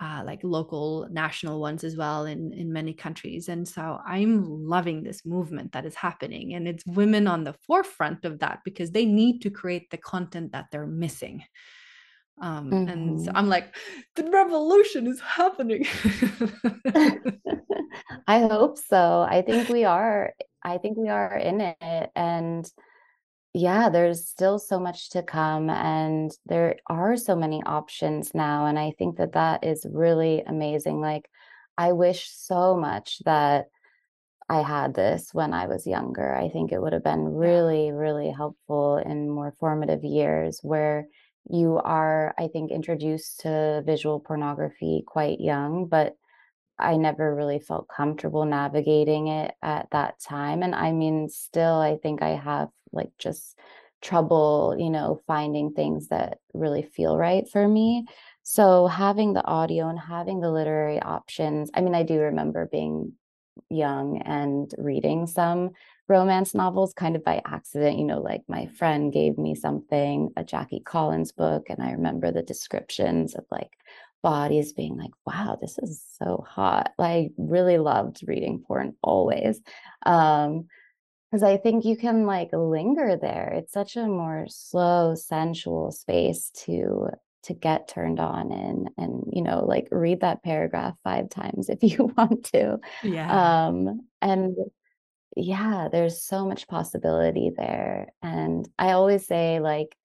uh, 0.00 0.22
like 0.24 0.40
local 0.42 1.06
national 1.10 1.60
ones 1.60 1.84
as 1.84 1.96
well 1.96 2.24
in 2.24 2.52
in 2.54 2.72
many 2.72 2.92
countries 2.92 3.48
and 3.48 3.68
so 3.68 3.98
i'm 4.06 4.44
loving 4.44 5.02
this 5.02 5.26
movement 5.26 5.70
that 5.72 5.84
is 5.84 5.94
happening 5.94 6.54
and 6.54 6.66
it's 6.66 6.84
women 6.86 7.26
on 7.26 7.44
the 7.44 7.52
forefront 7.52 8.24
of 8.24 8.38
that 8.38 8.60
because 8.64 8.90
they 8.90 9.04
need 9.04 9.40
to 9.40 9.50
create 9.50 9.90
the 9.90 9.98
content 9.98 10.52
that 10.52 10.66
they're 10.72 10.86
missing 10.86 11.42
um, 12.40 12.70
mm-hmm. 12.70 12.88
and 12.88 13.20
so 13.20 13.28
mm-hmm. 13.28 13.36
i'm 13.36 13.48
like 13.48 13.74
the 14.16 14.24
revolution 14.30 15.06
is 15.06 15.20
happening 15.20 15.86
i 18.26 18.40
hope 18.40 18.78
so 18.78 19.26
i 19.28 19.42
think 19.42 19.68
we 19.68 19.84
are 19.84 20.32
i 20.62 20.78
think 20.78 20.96
we 20.96 21.08
are 21.08 21.36
in 21.36 21.60
it 21.60 22.10
and 22.16 22.70
yeah, 23.52 23.88
there's 23.88 24.28
still 24.28 24.58
so 24.58 24.78
much 24.78 25.10
to 25.10 25.22
come, 25.22 25.70
and 25.70 26.30
there 26.46 26.76
are 26.88 27.16
so 27.16 27.34
many 27.34 27.62
options 27.64 28.32
now. 28.34 28.66
And 28.66 28.78
I 28.78 28.92
think 28.98 29.16
that 29.18 29.32
that 29.32 29.64
is 29.64 29.86
really 29.90 30.42
amazing. 30.46 31.00
Like, 31.00 31.28
I 31.76 31.92
wish 31.92 32.30
so 32.30 32.76
much 32.76 33.18
that 33.24 33.66
I 34.48 34.62
had 34.62 34.94
this 34.94 35.30
when 35.32 35.52
I 35.52 35.66
was 35.66 35.86
younger. 35.86 36.34
I 36.34 36.48
think 36.48 36.72
it 36.72 36.80
would 36.80 36.92
have 36.92 37.04
been 37.04 37.34
really, 37.34 37.92
really 37.92 38.30
helpful 38.30 38.98
in 38.98 39.30
more 39.30 39.54
formative 39.58 40.04
years 40.04 40.60
where 40.62 41.06
you 41.48 41.78
are, 41.78 42.34
I 42.38 42.48
think, 42.48 42.70
introduced 42.70 43.40
to 43.40 43.82
visual 43.84 44.20
pornography 44.20 45.02
quite 45.06 45.40
young, 45.40 45.86
but 45.86 46.16
I 46.82 46.96
never 46.96 47.34
really 47.34 47.58
felt 47.58 47.88
comfortable 47.88 48.44
navigating 48.44 49.28
it 49.28 49.54
at 49.62 49.88
that 49.92 50.20
time. 50.20 50.62
And 50.62 50.74
I 50.74 50.92
mean, 50.92 51.28
still, 51.28 51.74
I 51.74 51.96
think 51.96 52.22
I 52.22 52.30
have 52.30 52.68
like 52.92 53.10
just 53.18 53.58
trouble, 54.02 54.76
you 54.78 54.90
know, 54.90 55.20
finding 55.26 55.72
things 55.72 56.08
that 56.08 56.38
really 56.54 56.82
feel 56.82 57.16
right 57.16 57.48
for 57.48 57.68
me. 57.68 58.06
So 58.42 58.86
having 58.86 59.32
the 59.32 59.44
audio 59.44 59.88
and 59.88 59.98
having 59.98 60.40
the 60.40 60.50
literary 60.50 61.00
options, 61.00 61.70
I 61.74 61.82
mean, 61.82 61.94
I 61.94 62.02
do 62.02 62.18
remember 62.18 62.68
being 62.70 63.12
young 63.68 64.22
and 64.22 64.72
reading 64.78 65.26
some 65.26 65.70
romance 66.08 66.54
novels 66.54 66.94
kind 66.94 67.14
of 67.14 67.24
by 67.24 67.42
accident. 67.44 67.98
You 67.98 68.04
know, 68.04 68.20
like 68.20 68.42
my 68.48 68.66
friend 68.66 69.12
gave 69.12 69.38
me 69.38 69.54
something, 69.54 70.30
a 70.36 70.44
Jackie 70.44 70.80
Collins 70.80 71.32
book, 71.32 71.66
and 71.68 71.82
I 71.82 71.92
remember 71.92 72.32
the 72.32 72.42
descriptions 72.42 73.34
of 73.34 73.44
like 73.50 73.70
bodies 74.22 74.72
being 74.72 74.96
like, 74.96 75.12
wow, 75.26 75.58
this 75.60 75.78
is 75.78 76.02
so 76.18 76.44
hot. 76.48 76.92
Like, 76.98 77.08
I 77.08 77.30
really 77.38 77.78
loved 77.78 78.22
reading 78.26 78.62
porn 78.66 78.94
always. 79.02 79.60
Um, 80.04 80.66
because 81.30 81.42
I 81.44 81.58
think 81.58 81.84
you 81.84 81.96
can 81.96 82.26
like 82.26 82.50
linger 82.52 83.16
there. 83.16 83.52
It's 83.54 83.72
such 83.72 83.96
a 83.96 84.08
more 84.08 84.46
slow, 84.48 85.14
sensual 85.14 85.92
space 85.92 86.50
to 86.64 87.10
to 87.42 87.54
get 87.54 87.88
turned 87.88 88.20
on 88.20 88.52
and 88.52 88.90
and 88.98 89.24
you 89.32 89.42
know 89.42 89.64
like 89.64 89.88
read 89.90 90.20
that 90.20 90.42
paragraph 90.42 90.94
five 91.02 91.30
times 91.30 91.68
if 91.68 91.82
you 91.82 92.12
want 92.16 92.44
to 92.44 92.78
yeah 93.02 93.66
um 93.66 94.06
and 94.20 94.56
yeah 95.36 95.88
there's 95.90 96.22
so 96.22 96.46
much 96.46 96.68
possibility 96.68 97.50
there 97.56 98.08
and 98.22 98.68
i 98.78 98.92
always 98.92 99.26
say 99.26 99.60
like 99.60 99.96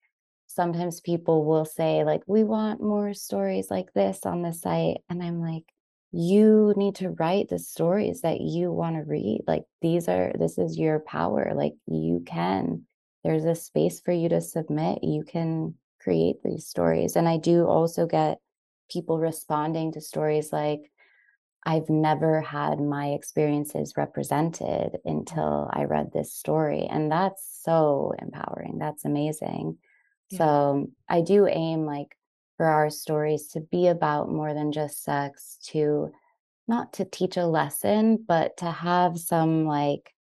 sometimes 0.48 1.02
people 1.02 1.46
will 1.46 1.66
say 1.66 2.04
like 2.04 2.22
we 2.28 2.44
want 2.44 2.82
more 2.82 3.14
stories 3.14 3.70
like 3.70 3.92
this 3.94 4.26
on 4.26 4.42
the 4.42 4.54
site 4.54 4.98
and 5.10 5.24
i'm 5.24 5.42
like 5.42 5.64
you 6.12 6.74
need 6.78 6.96
to 6.96 7.10
write 7.10 7.50
the 7.50 7.60
stories 7.60 8.22
that 8.22 8.40
you 8.40 8.72
want 8.72 8.96
to 8.96 9.02
read 9.02 9.42
like 9.48 9.64
these 9.82 10.08
are 10.08 10.32
this 10.40 10.58
is 10.58 10.78
your 10.78 11.00
power 11.00 11.52
like 11.56 11.74
you 11.88 12.24
can 12.26 12.84
there's 13.24 13.44
a 13.44 13.56
space 13.56 14.00
for 14.00 14.14
you 14.14 14.30
to 14.30 14.40
submit 14.40 15.00
you 15.04 15.24
can 15.24 15.74
create 16.00 16.38
these 16.44 16.68
stories 16.68 17.16
and 17.16 17.28
i 17.28 17.38
do 17.38 17.66
also 17.66 18.06
get 18.06 18.38
people 18.90 19.20
responding 19.20 19.92
to 19.92 20.00
stories 20.00 20.54
like 20.54 20.90
i've 21.66 21.90
never 21.90 22.40
had 22.40 22.80
my 22.80 23.08
experiences 23.08 23.96
represented 23.98 24.98
until 25.04 25.70
i 25.74 25.84
read 25.84 26.14
this 26.14 26.34
story 26.34 26.88
and 26.90 27.12
that's 27.12 27.60
so 27.64 28.14
empowering 28.22 28.78
that's 28.78 29.04
amazing 29.04 29.78
yeah. 30.30 30.38
so 30.38 30.88
i 31.10 31.22
do 31.22 31.48
aim 31.48 31.86
like 31.86 32.16
for 32.58 32.66
our 32.66 32.90
stories 32.90 33.48
to 33.50 33.60
be 33.60 33.88
about 33.88 34.32
more 34.32 34.54
than 34.54 34.72
just 34.72 35.04
sex, 35.04 35.58
to 35.68 36.12
not 36.68 36.94
to 36.94 37.06
teach 37.06 37.38
a 37.38 37.46
lesson, 37.46 38.24
but 38.28 38.58
to 38.58 38.72
have 38.72 39.18
some 39.18 39.66
like 39.66 40.14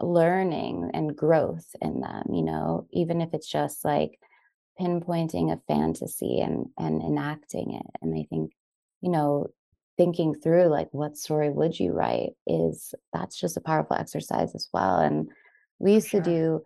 learning 0.00 0.90
and 0.94 1.16
growth 1.16 1.66
in 1.80 2.00
them, 2.00 2.24
you 2.32 2.42
know, 2.42 2.86
even 2.92 3.20
if 3.20 3.34
it's 3.34 3.48
just 3.48 3.84
like 3.84 4.18
pinpointing 4.80 5.52
a 5.52 5.60
fantasy 5.68 6.40
and 6.40 6.66
and 6.78 7.02
enacting 7.02 7.74
it. 7.74 7.86
And 8.00 8.14
I 8.14 8.26
think, 8.30 8.52
you 9.02 9.10
know, 9.10 9.48
thinking 9.98 10.34
through 10.34 10.66
like 10.66 10.88
what 10.92 11.18
story 11.18 11.50
would 11.50 11.78
you 11.78 11.92
write 11.92 12.30
is 12.46 12.94
that's 13.12 13.38
just 13.38 13.56
a 13.56 13.60
powerful 13.60 13.96
exercise 13.96 14.54
as 14.54 14.68
well. 14.72 15.00
And 15.00 15.28
we 15.78 15.94
used 15.94 16.08
sure. 16.08 16.22
to 16.22 16.30
do 16.30 16.62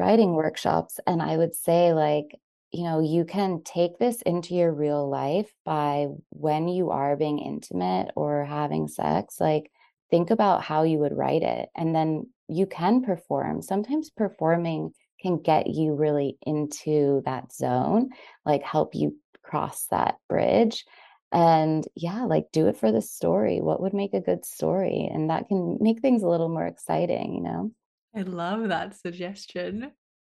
writing 0.00 0.32
workshops 0.34 0.98
and 1.06 1.22
I 1.22 1.36
would 1.36 1.54
say 1.54 1.92
like 1.92 2.26
you 2.72 2.84
know, 2.84 3.00
you 3.00 3.24
can 3.24 3.62
take 3.64 3.98
this 3.98 4.22
into 4.22 4.54
your 4.54 4.72
real 4.72 5.08
life 5.08 5.52
by 5.64 6.06
when 6.30 6.68
you 6.68 6.90
are 6.90 7.16
being 7.16 7.40
intimate 7.40 8.12
or 8.14 8.44
having 8.44 8.86
sex, 8.86 9.40
like 9.40 9.70
think 10.10 10.30
about 10.30 10.62
how 10.62 10.84
you 10.84 10.98
would 10.98 11.16
write 11.16 11.42
it 11.42 11.68
and 11.76 11.94
then 11.94 12.28
you 12.48 12.66
can 12.66 13.02
perform. 13.02 13.62
Sometimes 13.62 14.10
performing 14.10 14.92
can 15.20 15.40
get 15.42 15.66
you 15.66 15.94
really 15.94 16.38
into 16.46 17.22
that 17.24 17.52
zone, 17.52 18.10
like 18.44 18.62
help 18.62 18.94
you 18.94 19.16
cross 19.42 19.86
that 19.90 20.16
bridge. 20.28 20.84
And 21.32 21.86
yeah, 21.94 22.24
like 22.24 22.46
do 22.52 22.68
it 22.68 22.76
for 22.76 22.90
the 22.90 23.02
story. 23.02 23.60
What 23.60 23.80
would 23.80 23.94
make 23.94 24.14
a 24.14 24.20
good 24.20 24.44
story? 24.44 25.08
And 25.12 25.30
that 25.30 25.48
can 25.48 25.78
make 25.80 26.00
things 26.00 26.22
a 26.22 26.28
little 26.28 26.48
more 26.48 26.66
exciting, 26.66 27.34
you 27.34 27.42
know? 27.42 27.70
I 28.14 28.22
love 28.22 28.68
that 28.68 28.96
suggestion. 28.96 29.92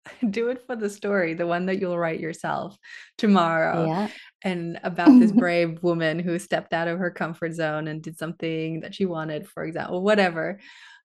do 0.30 0.48
it 0.48 0.64
for 0.66 0.76
the 0.76 0.90
story, 0.90 1.34
the 1.34 1.46
one 1.46 1.66
that 1.66 1.80
you'll 1.80 1.98
write 1.98 2.20
yourself 2.20 2.76
tomorrow. 3.18 3.86
Yeah. 3.86 4.08
And 4.42 4.80
about 4.82 5.18
this 5.18 5.32
brave 5.32 5.82
woman 5.82 6.18
who 6.18 6.38
stepped 6.38 6.72
out 6.72 6.88
of 6.88 6.98
her 6.98 7.10
comfort 7.10 7.54
zone 7.54 7.88
and 7.88 8.02
did 8.02 8.18
something 8.18 8.80
that 8.80 8.94
she 8.94 9.06
wanted, 9.06 9.48
for 9.48 9.64
example, 9.64 10.02
whatever. 10.02 10.58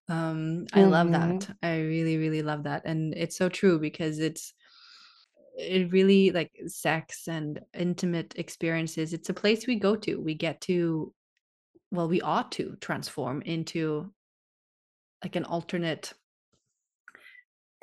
Um, 0.09 0.65
I 0.73 0.79
mm-hmm. 0.79 0.89
love 0.89 1.11
that. 1.11 1.49
I 1.61 1.79
really, 1.79 2.17
really 2.17 2.41
love 2.41 2.63
that. 2.63 2.83
And 2.85 3.13
it's 3.13 3.37
so 3.37 3.49
true 3.49 3.79
because 3.79 4.19
it's 4.19 4.53
it 5.57 5.91
really 5.91 6.29
like 6.29 6.51
sex 6.67 7.27
and 7.27 7.59
intimate 7.73 8.35
experiences, 8.37 9.11
it's 9.11 9.29
a 9.29 9.33
place 9.33 9.65
we 9.65 9.75
go 9.75 9.95
to. 9.95 10.21
We 10.21 10.35
get 10.35 10.61
to 10.61 11.13
well, 11.89 12.07
we 12.07 12.21
ought 12.21 12.51
to 12.53 12.75
transform 12.79 13.41
into 13.43 14.11
like 15.23 15.35
an 15.35 15.45
alternate 15.45 16.13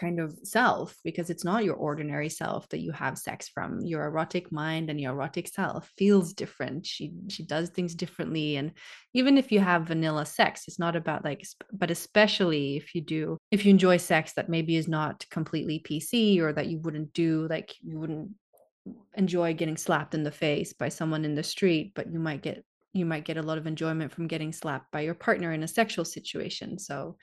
kind 0.01 0.21
of 0.21 0.39
self 0.43 0.97
because 1.05 1.31
it's 1.31 1.45
not 1.45 1.65
your 1.65 1.77
ordinary 1.77 2.29
self 2.29 2.69
that 2.69 2.81
you 2.81 2.93
have 2.93 3.19
sex 3.19 3.49
from. 3.49 3.81
Your 3.81 4.05
erotic 4.07 4.51
mind 4.53 4.91
and 4.91 5.01
your 5.01 5.13
erotic 5.13 5.49
self 5.49 5.91
feels 5.97 6.33
different. 6.33 6.87
She 6.87 7.13
she 7.29 7.45
does 7.45 7.71
things 7.71 7.95
differently. 7.95 8.57
And 8.57 8.73
even 9.13 9.39
if 9.39 9.53
you 9.53 9.61
have 9.61 9.87
vanilla 9.87 10.27
sex 10.27 10.65
it's 10.67 10.79
not 10.79 10.97
about 10.97 11.25
like 11.25 11.47
but 11.73 11.91
especially 11.91 12.77
if 12.77 12.95
you 12.95 13.01
do 13.01 13.39
if 13.51 13.65
you 13.65 13.71
enjoy 13.71 13.97
sex 13.97 14.33
that 14.35 14.49
maybe 14.49 14.77
is 14.77 14.89
not 14.89 15.25
completely 15.31 15.79
pc 15.79 16.41
or 16.41 16.53
that 16.53 16.67
you 16.67 16.79
wouldn't 16.79 17.13
do 17.13 17.47
like 17.49 17.75
you 17.83 17.99
wouldn't 17.99 18.31
enjoy 19.15 19.55
getting 19.55 19.77
slapped 19.77 20.15
in 20.15 20.25
the 20.25 20.33
face 20.33 20.73
by 20.73 20.89
someone 20.89 21.25
in 21.25 21.35
the 21.35 21.43
street 21.43 21.93
but 21.95 22.13
you 22.13 22.19
might 22.19 22.43
get 22.43 22.65
you 22.95 23.05
might 23.05 23.25
get 23.25 23.37
a 23.37 23.43
lot 23.43 23.59
of 23.59 23.67
enjoyment 23.67 24.13
from 24.13 24.29
getting 24.29 24.53
slapped 24.53 24.91
by 24.93 25.01
your 25.01 25.15
partner 25.15 25.53
in 25.53 25.65
a 25.65 25.69
sexual 25.69 26.05
situation. 26.05 26.79
So 26.79 27.17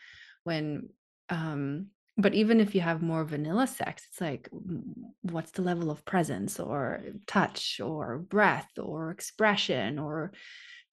when 0.43 0.89
um 1.29 1.87
but 2.21 2.33
even 2.33 2.59
if 2.59 2.75
you 2.75 2.81
have 2.81 3.01
more 3.01 3.23
vanilla 3.23 3.67
sex 3.67 4.05
it's 4.09 4.21
like 4.21 4.49
what's 5.21 5.51
the 5.51 5.61
level 5.61 5.89
of 5.91 6.05
presence 6.05 6.59
or 6.59 7.01
touch 7.27 7.79
or 7.83 8.19
breath 8.19 8.69
or 8.77 9.11
expression 9.11 9.99
or 9.99 10.31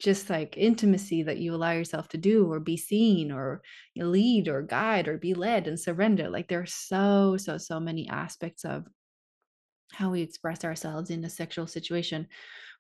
just 0.01 0.31
like 0.31 0.57
intimacy 0.57 1.25
that 1.25 1.39
you 1.39 1.55
allow 1.55 1.73
yourself 1.73 2.09
to 2.09 2.17
do 2.17 2.51
or 2.51 2.61
be 2.61 2.77
seen 2.77 3.33
or 3.33 3.63
lead 3.97 4.47
or 4.47 4.63
guide 4.63 5.09
or 5.09 5.19
be 5.19 5.35
led 5.35 5.67
and 5.67 5.79
surrender? 5.79 6.31
Like 6.31 6.49
there 6.49 6.61
are 6.61 6.67
so 6.67 7.37
so 7.37 7.59
so 7.59 7.81
many 7.81 8.09
aspects 8.09 8.65
of 8.65 8.87
how 9.93 10.11
we 10.11 10.23
express 10.23 10.65
ourselves 10.65 11.11
in 11.11 11.25
a 11.25 11.31
sexual 11.31 11.67
situation 11.67 12.29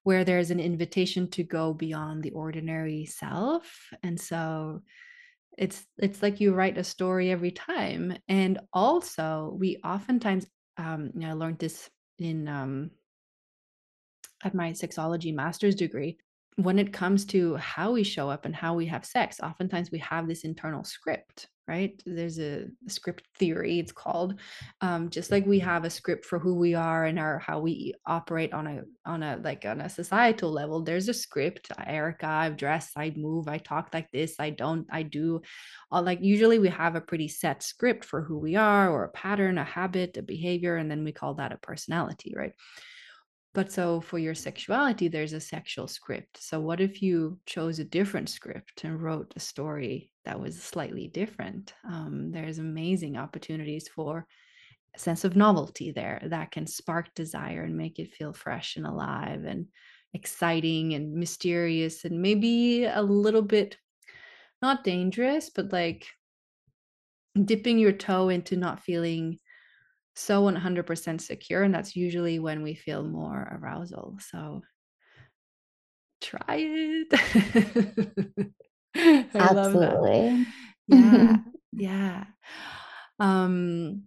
where 0.05 0.25
there's 0.25 0.51
an 0.51 0.61
invitation 0.61 1.29
to 1.31 1.43
go 1.43 1.75
beyond 1.75 2.23
the 2.23 2.31
ordinary 2.31 3.05
self 3.05 3.89
and 4.03 4.21
so 4.21 4.81
it's 5.59 5.87
it's 5.99 6.23
like 6.23 6.41
you 6.41 6.55
write 6.55 6.79
a 6.79 6.85
story 6.85 7.31
every 7.31 7.51
time 7.51 8.17
and 8.29 8.59
also 8.73 9.57
we 9.59 9.77
oftentimes 9.85 10.47
um 10.77 11.11
you 11.15 11.21
know, 11.21 11.31
i 11.31 11.33
learned 11.33 11.59
this 11.59 11.91
in 12.19 12.49
um 12.49 12.91
at 14.45 14.55
my 14.55 14.71
sexology 14.71 15.35
master's 15.35 15.75
degree 15.75 16.17
when 16.59 16.79
it 16.81 16.93
comes 16.93 17.25
to 17.25 17.55
how 17.57 17.93
we 17.93 18.03
show 18.03 18.29
up 18.29 18.45
and 18.45 18.55
how 18.55 18.75
we 18.75 18.85
have 18.87 19.05
sex, 19.05 19.39
oftentimes 19.41 19.93
we 19.93 20.01
have 20.01 20.27
this 20.27 20.43
internal 20.43 20.83
script, 20.83 21.47
right? 21.69 22.03
There's 22.07 22.41
a, 22.41 22.65
script 22.89 23.25
theory, 23.39 23.79
it's 23.79 23.93
called. 23.93 24.41
Um, 24.81 25.11
just 25.11 25.31
like 25.31 25.47
we 25.47 25.59
have 25.59 25.85
a 25.85 25.91
script 25.91 26.25
for 26.25 26.39
who 26.39 26.55
we 26.55 26.75
are 26.75 27.05
and 27.05 27.19
our 27.19 27.39
how 27.39 27.61
we 27.61 27.95
operate 28.07 28.55
on 28.55 28.67
a 28.67 28.83
on 29.05 29.23
a 29.23 29.39
like 29.45 29.67
on 29.67 29.83
a 29.83 29.89
societal 29.89 30.51
level. 30.51 30.83
There's 30.83 31.09
a 31.09 31.15
script. 31.15 31.71
Erika, 31.87 32.27
I 32.27 32.49
dress, 32.49 32.93
I 32.97 33.13
move, 33.15 33.47
I 33.47 33.59
talk 33.59 33.91
like 33.93 34.11
this, 34.11 34.37
I 34.39 34.51
don't, 34.51 34.87
I 34.91 35.03
do. 35.03 35.43
All 35.91 36.03
like 36.03 36.21
usually 36.23 36.59
we 36.59 36.71
have 36.71 36.97
a 36.97 37.01
pretty 37.01 37.29
set 37.29 37.63
script 37.63 38.05
for 38.05 38.23
who 38.23 38.39
we 38.39 38.57
are, 38.57 38.91
or 38.91 39.05
a 39.05 39.11
pattern, 39.11 39.59
a 39.59 39.65
habit, 39.65 40.17
a 40.17 40.23
behavior, 40.23 40.77
and 40.77 40.91
then 40.91 41.05
we 41.05 41.13
call 41.13 41.35
that 41.35 41.53
a 41.53 41.59
personality, 41.59 42.33
right? 42.35 42.53
But 43.55 43.73
so 43.73 44.01
for 44.01 44.19
your 44.19 44.35
sexuality, 44.35 45.09
there's 45.09 45.33
a 45.33 45.41
sexual 45.41 45.89
script. 45.89 46.41
So 46.41 46.61
what 46.61 46.81
if 46.81 47.03
you 47.03 47.41
chose 47.47 47.79
a 47.79 47.85
different 47.85 48.29
script 48.29 48.85
and 48.85 49.03
wrote 49.03 49.33
a 49.37 49.41
story 49.41 50.13
that 50.29 50.39
was 50.41 50.63
slightly 50.63 51.09
different? 51.09 51.73
Um, 51.85 52.31
there's 52.31 52.59
amazing 52.59 53.17
opportunities 53.17 53.89
for 53.89 54.27
a 54.95 54.99
sense 54.99 55.25
of 55.25 55.37
novelty 55.37 55.91
there 55.91 56.21
that 56.27 56.51
can 56.51 56.67
spark 56.67 57.15
desire 57.15 57.63
and 57.63 57.75
make 57.77 57.99
it 57.99 58.13
feel 58.13 58.35
fresh 58.35 58.77
and 58.77 58.87
alive 58.87 59.45
and 59.45 59.69
exciting 60.13 60.93
and 60.93 61.15
mysterious 61.15 62.05
and 62.05 62.21
maybe 62.21 62.85
a 62.85 63.01
little 63.01 63.41
bit 63.41 63.79
not 64.61 64.85
dangerous, 64.85 65.49
but 65.49 65.73
like 65.73 66.07
dipping 67.43 67.79
your 67.79 67.93
toe 67.93 68.29
into 68.29 68.55
not 68.55 68.81
feeling 68.81 69.39
so 70.15 70.43
100% 70.43 71.21
secure 71.23 71.63
and 71.63 71.75
that's 71.75 71.97
usually 71.97 72.39
when 72.39 72.63
we 72.63 72.75
feel 72.75 73.03
more 73.03 73.49
arousal 73.63 74.19
so 74.21 74.61
try 76.21 76.57
it 76.59 78.53
absolutely. 79.35 80.47
Yeah 80.89 81.37
yeah. 81.73 82.25
Um 83.19 84.05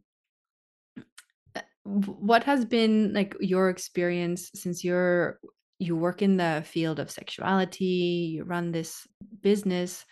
uh, 1.56 1.62
what 1.84 2.44
has 2.44 2.66
been 2.66 3.14
like 3.14 3.36
your 3.40 3.70
experience 3.70 4.52
since 4.56 4.84
you're 4.84 5.40
you 5.80 5.96
work 5.96 6.22
in 6.22 6.38
the 6.38 6.64
field 6.66 7.00
of 7.00 7.10
sexuality 7.10 8.34
you 8.36 8.44
run 8.44 8.72
this 8.72 9.08
business 9.42 10.06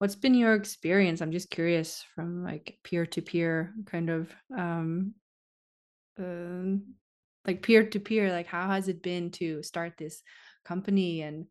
what's 0.00 0.16
been 0.16 0.34
your 0.34 0.54
experience? 0.54 1.20
I'm 1.20 1.30
just 1.30 1.50
curious 1.50 2.02
from 2.14 2.42
like 2.42 2.78
peer 2.82 3.04
to 3.04 3.20
peer 3.20 3.74
kind 3.84 4.08
of 4.08 4.34
um 4.56 5.14
um, 6.18 6.94
like 7.46 7.62
peer 7.62 7.84
to 7.84 8.00
peer 8.00 8.30
like 8.32 8.46
how 8.46 8.66
has 8.68 8.88
it 8.88 9.02
been 9.02 9.30
to 9.32 9.62
start 9.62 9.94
this 9.98 10.22
company 10.64 11.20
and 11.20 11.46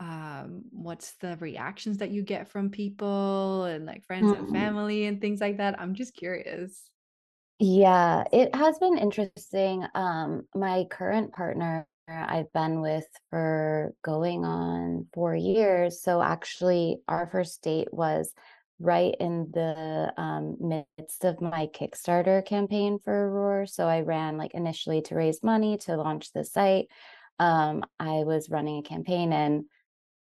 um 0.00 0.62
what's 0.70 1.14
the 1.16 1.36
reactions 1.38 1.98
that 1.98 2.10
you 2.10 2.22
get 2.22 2.48
from 2.48 2.70
people 2.70 3.64
and 3.64 3.86
like 3.86 4.04
friends 4.04 4.32
and 4.32 4.48
Mm. 4.48 4.52
family 4.52 5.06
and 5.06 5.20
things 5.20 5.40
like 5.40 5.56
that 5.58 5.80
i'm 5.80 5.94
just 5.94 6.14
curious 6.14 6.90
Yeah, 7.58 8.24
it 8.32 8.54
has 8.54 8.78
been 8.78 8.98
interesting. 8.98 9.84
Um, 9.94 10.46
my 10.54 10.84
current 10.90 11.32
partner 11.32 11.86
I've 12.08 12.50
been 12.52 12.80
with 12.80 13.06
for 13.30 13.92
going 14.02 14.44
on 14.44 15.08
four 15.12 15.34
years. 15.34 16.00
So 16.02 16.22
actually, 16.22 16.98
our 17.08 17.26
first 17.26 17.62
date 17.62 17.92
was 17.92 18.32
right 18.80 19.14
in 19.18 19.50
the 19.52 20.12
um, 20.16 20.56
midst 20.60 21.24
of 21.24 21.40
my 21.40 21.66
Kickstarter 21.66 22.44
campaign 22.46 22.98
for 23.00 23.12
Aurore. 23.12 23.68
So 23.68 23.86
I 23.88 24.00
ran 24.02 24.38
like 24.38 24.54
initially 24.54 25.02
to 25.02 25.16
raise 25.16 25.42
money 25.42 25.76
to 25.78 25.96
launch 25.96 26.32
the 26.32 26.44
site. 26.44 26.86
Um, 27.40 27.84
I 27.98 28.22
was 28.24 28.48
running 28.50 28.78
a 28.78 28.82
campaign 28.82 29.32
and 29.32 29.64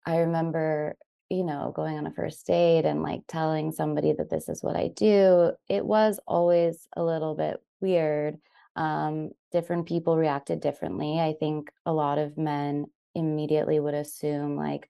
I 0.08 0.20
remember, 0.20 0.98
you 1.30 1.44
know, 1.46 1.74
going 1.76 1.98
on 2.00 2.08
a 2.08 2.12
first 2.14 2.48
date 2.48 2.86
and 2.86 3.04
like 3.04 3.22
telling 3.28 3.74
somebody 3.74 4.14
that 4.14 4.32
this 4.32 4.50
is 4.50 4.64
what 4.64 4.78
I 4.78 4.90
do. 4.90 5.54
It 5.70 5.86
was 5.86 6.20
always 6.28 6.88
a 6.98 7.06
little 7.06 7.36
bit 7.36 7.58
weird. 7.82 8.40
Um, 8.78 9.32
different 9.52 9.88
people 9.88 10.18
reacted 10.18 10.62
differently. 10.62 11.20
I 11.20 11.36
think 11.40 11.72
a 11.86 11.94
lot 11.94 12.20
of 12.20 12.38
men 12.38 12.88
immediately 13.16 13.80
would 13.80 13.96
assume, 13.96 14.58
like, 14.58 14.90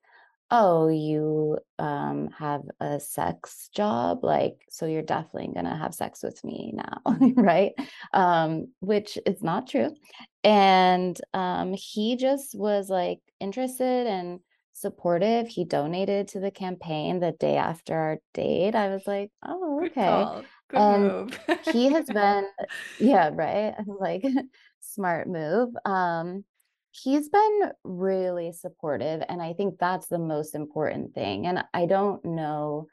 oh, 0.51 0.87
you 0.87 1.59
um, 1.79 2.29
have 2.37 2.61
a 2.79 2.99
sex 2.99 3.69
job, 3.75 4.23
like, 4.23 4.65
so 4.69 4.85
you're 4.85 5.01
definitely 5.01 5.53
going 5.53 5.65
to 5.65 5.75
have 5.75 5.93
sex 5.93 6.23
with 6.23 6.41
me 6.45 6.73
now, 6.75 7.01
Mhm. 7.07 7.33
right? 7.37 7.73
Um, 8.13 8.69
which 8.79 9.17
is 9.25 9.43
not 9.43 9.67
true. 9.67 9.91
And 10.45 11.19
um, 11.33 11.73
he 11.73 12.15
just 12.15 12.55
was 12.55 12.89
like 12.89 13.19
interested 13.41 14.07
and 14.07 14.39
supportive. 14.79 15.47
He 15.47 15.65
donated 15.65 16.29
to 16.29 16.39
the 16.39 16.51
campaign 16.51 17.19
the 17.19 17.31
day 17.33 17.57
after 17.57 17.95
our 17.95 18.17
date. 18.33 18.75
I 18.75 18.89
was 18.89 19.05
like, 19.07 19.31
"Oh, 19.45 19.83
okay." 19.85 20.25
good 20.69 20.79
move 20.81 21.39
he 21.71 21.91
has 21.91 22.05
been 22.09 22.45
yeah, 22.99 23.29
right? 23.33 23.75
Like 23.87 24.23
smart 24.79 25.27
move. 25.27 25.69
Um 25.85 26.43
he's 26.91 27.29
been 27.29 27.71
really 27.83 28.51
supportive 28.51 29.21
and 29.29 29.41
I 29.41 29.53
think 29.53 29.77
that's 29.79 30.07
the 30.07 30.19
most 30.19 30.55
important 30.55 31.13
thing. 31.13 31.45
And 31.45 31.63
I 31.73 31.85
don't 31.85 32.23
know 32.25 32.87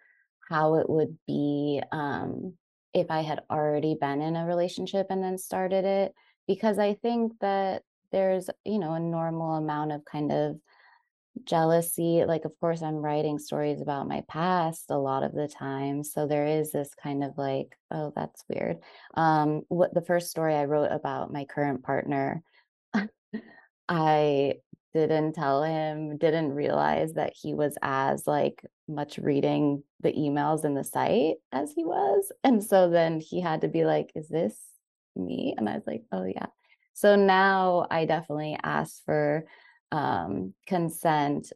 how 0.49 0.75
it 0.75 0.89
would 0.89 1.17
be 1.27 1.83
um 1.93 2.55
if 2.93 3.11
I 3.11 3.23
had 3.23 3.43
already 3.51 3.97
been 4.01 4.21
in 4.21 4.37
a 4.37 4.47
relationship 4.47 5.07
and 5.11 5.23
then 5.23 5.39
started 5.39 5.85
it 5.85 6.15
because 6.47 6.79
I 6.79 6.95
think 6.95 7.33
that 7.41 7.83
there's, 8.13 8.49
you 8.65 8.79
know, 8.79 8.93
a 8.93 9.01
normal 9.01 9.55
amount 9.55 9.91
of 9.91 10.05
kind 10.05 10.31
of 10.31 10.61
jealousy 11.43 12.25
like 12.27 12.45
of 12.45 12.53
course 12.61 12.81
i'm 12.81 12.95
writing 12.97 13.39
stories 13.39 13.81
about 13.81 14.09
my 14.09 14.23
past 14.29 14.85
a 14.91 14.97
lot 14.97 15.25
of 15.25 15.33
the 15.33 15.49
time 15.49 16.05
so 16.05 16.27
there 16.27 16.47
is 16.47 16.71
this 16.71 16.91
kind 17.03 17.25
of 17.25 17.37
like 17.37 17.77
oh 17.91 18.13
that's 18.15 18.45
weird. 18.49 18.79
Um 19.15 19.63
what 19.69 19.93
the 19.93 20.01
first 20.01 20.31
story 20.31 20.55
i 20.55 20.65
wrote 20.65 20.93
about 20.93 21.33
my 21.33 21.45
current 21.45 21.83
partner 21.83 22.43
i 23.89 24.55
didn't 24.95 25.33
tell 25.33 25.65
him 25.65 26.17
didn't 26.19 26.53
realize 26.53 27.15
that 27.15 27.33
he 27.35 27.53
was 27.53 27.77
as 27.83 28.29
like 28.29 28.65
much 28.87 29.19
reading 29.19 29.83
the 30.03 30.13
emails 30.13 30.65
in 30.65 30.75
the 30.75 30.85
site 30.85 31.35
as 31.51 31.73
he 31.73 31.85
was 31.85 32.31
and 32.45 32.63
so 32.63 32.89
then 32.89 33.19
he 33.19 33.41
had 33.41 33.63
to 33.63 33.69
be 33.69 33.85
like 33.85 34.13
is 34.15 34.29
this 34.29 34.57
me? 35.17 35.55
And 35.57 35.69
i 35.69 35.75
was 35.75 35.87
like 35.87 36.05
oh 36.13 36.25
yeah. 36.25 36.47
So 36.93 37.17
now 37.17 37.87
i 37.91 38.05
definitely 38.05 38.57
ask 38.63 39.05
for 39.05 39.45
um, 39.95 40.53
consent 40.67 41.53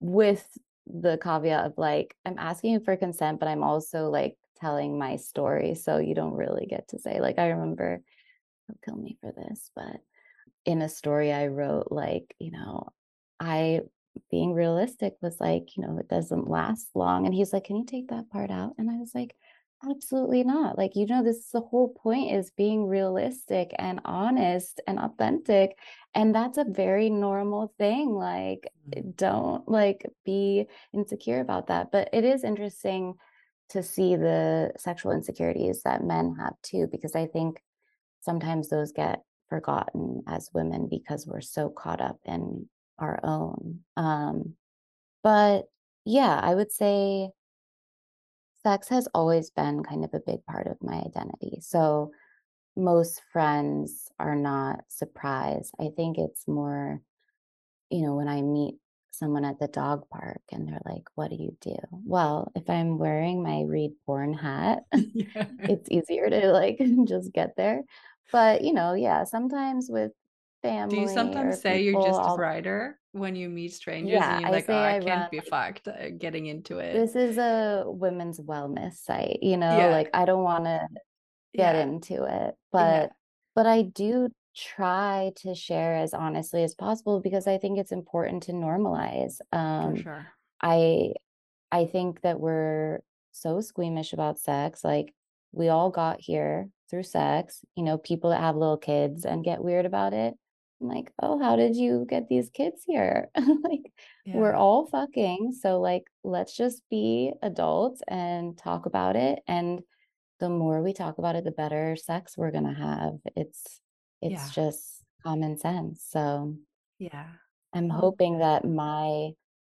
with 0.00 0.46
the 0.86 1.18
caveat 1.22 1.66
of 1.66 1.74
like, 1.76 2.16
I'm 2.24 2.38
asking 2.38 2.80
for 2.80 2.96
consent, 2.96 3.38
but 3.38 3.48
I'm 3.48 3.62
also 3.62 4.08
like 4.08 4.36
telling 4.56 4.98
my 4.98 5.16
story. 5.16 5.74
So 5.74 5.98
you 5.98 6.14
don't 6.14 6.32
really 6.32 6.64
get 6.64 6.88
to 6.88 6.98
say, 6.98 7.20
like, 7.20 7.38
I 7.38 7.50
remember, 7.50 8.00
he'll 8.66 8.78
kill 8.82 8.96
me 8.96 9.18
for 9.20 9.32
this, 9.32 9.70
but 9.76 9.98
in 10.64 10.80
a 10.80 10.88
story 10.88 11.30
I 11.30 11.48
wrote, 11.48 11.88
like, 11.90 12.34
you 12.38 12.52
know, 12.52 12.88
I 13.38 13.82
being 14.30 14.54
realistic 14.54 15.14
was 15.20 15.38
like, 15.38 15.76
you 15.76 15.82
know, 15.86 15.98
it 15.98 16.08
doesn't 16.08 16.48
last 16.48 16.88
long. 16.94 17.26
And 17.26 17.34
he's 17.34 17.52
like, 17.52 17.64
Can 17.64 17.76
you 17.76 17.84
take 17.84 18.08
that 18.08 18.30
part 18.30 18.50
out? 18.50 18.72
And 18.78 18.90
I 18.90 18.96
was 18.96 19.10
like, 19.14 19.34
absolutely 19.88 20.44
not. 20.44 20.76
Like, 20.78 20.96
you 20.96 21.06
know, 21.06 21.22
this 21.22 21.36
is 21.38 21.50
the 21.50 21.60
whole 21.60 21.88
point 21.88 22.32
is 22.32 22.50
being 22.50 22.86
realistic 22.86 23.72
and 23.78 24.00
honest 24.04 24.80
and 24.86 24.98
authentic. 24.98 25.78
And 26.14 26.34
that's 26.34 26.58
a 26.58 26.64
very 26.64 27.10
normal 27.10 27.74
thing. 27.78 28.12
Like, 28.14 28.68
Mm. 28.86 29.14
don't 29.16 29.68
like 29.68 30.04
be 30.24 30.68
insecure 30.92 31.40
about 31.40 31.66
that. 31.68 31.90
But 31.90 32.08
it 32.12 32.24
is 32.24 32.44
interesting 32.44 33.14
to 33.70 33.82
see 33.82 34.16
the 34.16 34.72
sexual 34.78 35.12
insecurities 35.12 35.82
that 35.84 36.04
men 36.04 36.36
have 36.38 36.54
too, 36.62 36.86
because 36.92 37.14
I 37.16 37.26
think 37.26 37.62
sometimes 38.20 38.70
those 38.70 38.92
get 38.92 39.24
forgotten 39.48 40.22
as 40.28 40.50
women 40.54 40.88
because 40.88 41.26
we're 41.26 41.40
so 41.42 41.70
caught 41.70 42.00
up 42.00 42.18
in 42.24 42.68
our 42.98 43.20
own. 43.24 43.84
Um, 43.96 44.56
but 45.22 45.66
yeah, 46.04 46.40
I 46.42 46.54
would 46.54 46.72
say 46.72 47.30
sex 48.64 48.88
has 48.88 49.08
always 49.14 49.50
been 49.50 49.84
kind 49.84 50.04
of 50.04 50.14
a 50.14 50.20
big 50.20 50.44
part 50.46 50.66
of 50.68 50.78
my 50.82 50.96
identity. 51.06 51.58
So 51.60 52.12
most 52.76 53.22
friends 53.32 54.10
are 54.20 54.36
not 54.36 54.80
surprised. 54.88 55.74
I 55.80 55.90
think 55.96 56.18
it's 56.18 56.48
more, 56.48 57.00
you 57.90 58.02
know, 58.02 58.14
when 58.16 58.28
I 58.28 58.42
meet 58.42 58.76
someone 59.10 59.44
at 59.44 59.58
the 59.60 59.68
dog 59.68 60.08
park 60.10 60.40
and 60.50 60.66
they're 60.68 60.80
like, 60.84 61.04
What 61.14 61.30
do 61.30 61.36
you 61.36 61.56
do? 61.60 61.76
Well, 61.92 62.50
if 62.56 62.68
I'm 62.68 62.98
wearing 62.98 63.42
my 63.42 63.62
read 63.66 63.92
porn 64.06 64.34
hat, 64.34 64.84
Yeah. 64.92 65.46
it's 65.68 65.88
easier 65.90 66.28
to 66.30 66.52
like 66.52 66.80
just 67.06 67.32
get 67.32 67.56
there. 67.56 67.82
But, 68.32 68.62
you 68.62 68.72
know, 68.72 68.94
yeah, 68.94 69.24
sometimes 69.24 69.88
with 69.90 70.12
family. 70.62 70.96
Do 70.96 71.02
you 71.02 71.08
sometimes 71.08 71.60
say 71.60 71.82
you're 71.82 71.94
people, 71.94 72.16
just 72.16 72.20
a 72.20 72.36
writer 72.40 72.98
when 73.14 73.36
you 73.36 73.48
meet 73.48 73.72
strangers 73.72 74.14
and 74.14 74.22
yeah, 74.22 74.38
you're 74.40 74.48
I 74.48 74.52
like, 74.52 74.68
"Oh, 74.68 74.74
I 74.74 74.96
I 74.96 75.00
can't 75.00 75.30
be 75.30 75.40
fucked 75.40 75.88
uh, 75.88 76.10
getting 76.18 76.46
into 76.46 76.78
it." 76.78 76.92
this 76.94 77.14
is 77.16 77.38
a 77.38 77.84
women's 77.86 78.40
wellness 78.40 78.94
site, 78.94 79.38
you 79.42 79.56
know, 79.56 79.76
Yeah. 79.78 79.86
like 79.88 80.10
I 80.12 80.24
don't 80.24 80.42
want 80.44 80.64
to 80.64 80.86
get 81.54 81.74
Yeah. 81.76 81.82
into 81.82 82.24
it, 82.24 82.54
but 82.72 83.12
but 83.54 83.66
I 83.66 83.82
do 83.82 84.28
try 84.56 85.32
to 85.36 85.54
share 85.54 85.96
as 85.96 86.12
honestly 86.14 86.62
as 86.64 86.74
possible 86.74 87.20
because 87.20 87.46
I 87.46 87.58
think 87.58 87.78
it's 87.78 87.92
important 87.92 88.42
to 88.44 88.52
normalize. 88.52 89.38
Um, 89.52 89.96
sure. 89.96 90.26
I 90.60 91.14
I 91.72 91.86
think 91.86 92.20
that 92.22 92.40
we're 92.40 93.00
so 93.32 93.60
squeamish 93.60 94.12
about 94.12 94.38
sex. 94.38 94.84
Like 94.84 95.12
we 95.52 95.68
all 95.68 95.90
got 95.90 96.20
here 96.20 96.68
through 96.90 97.02
sex, 97.04 97.64
you 97.76 97.82
know, 97.84 97.98
people 97.98 98.30
that 98.30 98.40
have 98.40 98.56
little 98.56 98.76
kids 98.76 99.24
and 99.24 99.44
get 99.44 99.62
weird 99.64 99.86
about 99.86 100.12
it. 100.12 100.34
I'm 100.84 100.88
like, 100.96 101.12
oh, 101.22 101.38
how 101.38 101.56
did 101.56 101.76
you 101.76 102.06
get 102.08 102.28
these 102.28 102.50
kids 102.50 102.82
here? 102.86 103.30
like 103.36 103.92
we're 104.32 104.54
all 104.54 104.86
fucking. 104.86 105.52
So 105.60 105.80
like 105.80 106.04
let's 106.24 106.56
just 106.56 106.82
be 106.90 107.32
adults 107.42 108.02
and 108.08 108.56
talk 108.58 108.86
about 108.86 109.16
it. 109.16 109.40
And 109.48 109.82
the 110.40 110.50
more 110.50 110.82
we 110.82 110.92
talk 110.92 111.18
about 111.18 111.36
it, 111.36 111.44
the 111.44 111.52
better 111.52 111.96
sex 111.96 112.36
we're 112.36 112.50
gonna 112.52 112.74
have. 112.74 113.14
It's 113.36 113.80
it's 114.22 114.32
Yeah. 114.32 114.50
just 114.50 115.04
common 115.24 115.58
sense. 115.58 116.04
So 116.08 116.56
Yeah. 116.98 117.34
I'm 117.72 117.90
hoping 117.90 118.38
that 118.38 118.64
my 118.64 119.32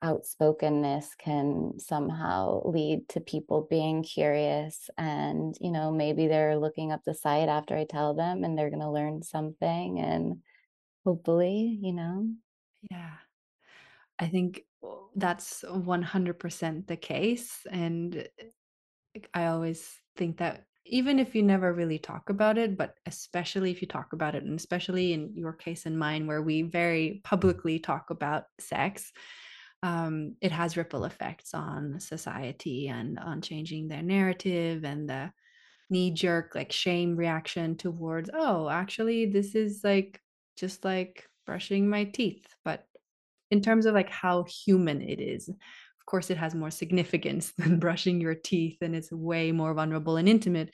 outspokenness 0.04 1.16
can 1.18 1.80
somehow 1.80 2.62
lead 2.66 3.08
to 3.10 3.22
people 3.22 3.66
being 3.70 4.04
curious 4.04 4.90
and, 4.98 5.56
you 5.62 5.72
know, 5.72 5.92
maybe 5.92 6.28
they're 6.28 6.58
looking 6.58 6.92
up 6.92 7.02
the 7.06 7.14
site 7.14 7.50
after 7.50 7.76
I 7.76 7.86
tell 7.86 8.14
them 8.14 8.44
and 8.44 8.58
they're 8.58 8.70
gonna 8.70 8.92
learn 8.92 9.24
something 9.24 10.00
and 10.00 10.42
hopefully, 11.06 11.78
you 11.82 11.94
know. 11.94 12.28
yeah. 12.90 13.14
I 14.20 14.28
think 14.28 14.62
that's 15.16 15.64
100% 15.64 16.88
the 16.88 16.98
case, 16.98 17.66
and 17.70 18.28
I 19.34 19.48
always 19.48 19.90
think 20.16 20.38
that 20.38 20.64
even 20.86 21.20
if 21.20 21.34
you 21.34 21.42
never 21.42 21.74
really 21.74 21.98
talk 21.98 22.30
about 22.30 22.58
it, 22.58 22.78
but 22.78 22.96
especially 23.06 23.72
if 23.72 23.82
you 23.82 23.88
talk 23.88 24.14
about 24.14 24.36
it, 24.36 24.44
and 24.44 24.58
especially 24.58 25.14
in 25.14 25.32
your 25.36 25.54
case 25.54 25.86
and 25.86 25.98
mine, 25.98 26.28
where 26.28 26.44
we 26.44 26.62
very 26.62 27.22
publicly 27.24 27.80
talk 27.80 28.10
about 28.12 28.44
sex, 28.60 29.12
um, 29.84 30.36
it 30.42 30.52
has 30.52 30.78
ripple 30.78 31.06
effects 31.06 31.54
on 31.54 32.00
society 32.00 32.88
and 32.88 33.18
on 33.20 33.42
changing 33.42 33.88
their 33.88 34.04
narrative 34.04 34.84
and 34.86 35.10
the 35.10 35.32
knee 35.90 36.12
jerk, 36.12 36.54
like 36.56 36.72
shame 36.72 37.16
reaction 37.16 37.78
towards, 37.78 38.30
oh, 38.34 38.70
actually, 38.70 39.26
this 39.26 39.56
is 39.56 39.82
like 39.84 40.22
just 40.56 40.84
like 40.86 41.28
brushing 41.46 41.90
my 41.90 42.06
teeth, 42.06 42.46
but 42.64 42.86
in 43.52 43.62
terms 43.62 43.86
of, 43.86 43.94
like, 43.94 44.10
how 44.10 44.44
human 44.44 45.02
it 45.02 45.20
is. 45.20 45.48
Of 45.50 46.06
course, 46.08 46.30
it 46.30 46.38
has 46.38 46.54
more 46.56 46.72
significance 46.72 47.54
than 47.58 47.80
brushing 47.80 48.22
your 48.22 48.36
teeth, 48.36 48.78
and 48.82 48.96
it's 48.96 49.12
way 49.12 49.52
more 49.52 49.74
vulnerable 49.74 50.18
and 50.18 50.30
intimate, 50.30 50.74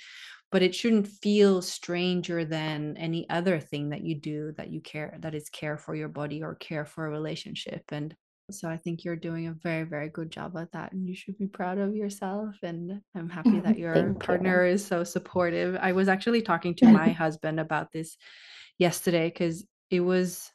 but 0.52 0.62
it 0.62 0.76
shouldn't 0.76 1.08
feel 1.08 1.62
stranger 1.62 2.44
than 2.44 2.98
any 2.98 3.30
other 3.30 3.60
thing 3.60 3.90
that 3.90 4.04
you 4.04 4.16
do 4.16 4.54
that 4.58 4.72
you 4.72 4.82
care 4.82 5.18
that 5.22 5.36
is 5.36 5.50
care 5.50 5.78
for 5.78 5.96
your 5.96 6.10
body 6.10 6.44
or 6.44 6.56
care 6.56 6.86
for 6.86 7.06
a 7.06 7.10
relationship, 7.10 7.84
and 7.92 8.16
so 8.50 8.70
I 8.70 8.78
think 8.78 9.04
you're 9.04 9.16
doing 9.16 9.48
a 9.48 9.54
very, 9.54 9.84
very 9.84 10.10
good 10.10 10.30
job 10.30 10.58
at 10.58 10.72
that, 10.74 10.92
and 10.92 11.08
you 11.08 11.16
should 11.16 11.38
be 11.38 11.48
proud 11.48 11.78
of 11.78 11.96
yourself, 11.96 12.56
and 12.64 13.02
I'm 13.16 13.30
happy 13.30 13.60
that 13.62 13.80
your 13.80 13.94
Thank 13.94 14.08
you. 14.08 14.20
partner 14.20 14.66
is 14.66 14.86
so 14.86 15.04
supportive. 15.04 15.78
I 15.82 15.94
was 15.94 16.08
actually 16.10 16.42
talking 16.42 16.76
to 16.76 16.92
my 16.92 17.10
husband 17.24 17.60
about 17.60 17.92
this 17.92 18.18
yesterday 18.78 19.30
because 19.30 19.66
it 19.92 20.00
was 20.00 20.50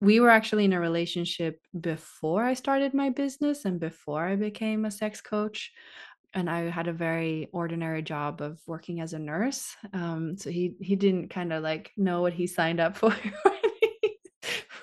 we 0.00 0.20
were 0.20 0.30
actually 0.30 0.64
in 0.64 0.72
a 0.72 0.80
relationship 0.80 1.60
before 1.80 2.44
I 2.44 2.54
started 2.54 2.94
my 2.94 3.10
business 3.10 3.64
and 3.64 3.80
before 3.80 4.24
I 4.24 4.36
became 4.36 4.84
a 4.84 4.90
sex 4.90 5.20
coach. 5.20 5.72
And 6.34 6.48
I 6.48 6.70
had 6.70 6.88
a 6.88 6.92
very 6.92 7.48
ordinary 7.52 8.02
job 8.02 8.42
of 8.42 8.60
working 8.66 9.00
as 9.00 9.12
a 9.12 9.18
nurse. 9.18 9.74
Um, 9.94 10.36
so 10.36 10.50
he 10.50 10.74
he 10.80 10.94
didn't 10.94 11.30
kind 11.30 11.52
of 11.52 11.62
like 11.62 11.90
know 11.96 12.20
what 12.20 12.34
he 12.34 12.46
signed 12.46 12.80
up 12.80 12.96
for 12.98 13.14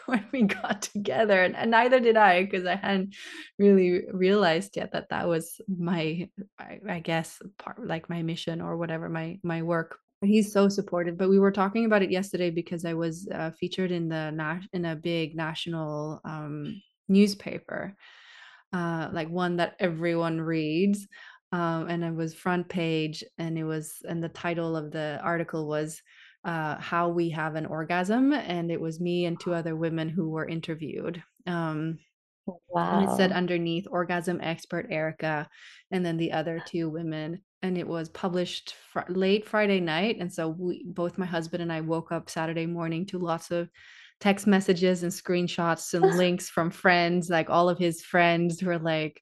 when 0.07 0.25
we, 0.31 0.43
got 0.43 0.81
together, 0.81 1.43
and, 1.43 1.55
and 1.55 1.71
neither 1.71 1.99
did 1.99 2.17
I 2.17 2.43
because 2.43 2.65
I 2.65 2.75
hadn't 2.75 3.15
really 3.57 4.03
realized 4.11 4.75
yet 4.75 4.91
that 4.93 5.09
that 5.09 5.27
was 5.27 5.61
my, 5.67 6.29
I, 6.59 6.79
I 6.89 6.99
guess, 6.99 7.39
part 7.57 7.85
like 7.85 8.09
my 8.09 8.21
mission 8.23 8.59
or 8.59 8.75
whatever 8.77 9.07
my 9.07 9.39
my 9.43 9.61
work. 9.61 9.99
He's 10.25 10.51
so 10.51 10.69
supportive, 10.69 11.17
but 11.17 11.29
we 11.29 11.39
were 11.39 11.51
talking 11.51 11.85
about 11.85 12.01
it 12.03 12.11
yesterday 12.11 12.49
because 12.51 12.85
I 12.85 12.93
was, 12.93 13.27
uh, 13.33 13.51
featured 13.51 13.91
in 13.91 14.09
the 14.09 14.31
na 14.31 14.59
in 14.73 14.85
a 14.85 14.95
big 14.95 15.35
national, 15.35 16.21
um, 16.25 16.81
newspaper, 17.09 17.95
uh, 18.73 19.09
like 19.13 19.29
one 19.29 19.57
that 19.57 19.75
everyone 19.79 20.41
reads, 20.41 21.07
um, 21.51 21.87
and 21.89 22.03
it 22.03 22.13
was 22.15 22.33
front 22.35 22.69
page, 22.69 23.23
and 23.37 23.57
it 23.57 23.63
was 23.65 24.01
and 24.09 24.23
the 24.23 24.29
title 24.29 24.75
of 24.77 24.91
the 24.91 25.19
article 25.23 25.67
was, 25.67 26.01
uh, 26.45 26.77
"How 26.79 27.09
We 27.09 27.29
Have 27.31 27.55
an 27.55 27.65
Orgasm," 27.67 28.33
and 28.33 28.71
it 28.71 28.81
was 28.81 28.99
me 29.01 29.25
and 29.25 29.39
2 29.39 29.53
other 29.53 29.75
women 29.75 30.09
who 30.09 30.29
were 30.29 30.47
interviewed, 30.47 31.23
um 31.47 31.99
and 32.91 33.01
it 33.03 33.11
said 33.11 33.31
underneath 33.31 33.87
orgasm 33.91 34.39
expert 34.41 34.87
Erika, 34.91 35.49
and 35.91 36.05
then 36.05 36.17
the 36.17 36.31
other 36.33 36.59
2 36.61 36.89
women, 36.89 37.43
and 37.65 37.77
it 37.77 37.87
was 37.87 38.09
published 38.09 38.75
fr 38.91 39.01
late 39.09 39.47
Friday 39.47 39.79
night, 39.79 40.17
and 40.19 40.31
so 40.33 40.49
we 40.49 40.83
both 40.85 41.17
my 41.17 41.25
husband 41.25 41.61
and 41.63 41.71
I 41.73 41.81
woke 41.81 42.11
up 42.11 42.29
Saturday 42.29 42.65
morning 42.65 43.05
to 43.07 43.19
lots 43.19 43.51
of 43.51 43.69
text 44.19 44.47
messages 44.47 45.03
and 45.03 45.11
screenshots 45.11 45.93
and 45.93 46.13
links 46.17 46.49
from 46.49 46.71
friends, 46.71 47.29
like 47.29 47.49
all 47.49 47.69
of 47.69 47.77
his 47.79 48.01
friends 48.03 48.59
who 48.59 48.69
are 48.69 48.79
like, 48.79 49.21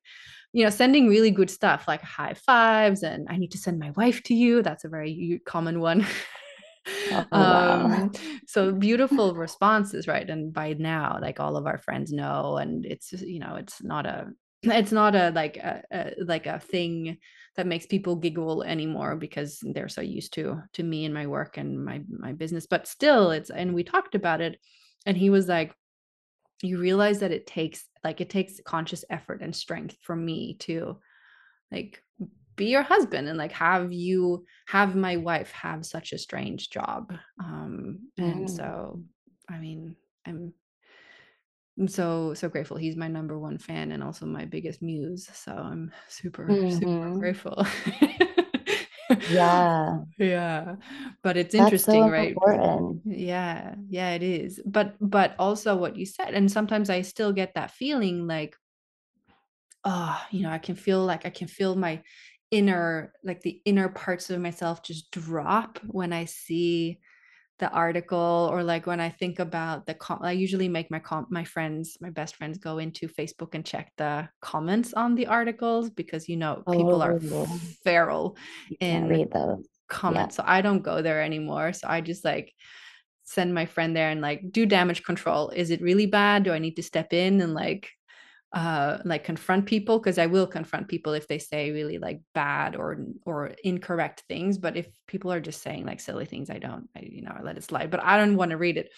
you 0.54 0.64
know, 0.64 0.70
sending 0.70 1.08
really 1.08 1.32
good 1.32 1.50
stuff 1.50 1.88
like 1.88 2.02
high 2.02 2.34
fives 2.36 3.04
and 3.04 3.28
"I 3.30 3.38
need 3.38 3.52
to 3.52 3.58
send 3.58 3.80
my 3.80 3.92
wife 3.92 4.24
to 4.24 4.36
you." 4.36 4.62
That's 4.64 4.86
a 4.86 4.90
very 4.90 5.42
common 5.46 5.80
one. 5.80 6.06
Oh, 7.12 7.26
Um, 7.32 8.12
so 8.48 8.72
beautiful 8.74 9.36
responses, 9.36 10.08
right? 10.08 10.30
And 10.30 10.54
by 10.54 10.74
now, 10.74 11.18
like 11.22 11.40
all 11.40 11.58
of 11.58 11.66
our 11.66 11.78
friends 11.78 12.12
know, 12.12 12.58
and 12.58 12.86
it's 12.86 13.12
you 13.14 13.40
know, 13.40 13.56
it's 13.56 13.84
not 13.84 14.06
a 14.06 14.32
it's 14.64 14.92
not 14.92 15.16
a 15.16 15.32
like 15.32 15.58
a, 15.58 15.84
a 15.92 16.14
like 16.24 16.46
a 16.48 16.60
thing 16.60 17.18
that 17.56 17.68
makes 17.68 17.86
people 17.86 18.16
giggle 18.16 18.64
anymore 18.64 19.16
because 19.16 19.60
they're 19.74 19.90
so 19.90 20.02
used 20.02 20.34
to 20.34 20.62
to 20.74 20.84
me 20.84 21.06
and 21.06 21.14
my 21.14 21.28
work 21.28 21.58
and 21.58 21.84
my 21.84 22.02
my 22.10 22.34
business. 22.34 22.66
But 22.68 22.88
still, 22.88 23.32
it's 23.32 23.50
and 23.50 23.74
we 23.74 23.84
talked 23.84 24.16
about 24.16 24.42
it, 24.42 24.60
and 25.06 25.18
he 25.18 25.30
was 25.30 25.48
like, 25.48 25.76
"You 26.62 26.80
realize 26.80 27.20
that 27.20 27.32
it 27.32 27.48
takes 27.48 27.88
like 28.04 28.22
it 28.22 28.30
takes 28.30 28.60
conscious 28.66 29.06
effort 29.10 29.42
and 29.42 29.56
strength 29.56 29.98
for 30.02 30.16
me 30.16 30.56
to 30.60 31.00
like 31.72 32.04
be 32.56 32.68
your 32.68 32.84
husband 32.84 33.28
and 33.28 33.38
like 33.38 33.52
have 33.54 33.94
you 33.94 34.46
have 34.68 34.96
my 34.96 35.18
wife 35.18 35.52
have 35.52 35.86
such 35.86 36.14
a 36.14 36.18
strange 36.20 36.70
job 36.70 37.14
um 37.40 38.10
and 38.20 38.50
Mm. 38.50 38.50
so 38.50 39.02
i 39.50 39.58
mean 39.60 39.96
i'm 40.26 40.54
I'm 41.80 41.88
so 41.88 42.34
so 42.36 42.50
grateful. 42.50 42.78
He's 42.78 42.96
my 42.96 43.08
number 43.08 43.40
one 43.40 43.58
fan 43.58 43.92
and 43.92 44.04
also 44.04 44.26
my 44.28 44.46
biggest 44.46 44.82
muse 44.82 45.28
so 45.34 45.54
i'm 45.54 45.92
super 46.08 46.60
super 46.68 46.90
Mhm. 46.90 47.18
grateful. 47.18 47.66
Yeah, 49.26 50.00
yeah 50.18 50.76
but 51.24 51.38
it's 51.38 51.56
that's 51.58 51.84
interesting 51.94 52.08
so 52.08 52.10
right 52.10 52.36
important. 52.36 53.04
yeah 53.06 53.76
yeah 53.90 54.12
it 54.12 54.24
is. 54.24 54.62
But 54.66 54.96
but 55.02 55.36
also 55.40 55.76
what 55.78 55.98
you 55.98 56.06
said 56.06 56.34
and 56.36 56.52
sometimes 56.52 56.90
i 56.90 57.02
still 57.02 57.34
get 57.34 57.54
that 57.56 57.72
feeling 57.72 58.28
like 58.28 58.56
oh, 59.86 60.22
you 60.32 60.42
know, 60.44 60.50
I 60.50 60.60
can 60.60 60.76
feel 60.76 61.04
like 61.06 61.26
I 61.26 61.30
can 61.30 61.48
feel 61.48 61.76
my 61.76 62.02
inner 62.52 63.14
like 63.24 63.42
the 63.42 63.62
inner 63.66 63.90
parts 63.90 64.30
of 64.30 64.40
myself 64.40 64.84
just 64.84 65.10
drop 65.10 65.80
when 65.88 66.14
i 66.14 66.24
see 66.26 67.00
the 67.64 67.70
article 67.72 68.50
or 68.52 68.62
like 68.62 68.86
when 68.86 69.00
i 69.00 69.10
think 69.10 69.40
about 69.40 69.86
the 69.88 69.94
com- 69.94 70.20
i 70.22 70.34
usually 70.34 70.68
make 70.68 70.92
my 70.92 71.00
com- 71.00 71.28
my 71.30 71.46
friends 71.46 71.98
my 72.02 72.10
best 72.10 72.36
friends 72.36 72.58
go 72.58 72.78
into 72.78 73.08
facebook 73.08 73.56
and 73.56 73.66
check 73.66 73.90
the 73.96 74.28
comments 74.42 74.94
on 74.94 75.16
the 75.16 75.28
articles 75.28 75.90
because 75.90 76.28
you 76.28 76.36
know 76.36 76.62
people 76.70 77.02
oh, 77.02 77.08
are 77.08 77.20
feral 77.84 78.36
in 78.82 79.08
read 79.08 79.32
those. 79.32 79.66
Comments 79.88 80.36
yeah. 80.38 80.44
so 80.44 80.50
i 80.56 80.60
don't 80.62 80.84
go 80.84 81.02
there 81.02 81.22
anymore 81.22 81.72
so 81.72 81.88
i 81.88 82.02
just 82.02 82.26
like 82.26 82.54
send 83.24 83.54
my 83.54 83.66
friend 83.66 83.96
there 83.96 84.10
and 84.10 84.20
like 84.20 84.42
do 84.52 84.66
damage 84.66 85.02
control. 85.04 85.48
Is 85.50 85.72
it 85.72 85.82
really 85.82 86.06
bad? 86.06 86.44
Do 86.44 86.52
i 86.52 86.60
need 86.60 86.76
to 86.76 86.84
step 86.84 87.14
in 87.14 87.40
and 87.40 87.54
like 87.54 87.90
uh 88.54 89.00
like 89.04 89.24
confront 89.24 89.66
people 89.66 89.98
because 89.98 90.20
i 90.20 90.28
will 90.28 90.46
confront 90.46 90.88
people 90.88 91.14
if 91.14 91.28
they 91.28 91.40
say 91.40 91.72
really 91.72 91.98
like 91.98 92.22
bad 92.36 92.76
or 92.76 92.98
or 93.26 93.48
incorrect 93.64 94.24
things 94.28 94.60
but 94.60 94.78
if 94.78 94.88
people 95.08 95.32
are 95.32 95.42
just 95.42 95.64
saying 95.64 95.86
like 95.86 96.00
silly 96.00 96.26
things 96.26 96.52
i 96.52 96.60
don't 96.60 96.88
I, 96.96 97.02
you 97.02 97.24
know 97.24 97.36
i 97.36 97.42
let 97.42 97.58
it 97.58 97.64
slide 97.64 97.90
but 97.90 98.04
i 98.04 98.18
don't 98.18 98.38
want 98.38 98.52
to 98.52 98.58
read 98.58 98.78
it. 98.78 98.90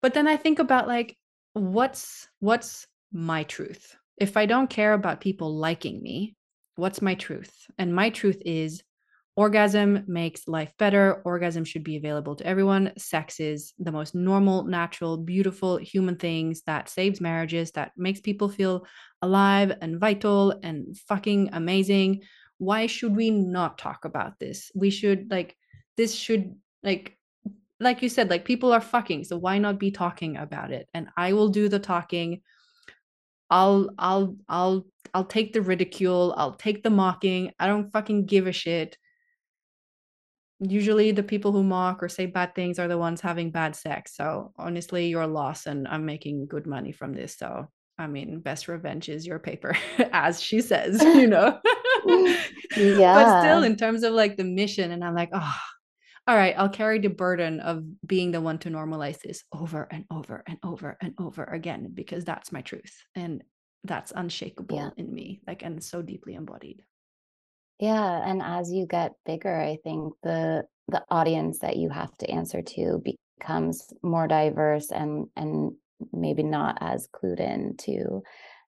But 0.00 0.14
then 0.14 0.28
i 0.28 0.36
think 0.36 0.60
about 0.60 0.86
like 0.86 1.16
what's 1.54 2.28
what's 2.40 2.86
my 3.12 3.42
truth? 3.44 3.96
If 4.16 4.36
i 4.36 4.46
don't 4.46 4.70
care 4.70 4.92
about 4.92 5.20
people 5.20 5.56
liking 5.56 6.00
me 6.00 6.36
what's 6.76 7.02
my 7.02 7.14
truth? 7.14 7.52
And 7.78 7.94
my 7.94 8.10
truth 8.10 8.40
is 8.44 8.82
Orgasm 9.36 10.02
makes 10.06 10.48
life 10.48 10.72
better. 10.78 11.20
Orgasm 11.26 11.62
should 11.64 11.84
be 11.84 11.96
available 11.96 12.34
to 12.36 12.46
everyone. 12.46 12.92
Sex 12.96 13.38
is 13.38 13.74
the 13.78 13.92
most 13.92 14.14
normal, 14.14 14.64
natural, 14.64 15.18
beautiful 15.18 15.76
human 15.76 16.16
things 16.16 16.62
that 16.62 16.88
saves 16.88 17.20
marriages, 17.20 17.70
that 17.72 17.92
makes 17.98 18.18
people 18.18 18.48
feel 18.48 18.86
alive 19.20 19.76
and 19.82 20.00
vital 20.00 20.58
and 20.62 20.96
fucking 20.96 21.50
amazing. 21.52 22.22
Why 22.56 22.86
should 22.86 23.14
we 23.14 23.30
not 23.30 23.76
talk 23.76 24.06
about 24.06 24.38
this? 24.38 24.72
We 24.74 24.88
should 24.88 25.30
like 25.30 25.54
this 25.98 26.14
should 26.14 26.54
like 26.82 27.18
like 27.78 28.00
you 28.00 28.08
said 28.08 28.30
like 28.30 28.46
people 28.46 28.72
are 28.72 28.80
fucking, 28.80 29.24
so 29.24 29.36
why 29.36 29.58
not 29.58 29.78
be 29.78 29.90
talking 29.90 30.38
about 30.38 30.72
it? 30.72 30.88
And 30.94 31.08
I 31.14 31.34
will 31.34 31.50
do 31.50 31.68
the 31.68 31.78
talking. 31.78 32.40
I'll 33.50 33.90
I'll 33.98 34.34
I'll 34.48 34.86
I'll 35.12 35.26
take 35.26 35.52
the 35.52 35.60
ridicule, 35.60 36.34
I'll 36.38 36.54
take 36.54 36.82
the 36.82 36.88
mocking. 36.88 37.52
I 37.58 37.66
don't 37.66 37.92
fucking 37.92 38.24
give 38.24 38.46
a 38.46 38.52
shit 38.52 38.96
usually 40.60 41.12
the 41.12 41.22
people 41.22 41.52
who 41.52 41.62
mock 41.62 42.02
or 42.02 42.08
say 42.08 42.26
bad 42.26 42.54
things 42.54 42.78
are 42.78 42.88
the 42.88 42.98
ones 42.98 43.20
having 43.20 43.50
bad 43.50 43.76
sex. 43.76 44.16
So 44.16 44.52
honestly, 44.56 45.08
your 45.08 45.26
loss 45.26 45.66
and 45.66 45.86
I'm 45.88 46.06
making 46.06 46.46
good 46.46 46.66
money 46.66 46.92
from 46.92 47.12
this. 47.12 47.36
So 47.36 47.68
I 47.98 48.06
mean, 48.06 48.40
best 48.40 48.68
revenge 48.68 49.08
is 49.08 49.26
your 49.26 49.38
paper, 49.38 49.74
as 50.12 50.42
she 50.42 50.60
says, 50.60 51.02
you 51.02 51.26
know. 51.28 51.58
yeah. 52.06 52.42
But 52.76 53.40
still, 53.40 53.62
in 53.62 53.76
terms 53.76 54.02
of 54.02 54.12
like 54.12 54.36
the 54.36 54.44
mission, 54.44 54.92
and 54.92 55.02
I'm 55.02 55.14
like, 55.14 55.30
oh, 55.32 55.56
all 56.26 56.36
right, 56.36 56.54
I'll 56.58 56.68
carry 56.68 56.98
the 56.98 57.08
burden 57.08 57.60
of 57.60 57.84
being 58.06 58.32
the 58.32 58.40
one 58.40 58.58
to 58.58 58.70
normalize 58.70 59.20
this 59.20 59.44
over 59.52 59.88
and 59.90 60.04
over 60.10 60.42
and 60.46 60.58
over 60.62 60.96
and 61.00 61.14
over 61.18 61.44
again 61.44 61.90
because 61.94 62.24
that's 62.24 62.52
my 62.52 62.60
truth. 62.60 63.02
And 63.14 63.42
that's 63.84 64.12
unshakable 64.14 64.76
yeah. 64.76 64.90
in 64.96 65.14
me, 65.14 65.40
like, 65.46 65.62
and 65.62 65.82
so 65.82 66.02
deeply 66.02 66.34
embodied. 66.34 66.82
Yeah, 67.78 68.22
and 68.26 68.42
as 68.42 68.72
you 68.72 68.86
get 68.86 69.12
bigger, 69.26 69.54
I 69.60 69.76
think 69.84 70.14
the 70.22 70.64
the 70.88 71.04
audience 71.10 71.58
that 71.60 71.76
you 71.76 71.90
have 71.90 72.16
to 72.18 72.30
answer 72.30 72.62
to 72.62 73.02
becomes 73.38 73.92
more 74.02 74.26
diverse 74.28 74.90
and 74.92 75.26
and 75.36 75.72
maybe 76.12 76.42
not 76.42 76.78
as 76.80 77.08
clued 77.08 77.40
in 77.40 77.76
to 77.78 78.22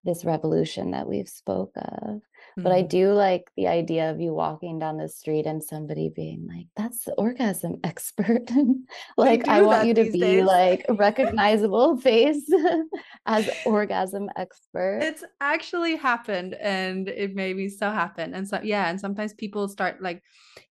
this 0.04 0.24
revolution 0.24 0.90
that 0.92 1.08
we've 1.08 1.28
spoke 1.28 1.72
of. 1.76 2.20
But 2.62 2.72
I 2.72 2.80
mm-hmm. 2.80 2.88
do 2.88 3.12
like 3.12 3.50
the 3.56 3.68
idea 3.68 4.10
of 4.10 4.20
you 4.20 4.34
walking 4.34 4.78
down 4.78 4.96
the 4.96 5.08
street 5.08 5.46
and 5.46 5.62
somebody 5.62 6.10
being 6.14 6.46
like, 6.48 6.66
that's 6.76 7.04
the 7.04 7.12
orgasm 7.12 7.76
expert. 7.84 8.50
like, 9.16 9.46
I 9.46 9.62
want 9.62 9.86
you 9.86 9.94
to 9.94 10.10
be 10.10 10.20
days. 10.20 10.44
like 10.44 10.84
a 10.88 10.94
recognizable 10.94 11.96
face 11.98 12.48
as 13.26 13.48
orgasm 13.64 14.28
expert. 14.36 15.00
It's 15.02 15.22
actually 15.40 15.96
happened 15.96 16.54
and 16.54 17.08
it 17.08 17.34
made 17.34 17.56
me 17.56 17.68
so 17.68 17.90
happen. 17.90 18.34
And 18.34 18.48
so, 18.48 18.60
yeah. 18.62 18.90
And 18.90 19.00
sometimes 19.00 19.34
people 19.34 19.68
start 19.68 20.02
like, 20.02 20.22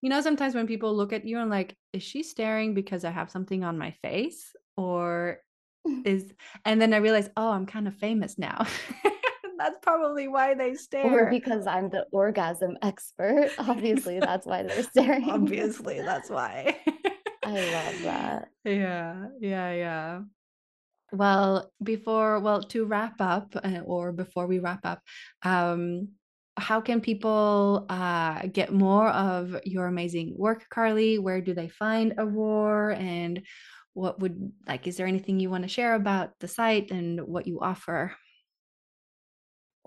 you 0.02 0.10
know, 0.10 0.20
sometimes 0.20 0.54
when 0.54 0.66
people 0.66 0.94
look 0.94 1.12
at 1.14 1.24
you 1.24 1.38
and 1.38 1.50
like, 1.50 1.74
is 1.92 2.02
she 2.02 2.22
staring 2.22 2.74
because 2.74 3.04
I 3.04 3.10
have 3.10 3.30
something 3.30 3.64
on 3.64 3.78
my 3.78 3.92
face? 4.02 4.54
Or 4.76 5.38
is, 6.04 6.30
and 6.64 6.80
then 6.80 6.92
I 6.92 6.98
realize, 6.98 7.30
oh, 7.36 7.50
I'm 7.50 7.66
kind 7.66 7.88
of 7.88 7.96
famous 7.96 8.38
now. 8.38 8.66
That's 9.58 9.78
probably 9.82 10.28
why 10.28 10.54
they 10.54 10.74
stare. 10.74 11.26
Or 11.26 11.30
because 11.30 11.66
I'm 11.66 11.90
the 11.90 12.06
orgasm 12.12 12.76
expert. 12.82 13.50
Obviously, 13.58 14.20
that's 14.20 14.46
why 14.46 14.62
they're 14.62 14.82
staring. 14.82 15.28
Obviously, 15.30 16.00
that's 16.00 16.30
why. 16.30 16.78
I 17.44 17.50
love 17.50 18.02
that. 18.02 18.48
Yeah, 18.64 19.26
yeah, 19.40 19.72
yeah. 19.72 20.20
Well, 21.12 21.70
before, 21.82 22.40
well, 22.40 22.62
to 22.64 22.84
wrap 22.84 23.14
up, 23.20 23.54
uh, 23.56 23.80
or 23.84 24.12
before 24.12 24.46
we 24.46 24.58
wrap 24.58 24.84
up, 24.84 25.00
um, 25.42 26.08
how 26.58 26.80
can 26.80 27.00
people 27.00 27.86
uh, 27.88 28.46
get 28.52 28.72
more 28.72 29.08
of 29.08 29.56
your 29.64 29.86
amazing 29.86 30.34
work, 30.36 30.66
Carly? 30.68 31.18
Where 31.18 31.40
do 31.40 31.54
they 31.54 31.68
find 31.68 32.14
Aurore? 32.18 32.94
And 32.96 33.42
what 33.94 34.20
would 34.20 34.52
like, 34.66 34.86
is 34.86 34.96
there 34.96 35.06
anything 35.06 35.40
you 35.40 35.50
want 35.50 35.64
to 35.64 35.68
share 35.68 35.94
about 35.94 36.38
the 36.40 36.48
site 36.48 36.90
and 36.90 37.20
what 37.26 37.46
you 37.46 37.60
offer? 37.60 38.14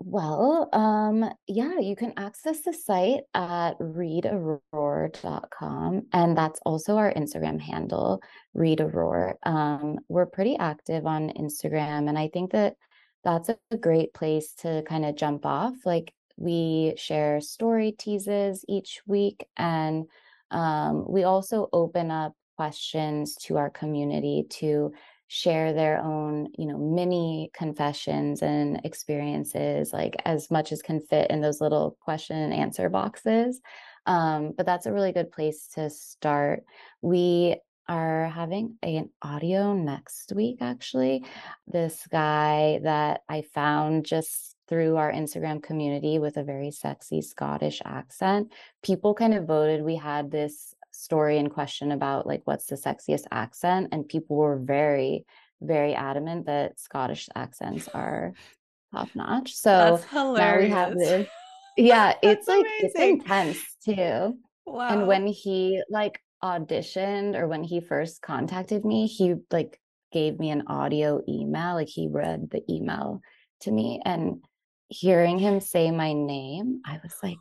Well, 0.04 0.68
um, 0.72 1.32
yeah, 1.46 1.78
you 1.78 1.94
can 1.94 2.12
access 2.16 2.62
the 2.62 2.72
site 2.72 3.20
at 3.34 3.78
readaurore.com. 3.78 6.06
And 6.12 6.36
that's 6.36 6.58
also 6.66 6.96
our 6.96 7.14
Instagram 7.14 7.60
handle, 7.60 8.20
Read 8.52 8.80
Aurore. 8.80 9.34
Um, 9.44 10.00
we're 10.08 10.26
pretty 10.26 10.58
active 10.58 11.06
on 11.06 11.30
Instagram. 11.30 12.08
And 12.08 12.18
I 12.18 12.30
think 12.34 12.50
that 12.50 12.74
that's 13.22 13.48
a 13.48 13.56
great 13.76 14.12
place 14.12 14.54
to 14.54 14.82
kind 14.88 15.04
of 15.04 15.14
jump 15.14 15.46
off. 15.46 15.74
Like 15.84 16.12
we 16.36 16.94
share 16.96 17.40
story 17.40 17.92
teases 17.92 18.64
each 18.68 19.02
week. 19.06 19.46
And 19.56 20.06
um, 20.50 21.04
we 21.08 21.22
also 21.22 21.68
open 21.72 22.10
up 22.10 22.32
questions 22.56 23.36
to 23.36 23.56
our 23.56 23.70
community 23.70 24.46
to 24.48 24.92
share 25.34 25.72
their 25.72 25.98
own 25.98 26.46
you 26.58 26.66
know 26.66 26.76
mini 26.76 27.50
confessions 27.54 28.42
and 28.42 28.80
experiences 28.84 29.90
like 29.92 30.14
as 30.26 30.50
much 30.50 30.72
as 30.72 30.82
can 30.82 31.00
fit 31.00 31.30
in 31.30 31.40
those 31.40 31.60
little 31.60 31.96
question 32.02 32.36
and 32.36 32.52
answer 32.52 32.90
boxes 32.90 33.60
um, 34.06 34.52
but 34.56 34.66
that's 34.66 34.86
a 34.86 34.92
really 34.92 35.12
good 35.12 35.30
place 35.30 35.68
to 35.74 35.90
start. 35.90 36.64
We 37.00 37.56
are 37.88 38.28
having 38.28 38.76
an 38.82 39.10
audio 39.22 39.74
next 39.74 40.32
week 40.34 40.58
actually. 40.60 41.24
This 41.66 42.06
guy 42.10 42.80
that 42.84 43.22
i 43.28 43.42
found 43.42 44.06
just 44.06 44.56
through 44.68 44.96
our 44.96 45.12
instagram 45.12 45.60
community 45.60 46.20
with 46.20 46.36
a 46.36 46.44
very 46.44 46.70
sexy 46.70 47.20
scottish 47.20 47.82
accent. 47.84 48.52
People 48.82 49.14
kind 49.14 49.34
of 49.34 49.46
voted 49.46 49.82
we 49.82 49.96
had 49.96 50.30
this 50.30 50.74
story 50.92 51.38
in 51.38 51.48
question 51.48 51.92
about 51.92 52.26
like 52.26 52.42
what's 52.44 52.66
the 52.66 52.76
sexiest 52.76 53.24
accent 53.30 53.88
and 53.92 54.08
people 54.08 54.36
were 54.36 54.58
very 54.58 55.24
very 55.60 55.94
adamant 55.94 56.46
that 56.46 56.78
scottish 56.78 57.28
accents 57.34 57.88
are 57.88 58.32
top 58.92 59.08
notch 59.14 59.54
so 59.54 60.00
now 60.12 60.58
we 60.58 60.68
have 60.68 60.96
this 60.96 61.26
yeah 61.76 62.14
it's 62.22 62.46
like 62.46 62.66
amazing. 62.66 62.80
it's 62.82 63.00
intense 63.00 63.58
too 63.84 64.36
wow. 64.66 64.88
and 64.88 65.06
when 65.06 65.26
he 65.26 65.82
like 65.88 66.20
auditioned 66.44 67.36
or 67.36 67.46
when 67.48 67.64
he 67.64 67.80
first 67.80 68.20
contacted 68.20 68.84
me 68.84 69.06
he 69.06 69.34
like 69.50 69.78
gave 70.12 70.38
me 70.38 70.50
an 70.50 70.64
audio 70.66 71.22
email 71.28 71.74
like 71.74 71.88
he 71.88 72.08
read 72.08 72.50
the 72.50 72.62
email 72.70 73.20
to 73.60 73.70
me 73.70 74.00
and 74.04 74.42
hearing 74.92 75.38
him 75.38 75.60
say 75.60 75.90
my 75.90 76.12
name, 76.12 76.82
I 76.84 77.00
was 77.02 77.14
like, 77.22 77.38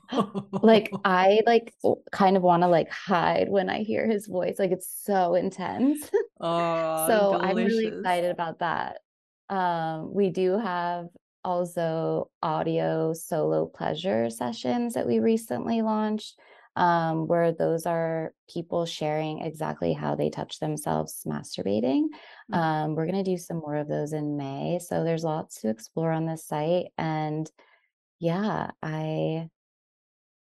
like 0.64 0.91
I 1.06 1.41
like 1.45 1.74
kind 2.12 2.38
of 2.38 2.43
want 2.43 2.64
to 2.64 2.68
like 2.68 2.89
hide 2.89 3.49
when 3.49 3.70
I 3.70 3.84
hear 3.84 4.08
his 4.08 4.28
voice. 4.28 4.58
Like 4.58 4.72
it's 4.72 4.89
so 5.04 5.36
intense. 5.36 6.10
Oh, 6.43 7.08
so 7.08 7.38
delicious. 7.38 7.49
I'm 7.49 7.56
really 7.56 7.88
excited 7.99 8.32
about 8.32 8.60
that. 8.60 8.97
Um, 9.52 10.12
we 10.12 10.32
do 10.32 10.58
have 10.58 11.06
also 11.43 12.32
audio 12.41 13.14
solo 13.14 13.68
pleasure 13.68 14.32
sessions 14.32 14.95
that 14.95 15.06
we 15.06 15.20
recently 15.20 15.84
launched 15.84 16.39
um, 16.76 17.28
where 17.28 17.52
those 17.52 17.86
are 17.86 18.34
people 18.49 18.86
sharing 18.86 19.41
exactly 19.41 19.93
how 19.93 20.16
they 20.16 20.30
touch 20.30 20.60
themselves 20.60 21.22
masturbating. 21.28 22.06
Mm-hmm. 22.52 22.60
Um, 22.60 22.95
we're 22.95 23.06
going 23.06 23.24
to 23.24 23.32
do 23.32 23.38
some 23.38 23.58
more 23.58 23.76
of 23.76 23.88
those 23.88 24.14
in 24.14 24.38
May. 24.38 24.80
So 24.80 25.04
there's 25.04 25.24
lots 25.24 25.62
to 25.62 25.70
explore 25.70 26.12
on 26.12 26.26
this 26.26 26.45
site. 26.45 26.88
And 26.97 27.49
yeah, 28.20 28.72
I. 28.82 29.49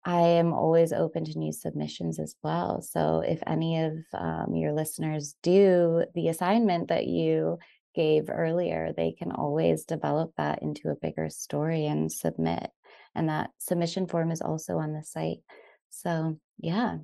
I 0.05 0.21
am 0.21 0.53
always 0.53 0.93
open 0.93 1.25
to 1.25 1.37
new 1.37 1.51
submissions 1.51 2.17
as 2.17 2.33
well. 2.41 2.81
So 2.81 3.19
if 3.27 3.43
any 3.45 3.81
of 3.81 3.93
um, 4.13 4.55
your 4.55 4.71
listeners 4.71 5.35
do 5.43 6.05
the 6.15 6.29
assignment 6.29 6.87
that 6.87 7.07
you 7.07 7.57
gave 7.93 8.29
earlier, 8.29 8.93
they 8.95 9.11
can 9.11 9.33
always 9.33 9.83
develop 9.83 10.31
that 10.37 10.61
into 10.61 10.91
a 10.91 10.95
bigger 10.95 11.29
story 11.29 11.87
and 11.87 12.09
submit. 12.09 12.69
And 13.15 13.27
that 13.27 13.49
submission 13.57 14.07
form 14.07 14.31
is 14.31 14.41
also 14.41 14.77
on 14.77 14.93
the 14.93 15.03
site. 15.03 15.39
So, 15.89 16.39
yeah, 16.57 16.99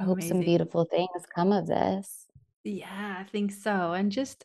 I 0.00 0.02
hope 0.02 0.22
some 0.22 0.40
beautiful 0.40 0.86
things 0.86 1.26
come 1.34 1.52
of 1.52 1.66
this. 1.66 2.26
Yeah, 2.64 3.16
I 3.18 3.24
think 3.24 3.52
so. 3.52 3.92
And 3.92 4.12
just 4.12 4.44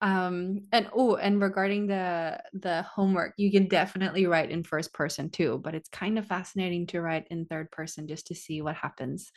um 0.00 0.60
and 0.72 0.88
oh, 0.92 1.16
and 1.16 1.40
regarding 1.40 1.86
the 1.86 2.42
the 2.52 2.82
homework, 2.82 3.34
you 3.36 3.50
can 3.50 3.68
definitely 3.68 4.26
write 4.26 4.50
in 4.50 4.62
first 4.62 4.92
person 4.92 5.30
too, 5.30 5.58
but 5.64 5.74
it's 5.74 5.88
kind 5.88 6.18
of 6.18 6.26
fascinating 6.26 6.86
to 6.88 7.00
write 7.00 7.26
in 7.30 7.46
third 7.46 7.70
person 7.70 8.06
just 8.06 8.26
to 8.28 8.34
see 8.34 8.60
what 8.62 8.76
happens. 8.76 9.32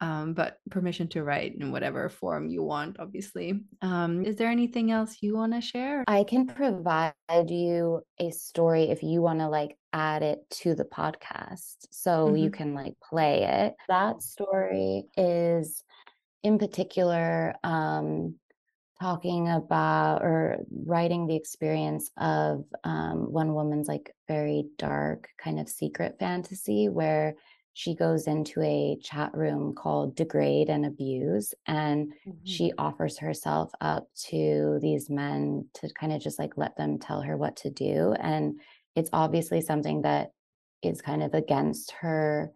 Um, 0.00 0.34
but 0.34 0.58
permission 0.70 1.08
to 1.08 1.24
write 1.24 1.54
in 1.56 1.72
whatever 1.72 2.08
form 2.08 2.48
you 2.48 2.62
want, 2.62 2.98
obviously. 3.00 3.60
Um, 3.82 4.24
is 4.24 4.36
there 4.36 4.48
anything 4.50 4.90
else 4.90 5.18
you 5.22 5.34
want 5.34 5.52
to 5.54 5.60
share? 5.60 6.04
I 6.06 6.24
can 6.24 6.46
provide 6.46 7.14
you 7.48 8.02
a 8.18 8.30
story 8.30 8.84
if 8.90 9.02
you 9.02 9.22
want 9.22 9.38
to 9.38 9.48
like 9.48 9.78
add 9.92 10.22
it 10.22 10.48
to 10.50 10.74
the 10.74 10.84
podcast 10.84 11.86
so 11.90 12.34
you 12.34 12.50
hmm 12.50 12.50
can 12.50 12.74
like 12.74 12.94
play 13.00 13.44
it. 13.44 13.76
That 13.88 14.22
story 14.22 15.04
is 15.16 15.84
in 16.42 16.58
particular 16.58 17.54
um 17.64 18.38
talking 19.00 19.48
about 19.48 20.22
or 20.22 20.58
writing 20.86 21.26
the 21.26 21.36
experience 21.36 22.10
of 22.18 22.64
um, 22.84 23.32
one 23.32 23.54
woman's 23.54 23.88
like 23.88 24.14
very 24.28 24.64
dark 24.78 25.30
kind 25.38 25.58
of 25.58 25.68
secret 25.68 26.16
fantasy 26.20 26.88
where 26.88 27.34
she 27.74 27.94
goes 27.96 28.26
into 28.26 28.60
a 28.62 28.96
chat 29.02 29.34
room 29.34 29.74
called 29.74 30.14
Degrade 30.14 30.68
and 30.68 30.86
Abuse 30.86 31.54
and 31.66 32.12
hmm 32.24 32.32
she 32.44 32.72
offers 32.78 33.18
herself 33.18 33.72
up 33.80 34.08
to 34.14 34.78
these 34.82 35.10
men 35.10 35.68
to 35.74 35.88
kind 35.94 36.12
of 36.12 36.20
just 36.20 36.38
like 36.38 36.56
let 36.56 36.76
them 36.76 36.98
tell 36.98 37.22
her 37.22 37.36
what 37.36 37.56
to 37.56 37.70
do. 37.70 38.12
And 38.20 38.60
it's 38.94 39.10
obviously 39.12 39.60
something 39.62 40.02
that 40.02 40.32
is 40.82 41.00
kind 41.00 41.22
of 41.22 41.34
against 41.34 41.92
her 41.92 42.52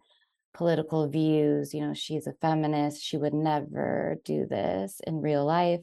political 0.53 1.07
views. 1.07 1.73
You 1.73 1.81
know, 1.81 1.93
she's 1.93 2.27
a 2.27 2.33
feminist. 2.33 3.03
She 3.03 3.17
would 3.17 3.33
never 3.33 4.17
do 4.25 4.45
this 4.45 4.99
in 5.05 5.21
real 5.21 5.45
life, 5.45 5.81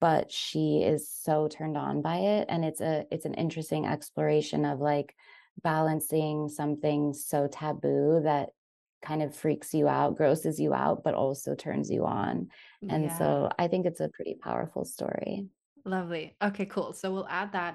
but 0.00 0.30
she 0.32 0.82
is 0.82 1.10
so 1.10 1.48
turned 1.48 1.76
on 1.76 2.02
by 2.02 2.16
it. 2.18 2.46
And 2.48 2.64
it's 2.64 2.80
a 2.80 3.06
it's 3.10 3.26
an 3.26 3.34
interesting 3.34 3.86
exploration 3.86 4.64
of 4.64 4.80
like 4.80 5.14
balancing 5.62 6.48
something 6.48 7.12
so 7.14 7.46
taboo 7.48 8.20
that 8.24 8.50
kind 9.02 9.22
of 9.22 9.36
freaks 9.36 9.74
you 9.74 9.86
out, 9.88 10.16
grosses 10.16 10.58
you 10.58 10.72
out, 10.74 11.02
but 11.04 11.14
also 11.14 11.54
turns 11.54 11.90
you 11.90 12.04
on. 12.06 12.48
And 12.88 13.10
Yeah, 13.10 13.12
so 13.12 13.50
I 13.58 13.68
think 13.68 13.86
it's 13.86 14.00
a 14.00 14.08
pretty 14.08 14.34
powerful 14.34 14.84
story. 14.84 15.48
lovely. 15.84 16.36
Okay, 16.42 16.66
cool. 16.66 16.92
So 16.92 17.12
we'll 17.12 17.28
add 17.28 17.52
that. 17.52 17.74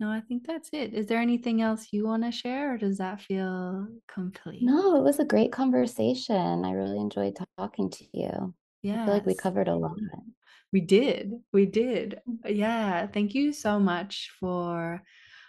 No, 0.00 0.10
I 0.10 0.22
think 0.22 0.46
that's 0.46 0.70
it. 0.72 0.94
Is 0.94 1.06
there 1.06 1.20
anything 1.20 1.60
else 1.60 1.88
you 1.92 2.06
want 2.06 2.24
to 2.24 2.32
share, 2.32 2.74
or 2.74 2.78
does 2.78 2.96
that 2.98 3.20
feel 3.20 3.86
complete? 4.08 4.62
No, 4.62 4.96
it 4.96 5.02
was 5.02 5.18
a 5.18 5.26
great 5.26 5.52
conversation. 5.52 6.64
I 6.64 6.72
really 6.72 6.98
enjoyed 6.98 7.36
talking 7.58 7.90
to 7.90 8.04
you. 8.14 8.54
Yeah, 8.82 9.02
I 9.02 9.04
feel 9.04 9.14
like 9.14 9.26
we 9.26 9.34
covered 9.34 9.68
a 9.68 9.76
lot. 9.76 9.92
Mm-hmm. 9.92 10.30
We 10.72 10.80
did. 10.80 11.32
We 11.52 11.66
did. 11.66 12.20
Mm. 12.28 12.46
Uh, 12.46 12.48
yeah. 12.48 13.06
Thank 13.08 13.34
you 13.34 13.52
so 13.52 13.78
much 13.78 14.30
for 14.40 15.02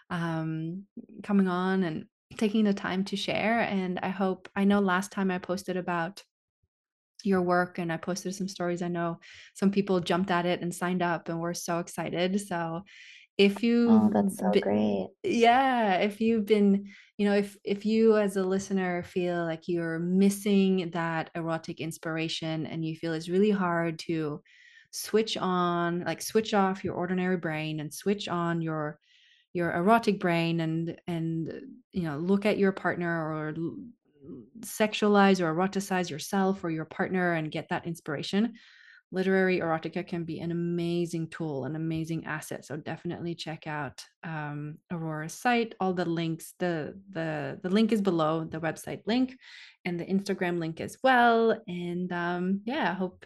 um, 0.10 0.84
coming 1.24 1.48
on 1.48 1.84
and 1.84 2.06
taking 2.38 2.66
the 2.66 2.74
time 2.74 3.06
to 3.06 3.16
share. 3.16 3.62
And 3.62 4.00
I 4.04 4.10
hope, 4.10 4.50
I 4.54 4.66
know 4.66 4.80
last 4.80 5.14
time 5.14 5.32
I 5.32 5.38
posted 5.38 5.78
about 5.78 6.24
your 7.24 7.42
work 7.42 7.78
and 7.78 7.94
I 7.94 7.98
posted 7.98 8.36
some 8.36 8.48
stories. 8.48 8.82
I 8.82 8.88
know 8.88 9.20
some 9.54 9.72
people 9.72 10.00
jumped 10.00 10.32
at 10.32 10.46
it 10.46 10.62
and 10.62 10.74
signed 10.74 11.02
up 11.02 11.30
and 11.30 11.40
were 11.40 11.54
so 11.54 11.80
excited. 11.80 12.42
So 12.42 12.82
if 13.38 13.64
Oh, 13.86 14.10
you've 14.10 14.14
that's 14.14 14.38
so 14.38 14.54
been, 14.54 14.62
great. 14.62 15.10
yeah, 15.24 15.98
if 15.98 16.22
you've 16.22 16.46
been, 16.46 16.92
you 17.18 17.26
know, 17.26 17.36
if 17.36 17.58
if 17.64 17.86
you 17.86 18.18
as 18.18 18.36
a 18.38 18.44
listener 18.44 19.04
feel 19.04 19.46
like 19.46 19.68
you're 19.68 20.00
missing 20.00 20.92
that 20.92 21.32
erotic 21.36 21.80
inspiration 21.80 22.66
and 22.66 22.86
you 22.86 22.96
feel 22.96 23.14
it's 23.14 23.30
really 23.30 23.52
hard 23.52 24.00
to 24.00 24.42
switch 24.92 25.38
on, 25.38 26.02
like 26.02 26.22
switch 26.22 26.54
off 26.54 26.84
your 26.84 26.96
ordinary 26.96 27.38
brain 27.38 27.80
and 27.80 27.94
switch 27.94 28.28
on 28.28 28.62
your 28.62 29.00
your 29.54 29.72
erotic 29.74 30.20
brain 30.20 30.60
and 30.62 31.00
and 31.08 31.62
you 31.92 32.04
know 32.04 32.18
look 32.18 32.46
at 32.46 32.58
your 32.58 32.72
partner 32.72 33.10
or 33.34 33.54
sexualize 34.60 35.40
or 35.40 35.54
eroticize 35.54 36.10
yourself 36.10 36.64
or 36.64 36.70
your 36.70 36.86
partner 36.86 37.34
and 37.34 37.52
get 37.52 37.70
that 37.70 37.86
inspiration 37.88 38.54
literary 39.12 39.60
erotica 39.60 40.08
can 40.08 40.24
be 40.24 40.40
an 40.40 40.52
amazing 40.52 41.28
tool 41.28 41.66
an 41.66 41.76
amazing 41.76 42.26
asset 42.26 42.66
so 42.66 42.78
definitely 42.78 43.36
check 43.36 43.68
out 43.68 44.04
um, 44.24 44.78
Aurore's 44.92 45.34
site. 45.34 45.74
All 45.80 45.94
the 45.94 46.06
links 46.06 46.54
the 46.60 47.00
the 47.10 47.60
the 47.64 47.70
link 47.70 47.92
is 47.92 48.02
below 48.02 48.44
the 48.44 48.60
website 48.60 49.02
link 49.06 49.38
and 49.86 50.00
the 50.00 50.06
instagram 50.06 50.60
link 50.60 50.80
as 50.80 50.98
well 51.04 51.60
and 51.68 52.12
um, 52.12 52.62
yeah 52.66 52.92
i 52.92 52.94
hope 52.94 53.26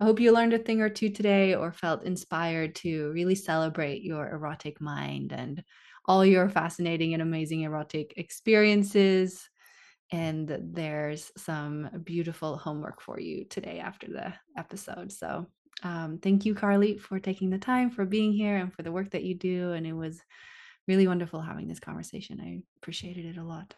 i 0.00 0.04
hope 0.04 0.20
you 0.20 0.32
learned 0.32 0.54
a 0.54 0.58
thing 0.58 0.80
or 0.80 0.88
two 0.88 1.10
today 1.10 1.54
or 1.54 1.72
felt 1.72 2.04
inspired 2.04 2.74
to 2.74 3.10
really 3.12 3.34
celebrate 3.34 4.02
your 4.02 4.30
erotic 4.30 4.80
mind 4.80 5.32
and 5.32 5.62
all 6.06 6.24
your 6.24 6.48
fascinating 6.48 7.12
and 7.12 7.22
amazing 7.22 7.62
erotic 7.62 8.14
experiences 8.16 9.48
and 10.12 10.58
there's 10.72 11.30
some 11.36 11.88
beautiful 12.04 12.56
homework 12.56 13.00
for 13.00 13.20
you 13.20 13.44
today 13.44 13.78
after 13.78 14.08
the 14.08 14.32
episode. 14.56 15.12
So, 15.12 15.46
um, 15.82 16.18
thank 16.18 16.44
you, 16.44 16.54
Carly, 16.54 16.98
for 16.98 17.18
taking 17.18 17.50
the 17.50 17.58
time, 17.58 17.90
for 17.90 18.04
being 18.04 18.32
here, 18.32 18.56
and 18.56 18.72
for 18.72 18.82
the 18.82 18.92
work 18.92 19.10
that 19.10 19.24
you 19.24 19.34
do. 19.34 19.72
And 19.72 19.86
it 19.86 19.92
was 19.92 20.20
really 20.88 21.06
wonderful 21.06 21.40
having 21.40 21.68
this 21.68 21.80
conversation. 21.80 22.40
I 22.40 22.62
appreciated 22.78 23.24
it 23.26 23.36
a 23.36 23.44
lot. 23.44 23.74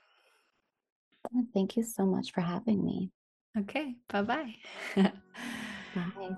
Thank 1.54 1.76
you 1.76 1.82
so 1.82 2.04
much 2.04 2.32
for 2.32 2.40
having 2.40 2.84
me. 2.84 3.10
Okay, 3.58 3.96
bye 4.08 4.22
bye. 4.22 4.54
Bye. 4.96 6.36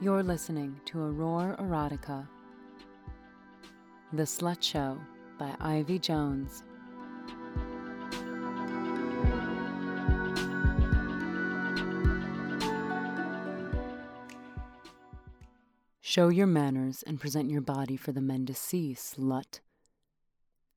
You're 0.00 0.22
listening 0.22 0.80
to 0.86 0.98
Aurore 0.98 1.56
Erotica, 1.60 2.26
The 4.14 4.24
Slut 4.24 4.62
Show 4.62 5.00
by 5.38 5.54
Ivy 5.58 5.98
Jones. 5.98 6.64
Show 16.02 16.28
your 16.28 16.46
manners 16.46 17.02
and 17.06 17.18
present 17.18 17.48
your 17.48 17.62
body 17.62 17.96
for 17.96 18.12
the 18.12 18.20
men 18.20 18.44
to 18.44 18.52
see, 18.52 18.94
slut. 18.94 19.60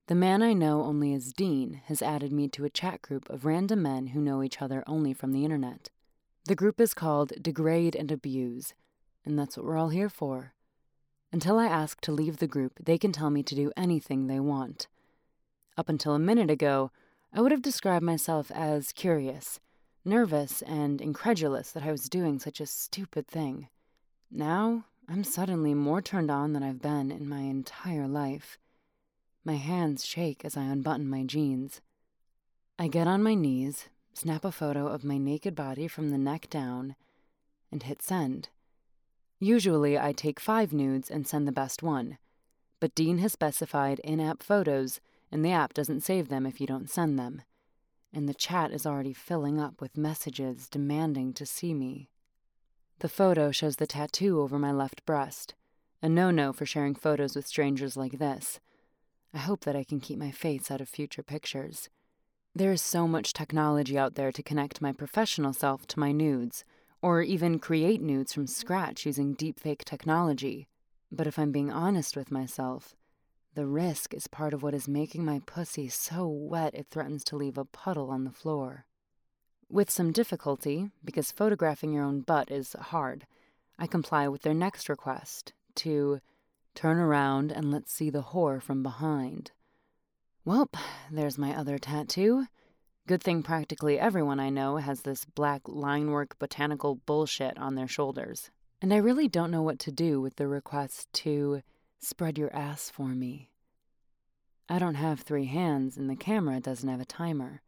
The 0.08 0.16
man 0.16 0.42
I 0.42 0.54
know 0.54 0.84
only 0.84 1.14
as 1.14 1.34
Dean 1.34 1.82
has 1.88 2.02
added 2.02 2.32
me 2.32 2.48
to 2.48 2.64
a 2.64 2.70
chat 2.70 3.02
group 3.02 3.30
of 3.30 3.44
random 3.44 3.82
men 3.82 4.08
who 4.08 4.22
know 4.22 4.44
each 4.44 4.62
other 4.62 4.82
only 4.88 5.12
from 5.12 5.34
the 5.34 5.44
internet. 5.44 5.90
The 6.46 6.56
group 6.56 6.80
is 6.80 6.94
called 6.94 7.34
Degrade 7.42 7.98
and 7.98 8.14
Abuse, 8.14 8.74
and 9.26 9.38
that's 9.38 9.58
what 9.58 9.66
we're 9.66 9.76
all 9.76 9.90
here 9.90 10.10
for. 10.10 10.55
Until 11.32 11.60
I 11.60 11.68
ask 11.68 12.00
to 12.02 12.12
leave 12.12 12.38
the 12.38 12.48
group, 12.48 12.80
they 12.84 12.98
can 12.98 13.12
tell 13.12 13.30
me 13.30 13.44
to 13.44 13.56
do 13.56 13.72
anything 13.76 14.28
they 14.28 14.40
want. 14.40 14.88
Up 15.78 15.90
until 15.90 16.14
a 16.14 16.20
minute 16.20 16.50
ago, 16.50 16.92
I 17.34 17.42
would 17.42 17.52
have 17.52 17.62
described 17.62 18.06
myself 18.06 18.50
as 18.52 18.94
curious, 18.94 19.60
nervous, 20.06 20.62
and 20.62 21.02
incredulous 21.02 21.72
that 21.72 21.84
I 21.84 21.92
was 21.92 22.08
doing 22.08 22.40
such 22.40 22.62
a 22.62 22.66
stupid 22.66 23.28
thing. 23.28 23.68
Now, 24.32 24.86
I'm 25.10 25.24
suddenly 25.24 25.74
more 25.74 26.02
turned 26.02 26.32
on 26.32 26.54
than 26.54 26.64
I've 26.64 26.82
been 26.82 27.12
in 27.12 27.28
my 27.28 27.42
entire 27.42 28.08
life. 28.08 28.58
My 29.44 29.56
hands 29.56 30.06
shake 30.06 30.46
as 30.46 30.56
I 30.56 30.64
unbutton 30.64 31.10
my 31.10 31.24
jeans. 31.24 31.82
I 32.80 32.88
get 32.88 33.08
on 33.08 33.22
my 33.22 33.36
knees, 33.36 33.90
snap 34.14 34.44
a 34.46 34.52
photo 34.52 34.88
of 34.88 35.04
my 35.04 35.18
naked 35.18 35.56
body 35.56 35.88
from 35.88 36.10
the 36.10 36.18
neck 36.18 36.50
down, 36.50 36.96
and 37.72 37.84
hit 37.84 38.02
send. 38.02 38.50
Usually, 39.40 40.00
I 40.00 40.14
take 40.14 40.40
five 40.40 40.72
nudes 40.72 41.12
and 41.12 41.28
send 41.28 41.48
the 41.48 41.52
best 41.52 41.84
one, 41.84 42.18
but 42.80 42.96
Dean 42.96 43.18
has 43.18 43.34
specified 43.34 44.00
in 44.00 44.20
app 44.20 44.42
photos, 44.42 45.02
and 45.32 45.44
the 45.44 45.52
app 45.52 45.74
doesn't 45.74 46.02
save 46.02 46.30
them 46.30 46.46
if 46.46 46.62
you 46.62 46.68
don't 46.68 46.90
send 46.90 47.20
them. 47.20 47.42
And 48.14 48.30
the 48.30 48.34
chat 48.34 48.72
is 48.72 48.86
already 48.86 49.14
filling 49.14 49.60
up 49.60 49.82
with 49.82 49.98
messages 49.98 50.70
demanding 50.70 51.34
to 51.34 51.46
see 51.46 51.74
me. 51.74 52.10
The 53.00 53.10
photo 53.10 53.52
shows 53.52 53.76
the 53.76 53.88
tattoo 53.88 54.40
over 54.40 54.58
my 54.58 54.72
left 54.72 55.06
breast, 55.06 55.54
a 56.02 56.08
no 56.08 56.32
no 56.32 56.54
for 56.54 56.66
sharing 56.66 56.96
photos 56.96 57.36
with 57.36 57.48
strangers 57.48 57.98
like 57.98 58.20
this. 58.20 58.60
I 59.34 59.40
hope 59.40 59.66
that 59.66 59.76
I 59.76 59.84
can 59.84 60.00
keep 60.00 60.18
my 60.18 60.32
face 60.32 60.72
out 60.72 60.80
of 60.80 60.88
future 60.88 61.24
pictures. 61.24 61.90
There 62.54 62.72
is 62.72 62.82
so 62.82 63.06
much 63.06 63.34
technology 63.34 63.98
out 63.98 64.16
there 64.16 64.32
to 64.32 64.44
connect 64.44 64.82
my 64.82 64.94
professional 64.94 65.52
self 65.52 65.86
to 65.88 66.00
my 66.00 66.14
nudes, 66.14 66.64
or 67.06 67.22
even 67.22 67.60
create 67.60 68.02
nudes 68.02 68.34
from 68.34 68.48
scratch 68.48 69.06
using 69.06 69.36
deepfake 69.36 69.84
technology. 69.84 70.68
But 71.12 71.28
if 71.28 71.38
I'm 71.38 71.52
being 71.52 71.70
honest 71.70 72.18
with 72.18 72.32
myself, 72.32 72.96
the 73.54 73.68
risk 73.68 74.16
is 74.16 74.26
part 74.26 74.56
of 74.56 74.64
what 74.64 74.74
is 74.74 74.88
making 74.88 75.24
my 75.24 75.40
pussy 75.46 75.88
so 75.88 76.28
wet 76.28 76.74
it 76.74 76.88
threatens 76.90 77.24
to 77.26 77.36
leave 77.36 77.60
a 77.60 77.64
puddle 77.64 78.10
on 78.10 78.24
the 78.24 78.32
floor. 78.32 78.88
With 79.70 79.92
some 79.92 80.12
difficulty, 80.12 80.90
because 81.04 81.32
photographing 81.32 81.94
your 81.94 82.04
own 82.04 82.22
butt 82.22 82.50
is 82.50 82.74
hard, 82.74 83.28
I 83.78 83.86
comply 83.86 84.28
with 84.28 84.42
their 84.42 84.56
next 84.56 84.90
request 84.90 85.54
to 85.76 86.22
turn 86.74 86.98
around 86.98 87.52
and 87.52 87.70
let's 87.70 87.94
see 87.94 88.10
the 88.10 88.24
whore 88.34 88.60
from 88.60 88.82
behind. 88.82 89.52
Welp, 90.44 90.74
there's 91.12 91.38
my 91.38 91.56
other 91.56 91.78
tattoo. 91.78 92.48
Good 93.08 93.22
thing 93.22 93.44
practically 93.44 94.00
everyone 94.00 94.40
I 94.40 94.50
know 94.50 94.78
has 94.78 95.02
this 95.02 95.26
black 95.26 95.62
linework 95.68 96.40
botanical 96.40 96.96
bullshit 96.96 97.56
on 97.56 97.76
their 97.76 97.88
shoulders. 97.88 98.50
And 98.82 98.92
I 98.92 98.98
really 98.98 99.28
don't 99.28 99.52
know 99.52 99.62
what 99.62 99.78
to 99.80 99.92
do 99.92 100.20
with 100.20 100.38
the 100.38 100.48
request 100.48 101.14
to 101.14 101.62
spread 102.00 102.40
your 102.40 102.52
ass 102.56 102.90
for 102.90 103.10
me. 103.10 103.52
I 104.68 104.80
don't 104.80 104.96
have 104.96 105.20
three 105.20 105.46
hands, 105.46 105.98
and 105.98 106.10
the 106.10 106.16
camera 106.16 106.60
doesn't 106.60 106.90
have 106.90 107.00
a 107.00 107.06
timer. 107.06 107.62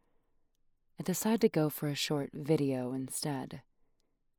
I 0.98 1.04
decide 1.04 1.40
to 1.42 1.48
go 1.48 1.70
for 1.70 1.86
a 1.86 1.94
short 1.94 2.30
video 2.34 2.92
instead. 2.92 3.62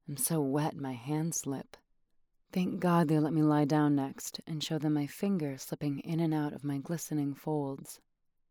I'm 0.10 0.18
so 0.18 0.42
wet 0.42 0.76
my 0.76 0.94
hands 0.94 1.38
slip. 1.38 1.78
Thank 2.52 2.82
God 2.82 3.08
they 3.08 3.20
let 3.20 3.32
me 3.32 3.42
lie 3.42 3.64
down 3.64 3.96
next 3.96 4.42
and 4.46 4.62
show 4.62 4.78
them 4.78 4.96
my 4.96 5.08
fingers 5.08 5.62
slipping 5.62 6.00
in 6.00 6.20
and 6.20 6.34
out 6.34 6.52
of 6.52 6.66
my 6.66 6.78
glistening 6.78 7.36
folds. 7.36 8.02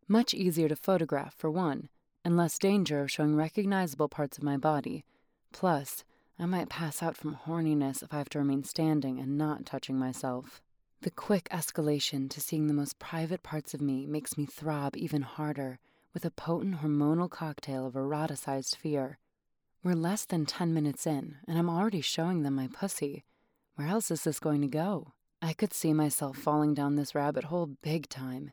Much 0.07 0.33
easier 0.33 0.69
to 0.69 0.77
photograph, 0.77 1.35
for 1.35 1.51
one, 1.51 1.91
and 2.29 2.37
less 2.37 2.59
danger 2.59 3.01
of 3.01 3.11
showing 3.11 3.35
recognizable 3.35 4.07
parts 4.07 4.37
of 4.37 4.45
my 4.45 4.59
body. 4.59 5.03
Plus, 5.51 6.05
I 6.39 6.45
might 6.45 6.69
pass 6.69 7.03
out 7.03 7.17
from 7.17 7.39
horniness 7.47 8.03
if 8.03 8.13
I 8.13 8.19
have 8.19 8.29
to 8.29 8.39
remain 8.39 8.65
standing 8.65 9.19
and 9.19 9.39
not 9.39 9.65
touching 9.65 9.99
myself. 9.99 10.61
The 11.01 11.11
quick 11.11 11.49
escalation 11.51 12.29
to 12.29 12.39
seeing 12.43 12.67
the 12.67 12.75
most 12.75 12.99
private 12.99 13.43
parts 13.43 13.73
of 13.73 13.81
me 13.81 14.05
makes 14.05 14.37
me 14.37 14.45
throb 14.45 14.95
even 14.95 15.23
harder 15.23 15.79
with 16.13 16.27
a 16.27 16.31
potent 16.31 16.83
hormonal 16.83 17.31
cocktail 17.31 17.87
of 17.87 17.95
eroticized 17.95 18.77
fear. 18.77 19.17
We're 19.83 19.95
less 19.95 20.27
than 20.27 20.45
10 20.45 20.75
minutes 20.75 21.07
in, 21.07 21.37
and 21.49 21.57
I'm 21.57 21.71
already 21.71 22.03
showing 22.03 22.43
them 22.43 22.57
my 22.57 22.69
pussy. 22.71 23.25
Where 23.77 23.89
else 23.89 24.11
is 24.11 24.25
this 24.25 24.39
going 24.39 24.61
to 24.61 24.69
go? 24.69 25.15
I 25.41 25.55
could 25.55 25.73
see 25.73 25.95
myself 25.95 26.37
falling 26.37 26.75
down 26.75 26.97
this 26.97 27.15
rabbit 27.15 27.45
hole 27.45 27.71
big 27.81 28.07
time, 28.11 28.53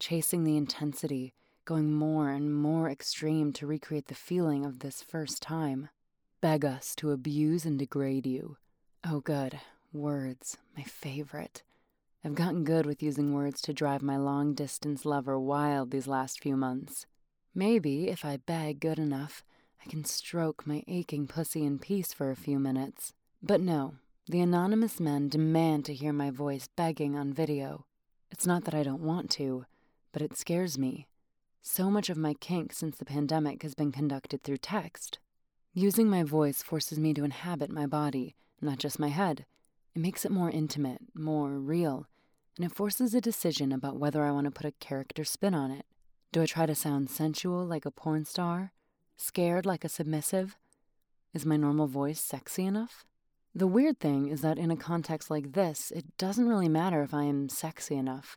chasing 0.00 0.42
the 0.42 0.56
intensity, 0.56 1.34
going 1.64 1.92
more 1.92 2.30
and 2.30 2.54
more 2.54 2.88
extreme 2.90 3.52
to 3.54 3.66
recreate 3.66 4.08
the 4.08 4.14
feeling 4.14 4.64
of 4.64 4.80
this 4.80 5.02
first 5.02 5.42
time. 5.42 5.88
Beg 6.40 6.64
us 6.64 6.94
to 6.96 7.10
abuse 7.10 7.64
and 7.64 7.78
degrade 7.78 8.26
you. 8.26 8.56
Oh, 9.04 9.20
good. 9.20 9.60
Words, 9.92 10.58
my 10.76 10.82
favorite. 10.82 11.62
I've 12.24 12.34
gotten 12.34 12.64
good 12.64 12.86
with 12.86 13.02
using 13.02 13.34
words 13.34 13.60
to 13.62 13.72
drive 13.72 14.02
my 14.02 14.16
long 14.16 14.54
distance 14.54 15.04
lover 15.04 15.38
wild 15.38 15.90
these 15.90 16.06
last 16.06 16.40
few 16.40 16.56
months. 16.56 17.06
Maybe, 17.54 18.08
if 18.08 18.24
I 18.24 18.38
beg 18.38 18.80
good 18.80 18.98
enough, 18.98 19.44
I 19.84 19.90
can 19.90 20.04
stroke 20.04 20.66
my 20.66 20.84
aching 20.86 21.26
pussy 21.26 21.64
in 21.64 21.78
peace 21.78 22.12
for 22.12 22.30
a 22.30 22.36
few 22.36 22.58
minutes. 22.58 23.12
But 23.42 23.60
no, 23.60 23.94
the 24.28 24.40
anonymous 24.40 25.00
men 25.00 25.28
demand 25.28 25.84
to 25.86 25.94
hear 25.94 26.12
my 26.12 26.30
voice 26.30 26.68
begging 26.76 27.16
on 27.16 27.32
video. 27.32 27.86
It's 28.30 28.46
not 28.46 28.64
that 28.64 28.74
I 28.74 28.82
don't 28.82 29.02
want 29.02 29.30
to, 29.32 29.66
but 30.12 30.22
it 30.22 30.36
scares 30.36 30.78
me. 30.78 31.08
So 31.64 31.90
much 31.90 32.10
of 32.10 32.16
my 32.16 32.34
kink 32.34 32.72
since 32.72 32.98
the 32.98 33.04
pandemic 33.04 33.62
has 33.62 33.74
been 33.74 33.92
conducted 33.92 34.42
through 34.42 34.56
text. 34.56 35.20
Using 35.72 36.10
my 36.10 36.24
voice 36.24 36.60
forces 36.60 36.98
me 36.98 37.14
to 37.14 37.22
inhabit 37.22 37.70
my 37.70 37.86
body, 37.86 38.34
not 38.60 38.78
just 38.78 38.98
my 38.98 39.08
head. 39.08 39.46
It 39.94 40.02
makes 40.02 40.24
it 40.24 40.32
more 40.32 40.50
intimate, 40.50 41.02
more 41.14 41.50
real, 41.60 42.08
and 42.56 42.66
it 42.66 42.74
forces 42.74 43.14
a 43.14 43.20
decision 43.20 43.70
about 43.70 43.96
whether 43.96 44.24
I 44.24 44.32
want 44.32 44.46
to 44.46 44.50
put 44.50 44.66
a 44.66 44.74
character 44.80 45.22
spin 45.22 45.54
on 45.54 45.70
it. 45.70 45.86
Do 46.32 46.42
I 46.42 46.46
try 46.46 46.66
to 46.66 46.74
sound 46.74 47.10
sensual 47.10 47.64
like 47.64 47.86
a 47.86 47.92
porn 47.92 48.24
star? 48.24 48.72
Scared 49.16 49.64
like 49.64 49.84
a 49.84 49.88
submissive? 49.88 50.56
Is 51.32 51.46
my 51.46 51.56
normal 51.56 51.86
voice 51.86 52.20
sexy 52.20 52.66
enough? 52.66 53.06
The 53.54 53.68
weird 53.68 54.00
thing 54.00 54.26
is 54.26 54.40
that 54.40 54.58
in 54.58 54.72
a 54.72 54.76
context 54.76 55.30
like 55.30 55.52
this, 55.52 55.92
it 55.92 56.16
doesn't 56.18 56.48
really 56.48 56.68
matter 56.68 57.04
if 57.04 57.14
I 57.14 57.22
am 57.22 57.48
sexy 57.48 57.96
enough. 57.96 58.36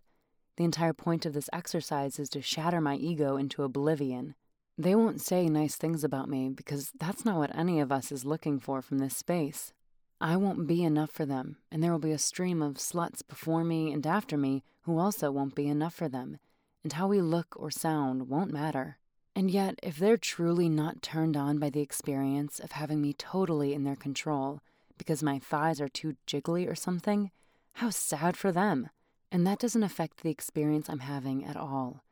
The 0.57 0.63
entire 0.63 0.93
point 0.93 1.25
of 1.25 1.33
this 1.33 1.49
exercise 1.51 2.17
is 2.19 2.29
to 2.29 2.41
shatter 2.41 2.79
my 2.79 2.95
ego 2.95 3.37
into 3.37 3.63
oblivion. 3.63 4.35
They 4.77 4.95
won't 4.95 5.21
say 5.21 5.47
nice 5.47 5.75
things 5.75 6.03
about 6.03 6.29
me 6.29 6.49
because 6.49 6.91
that's 6.99 7.25
not 7.25 7.37
what 7.37 7.55
any 7.55 7.79
of 7.79 7.91
us 7.91 8.11
is 8.11 8.25
looking 8.25 8.59
for 8.59 8.81
from 8.81 8.99
this 8.99 9.15
space. 9.15 9.73
I 10.21 10.37
won't 10.37 10.67
be 10.67 10.83
enough 10.83 11.11
for 11.11 11.25
them, 11.25 11.57
and 11.71 11.83
there 11.83 11.91
will 11.91 11.99
be 11.99 12.11
a 12.11 12.17
stream 12.17 12.61
of 12.61 12.75
sluts 12.75 13.21
before 13.27 13.63
me 13.63 13.91
and 13.91 14.07
after 14.07 14.37
me 14.37 14.63
who 14.81 14.97
also 14.97 15.29
won't 15.31 15.55
be 15.55 15.67
enough 15.67 15.93
for 15.93 16.07
them, 16.07 16.37
and 16.83 16.93
how 16.93 17.07
we 17.07 17.19
look 17.21 17.55
or 17.57 17.69
sound 17.69 18.29
won't 18.29 18.53
matter. 18.53 18.97
And 19.35 19.51
yet, 19.51 19.77
if 19.83 19.97
they're 19.97 20.15
truly 20.15 20.69
not 20.69 21.01
turned 21.01 21.35
on 21.35 21.57
by 21.57 21.69
the 21.69 21.81
experience 21.81 22.59
of 22.59 22.71
having 22.71 23.01
me 23.01 23.11
totally 23.13 23.73
in 23.73 23.83
their 23.83 23.97
control 23.97 24.61
because 24.97 25.21
my 25.21 25.39
thighs 25.39 25.81
are 25.81 25.89
too 25.89 26.15
jiggly 26.25 26.69
or 26.69 26.75
something, 26.75 27.31
how 27.73 27.89
sad 27.89 28.37
for 28.37 28.53
them. 28.53 28.89
And 29.35 29.45
that 29.45 29.59
doesn't 29.59 29.83
affect 29.83 30.23
the 30.23 30.29
experience 30.29 30.89
I'm 30.89 30.99
having 30.99 31.43
at 31.43 31.57
all. 31.57 32.05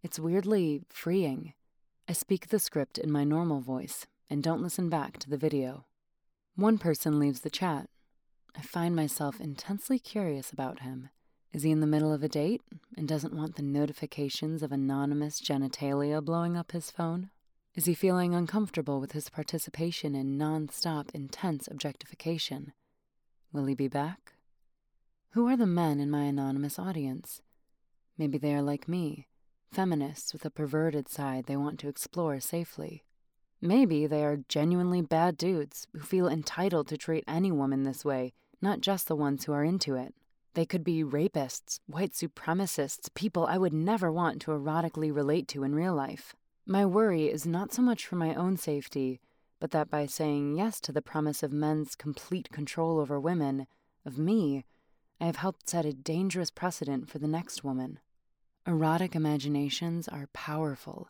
It's 0.00 0.20
weirdly 0.20 0.82
freeing. 0.88 1.54
I 2.08 2.12
speak 2.12 2.50
the 2.50 2.60
script 2.60 2.98
in 2.98 3.10
my 3.10 3.24
normal 3.24 3.60
voice 3.60 4.06
and 4.30 4.44
don't 4.44 4.62
listen 4.62 4.88
back 4.88 5.18
to 5.18 5.28
the 5.28 5.36
video. 5.36 5.86
One 6.54 6.78
person 6.78 7.18
leaves 7.18 7.40
the 7.40 7.50
chat. 7.50 7.88
I 8.56 8.60
find 8.62 8.94
myself 8.94 9.40
intensely 9.40 9.98
curious 9.98 10.52
about 10.52 10.82
him. 10.82 11.08
Is 11.52 11.64
he 11.64 11.72
in 11.72 11.80
the 11.80 11.86
middle 11.88 12.12
of 12.12 12.22
a 12.22 12.28
date 12.28 12.62
and 12.96 13.08
doesn't 13.08 13.34
want 13.34 13.56
the 13.56 13.62
notifications 13.62 14.62
of 14.62 14.70
anonymous 14.70 15.40
genitalia 15.40 16.24
blowing 16.24 16.56
up 16.56 16.70
his 16.70 16.92
phone? 16.92 17.30
Is 17.74 17.86
he 17.86 17.94
feeling 17.94 18.36
uncomfortable 18.36 19.00
with 19.00 19.10
his 19.10 19.30
participation 19.30 20.14
in 20.14 20.38
non 20.38 20.68
stop, 20.68 21.10
intense 21.12 21.66
objectification? 21.66 22.72
Will 23.52 23.66
he 23.66 23.74
be 23.74 23.88
back? 23.88 24.34
Who 25.32 25.46
are 25.46 25.58
the 25.58 25.66
men 25.66 26.00
in 26.00 26.10
my 26.10 26.22
anonymous 26.22 26.78
audience? 26.78 27.42
Maybe 28.16 28.38
they 28.38 28.54
are 28.54 28.62
like 28.62 28.88
me, 28.88 29.26
feminists 29.70 30.32
with 30.32 30.46
a 30.46 30.50
perverted 30.50 31.06
side 31.06 31.44
they 31.44 31.56
want 31.56 31.78
to 31.80 31.88
explore 31.88 32.40
safely. 32.40 33.04
Maybe 33.60 34.06
they 34.06 34.24
are 34.24 34.44
genuinely 34.48 35.02
bad 35.02 35.36
dudes 35.36 35.86
who 35.92 36.00
feel 36.00 36.28
entitled 36.28 36.88
to 36.88 36.96
treat 36.96 37.24
any 37.28 37.52
woman 37.52 37.82
this 37.82 38.06
way, 38.06 38.32
not 38.62 38.80
just 38.80 39.06
the 39.06 39.16
ones 39.16 39.44
who 39.44 39.52
are 39.52 39.64
into 39.64 39.94
it. 39.96 40.14
They 40.54 40.64
could 40.64 40.82
be 40.82 41.04
rapists, 41.04 41.78
white 41.86 42.12
supremacists, 42.12 43.12
people 43.14 43.44
I 43.44 43.58
would 43.58 43.74
never 43.74 44.10
want 44.10 44.40
to 44.42 44.52
erotically 44.52 45.14
relate 45.14 45.46
to 45.48 45.62
in 45.62 45.74
real 45.74 45.94
life. 45.94 46.34
My 46.64 46.86
worry 46.86 47.26
is 47.30 47.46
not 47.46 47.72
so 47.72 47.82
much 47.82 48.06
for 48.06 48.16
my 48.16 48.34
own 48.34 48.56
safety, 48.56 49.20
but 49.60 49.72
that 49.72 49.90
by 49.90 50.06
saying 50.06 50.56
yes 50.56 50.80
to 50.80 50.92
the 50.92 51.02
promise 51.02 51.42
of 51.42 51.52
men's 51.52 51.94
complete 51.94 52.48
control 52.50 52.98
over 52.98 53.20
women, 53.20 53.66
of 54.06 54.18
me, 54.18 54.64
I 55.20 55.26
have 55.26 55.36
helped 55.36 55.68
set 55.68 55.84
a 55.84 55.92
dangerous 55.92 56.50
precedent 56.50 57.08
for 57.08 57.18
the 57.18 57.28
next 57.28 57.64
woman. 57.64 57.98
Erotic 58.66 59.14
imaginations 59.14 60.08
are 60.08 60.28
powerful 60.32 61.08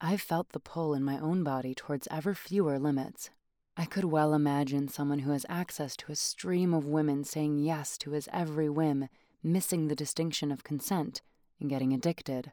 I've 0.00 0.20
felt 0.20 0.52
the 0.52 0.60
pull 0.60 0.92
in 0.92 1.02
my 1.02 1.18
own 1.18 1.42
body 1.42 1.74
towards 1.74 2.06
ever 2.10 2.34
fewer 2.34 2.78
limits. 2.78 3.30
I 3.74 3.86
could 3.86 4.04
well 4.04 4.34
imagine 4.34 4.88
someone 4.88 5.20
who 5.20 5.30
has 5.30 5.46
access 5.48 5.96
to 5.96 6.12
a 6.12 6.14
stream 6.14 6.74
of 6.74 6.84
women 6.84 7.24
saying 7.24 7.58
yes 7.60 7.96
to 7.98 8.10
his 8.10 8.28
every 8.30 8.68
whim, 8.68 9.08
missing 9.42 9.88
the 9.88 9.96
distinction 9.96 10.52
of 10.52 10.62
consent, 10.62 11.22
and 11.58 11.70
getting 11.70 11.94
addicted. 11.94 12.52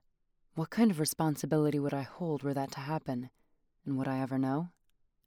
What 0.56 0.70
kind 0.70 0.92
of 0.92 1.00
responsibility 1.02 1.78
would 1.78 1.94
I 1.94 2.04
hold 2.04 2.42
were 2.42 2.54
that 2.54 2.72
to 2.72 2.80
happen? 2.80 3.32
And 3.86 3.98
would 3.98 4.08
I 4.08 4.20
ever 4.20 4.38
know? 4.38 4.70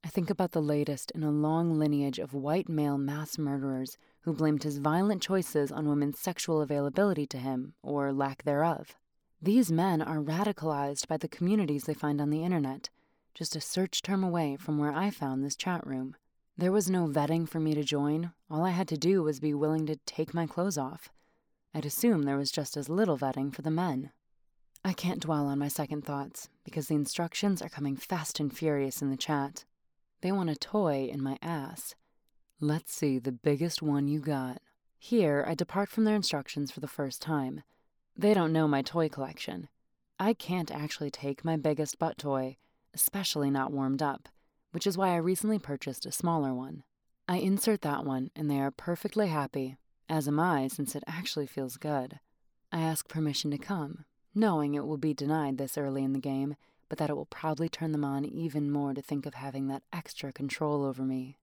I 0.03 0.09
think 0.09 0.31
about 0.31 0.53
the 0.53 0.63
latest 0.63 1.11
in 1.11 1.23
a 1.23 1.31
long 1.31 1.79
lineage 1.79 2.19
of 2.19 2.33
white 2.33 2.71
male 2.71 2.97
mass 2.97 3.37
murderers 3.37 3.99
who 4.25 4.33
blamed 4.33 4.63
his 4.63 4.79
violent 4.79 5.23
choices 5.23 5.71
on 5.71 5.89
women's 5.89 6.19
sexual 6.19 6.63
availability 6.63 7.27
to 7.27 7.39
him, 7.39 7.75
or 7.83 8.13
lack 8.13 8.43
thereof. 8.43 8.95
These 9.41 9.71
men 9.71 10.01
are 10.01 10.21
radicalized 10.21 11.07
by 11.07 11.19
the 11.19 11.29
communities 11.29 11.85
they 11.85 11.93
find 11.93 12.21
on 12.21 12.31
the 12.31 12.43
internet, 12.43 12.89
just 13.35 13.55
a 13.55 13.61
search 13.61 14.01
term 14.01 14.25
away 14.25 14.57
from 14.57 14.79
where 14.79 14.93
I 14.93 15.11
found 15.11 15.45
this 15.45 15.57
chat 15.57 15.87
room. 15.87 16.17
There 16.57 16.73
was 16.73 16.89
no 16.89 17.07
vetting 17.07 17.49
for 17.49 17.61
me 17.61 17.75
to 17.75 17.85
join. 17.85 18.33
All 18.51 18.65
I 18.65 18.71
had 18.71 18.89
to 18.89 18.97
do 18.97 19.23
was 19.23 19.41
be 19.41 19.53
willing 19.53 19.87
to 19.87 19.97
take 20.07 20.33
my 20.33 20.47
clothes 20.47 20.79
off. 20.79 21.11
I'd 21.75 21.85
assume 21.85 22.23
there 22.23 22.39
was 22.39 22.53
just 22.53 22.77
as 22.77 22.89
little 22.89 23.19
vetting 23.19 23.55
for 23.55 23.63
the 23.63 23.71
men. 23.71 24.13
I 24.85 24.93
can't 24.93 25.21
dwell 25.21 25.47
on 25.47 25.59
my 25.59 25.69
second 25.69 26.05
thoughts 26.05 26.49
because 26.65 26.89
the 26.89 26.95
instructions 26.95 27.61
are 27.61 27.69
coming 27.69 27.97
fast 27.97 28.39
and 28.39 28.57
furious 28.57 29.03
in 29.03 29.11
the 29.11 29.17
chat. 29.17 29.65
They 30.21 30.31
want 30.31 30.51
a 30.51 30.57
toy 30.57 31.11
in 31.13 31.23
my 31.23 31.37
ass. 31.43 31.95
Let's 32.61 32.95
see 32.95 33.19
the 33.19 33.33
biggest 33.33 33.83
one 33.83 34.07
you 34.07 34.21
got. 34.21 34.63
Here, 34.97 35.45
I 35.47 35.55
depart 35.55 35.89
from 35.89 36.05
their 36.05 36.15
instructions 36.15 36.71
for 36.71 36.79
the 36.79 36.87
first 36.87 37.21
time. 37.21 37.65
They 38.17 38.33
don't 38.33 38.53
know 38.53 38.69
my 38.69 38.81
toy 38.81 39.09
collection. 39.09 39.69
I 40.21 40.35
can't 40.35 40.71
actually 40.71 41.11
take 41.11 41.45
my 41.45 41.57
biggest 41.57 41.99
butt 41.99 42.17
toy, 42.17 42.57
especially 42.95 43.51
not 43.51 43.73
warmed 43.73 44.03
up, 44.03 44.29
which 44.71 44.87
is 44.87 44.97
why 44.97 45.09
I 45.09 45.17
recently 45.17 45.59
purchased 45.59 46.07
a 46.07 46.13
smaller 46.13 46.55
one. 46.55 46.85
I 47.29 47.39
insert 47.39 47.83
that 47.83 48.05
one, 48.05 48.31
and 48.37 48.49
they 48.49 48.61
are 48.61 48.71
perfectly 48.71 49.27
happy, 49.27 49.77
as 50.09 50.29
am 50.29 50.39
I 50.39 50.69
since 50.69 50.95
it 50.95 51.03
actually 51.09 51.49
feels 51.49 51.77
good. 51.77 52.21
I 52.71 52.83
ask 52.83 53.09
permission 53.09 53.51
to 53.51 53.59
come, 53.59 54.05
knowing 54.33 54.75
it 54.75 54.87
will 54.87 54.97
be 54.97 55.13
denied 55.13 55.59
this 55.59 55.77
early 55.77 56.05
in 56.05 56.13
the 56.13 56.21
game, 56.21 56.55
but 56.89 56.99
that 56.99 57.11
it 57.11 57.17
will 57.17 57.27
probably 57.27 57.69
turn 57.69 57.91
them 57.91 58.05
on 58.05 58.25
even 58.25 58.71
more 58.71 58.95
to 58.95 59.03
think 59.03 59.27
of 59.27 59.35
having 59.35 59.67
that 59.69 59.83
extra 59.93 60.33
control 60.33 60.85
over 60.85 61.03
me. 61.03 61.37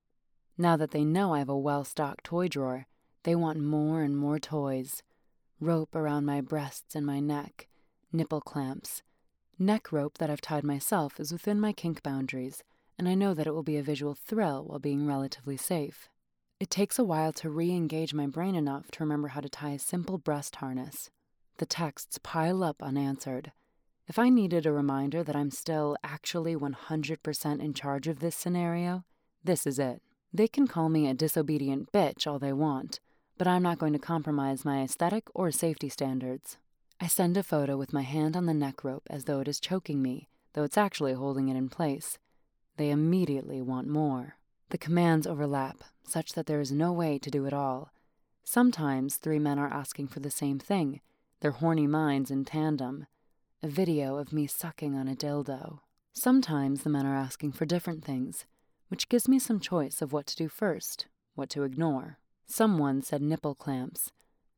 Now 0.61 0.77
that 0.77 0.91
they 0.91 1.03
know 1.03 1.33
I 1.33 1.39
have 1.39 1.49
a 1.49 1.57
well 1.57 1.83
stocked 1.83 2.25
toy 2.25 2.47
drawer, 2.47 2.85
they 3.23 3.33
want 3.33 3.59
more 3.59 4.03
and 4.03 4.15
more 4.15 4.37
toys 4.37 5.01
rope 5.59 5.95
around 5.95 6.25
my 6.25 6.39
breasts 6.39 6.93
and 6.93 7.03
my 7.03 7.19
neck, 7.19 7.67
nipple 8.13 8.41
clamps. 8.41 9.01
Neck 9.57 9.91
rope 9.91 10.19
that 10.19 10.29
I've 10.29 10.39
tied 10.39 10.63
myself 10.63 11.19
is 11.19 11.31
within 11.31 11.59
my 11.59 11.73
kink 11.73 12.03
boundaries, 12.03 12.63
and 12.99 13.09
I 13.09 13.15
know 13.15 13.33
that 13.33 13.47
it 13.47 13.55
will 13.55 13.63
be 13.63 13.77
a 13.77 13.81
visual 13.81 14.13
thrill 14.13 14.63
while 14.63 14.77
being 14.77 15.07
relatively 15.07 15.57
safe. 15.57 16.09
It 16.59 16.69
takes 16.69 16.99
a 16.99 17.03
while 17.03 17.33
to 17.33 17.49
re 17.49 17.71
engage 17.71 18.13
my 18.13 18.27
brain 18.27 18.53
enough 18.53 18.91
to 18.91 19.03
remember 19.03 19.29
how 19.29 19.41
to 19.41 19.49
tie 19.49 19.71
a 19.71 19.79
simple 19.79 20.19
breast 20.19 20.57
harness. 20.57 21.09
The 21.57 21.65
texts 21.65 22.19
pile 22.21 22.63
up 22.63 22.83
unanswered. 22.83 23.51
If 24.07 24.19
I 24.19 24.29
needed 24.29 24.67
a 24.67 24.71
reminder 24.71 25.23
that 25.23 25.35
I'm 25.35 25.49
still 25.49 25.97
actually 26.03 26.55
100% 26.55 27.59
in 27.59 27.73
charge 27.73 28.07
of 28.07 28.19
this 28.19 28.35
scenario, 28.35 29.05
this 29.43 29.65
is 29.65 29.79
it. 29.79 30.03
They 30.33 30.47
can 30.47 30.67
call 30.67 30.89
me 30.89 31.07
a 31.07 31.13
disobedient 31.13 31.91
bitch 31.91 32.25
all 32.25 32.39
they 32.39 32.53
want, 32.53 32.99
but 33.37 33.47
I'm 33.47 33.63
not 33.63 33.79
going 33.79 33.93
to 33.93 33.99
compromise 33.99 34.63
my 34.63 34.81
aesthetic 34.81 35.27
or 35.33 35.51
safety 35.51 35.89
standards. 35.89 36.57
I 36.99 37.07
send 37.07 37.35
a 37.35 37.43
photo 37.43 37.77
with 37.77 37.93
my 37.93 38.03
hand 38.03 38.37
on 38.37 38.45
the 38.45 38.53
neck 38.53 38.83
rope 38.83 39.07
as 39.09 39.25
though 39.25 39.39
it 39.39 39.47
is 39.47 39.59
choking 39.59 40.01
me, 40.01 40.29
though 40.53 40.63
it's 40.63 40.77
actually 40.77 41.13
holding 41.13 41.49
it 41.49 41.55
in 41.55 41.67
place. 41.67 42.17
They 42.77 42.91
immediately 42.91 43.61
want 43.61 43.87
more. 43.87 44.37
The 44.69 44.77
commands 44.77 45.27
overlap, 45.27 45.83
such 46.03 46.33
that 46.33 46.45
there 46.45 46.61
is 46.61 46.71
no 46.71 46.93
way 46.93 47.17
to 47.19 47.31
do 47.31 47.45
it 47.45 47.53
all. 47.53 47.91
Sometimes 48.43 49.17
three 49.17 49.39
men 49.39 49.59
are 49.59 49.71
asking 49.71 50.07
for 50.07 50.19
the 50.19 50.31
same 50.31 50.59
thing, 50.59 51.01
their 51.41 51.51
horny 51.51 51.87
minds 51.87 52.31
in 52.31 52.45
tandem 52.45 53.07
a 53.63 53.67
video 53.67 54.17
of 54.17 54.33
me 54.33 54.47
sucking 54.47 54.95
on 54.95 55.07
a 55.07 55.15
dildo. 55.15 55.79
Sometimes 56.13 56.81
the 56.81 56.89
men 56.89 57.05
are 57.05 57.15
asking 57.15 57.51
for 57.51 57.65
different 57.65 58.03
things, 58.03 58.45
which 58.91 59.07
gives 59.07 59.29
me 59.29 59.39
some 59.39 59.61
choice 59.61 60.01
of 60.01 60.11
what 60.11 60.27
to 60.27 60.35
do 60.35 60.49
first, 60.49 61.05
what 61.33 61.49
to 61.49 61.63
ignore. 61.63 62.17
Someone 62.45 63.01
said 63.01 63.21
nipple 63.21 63.55
clamps, 63.55 64.11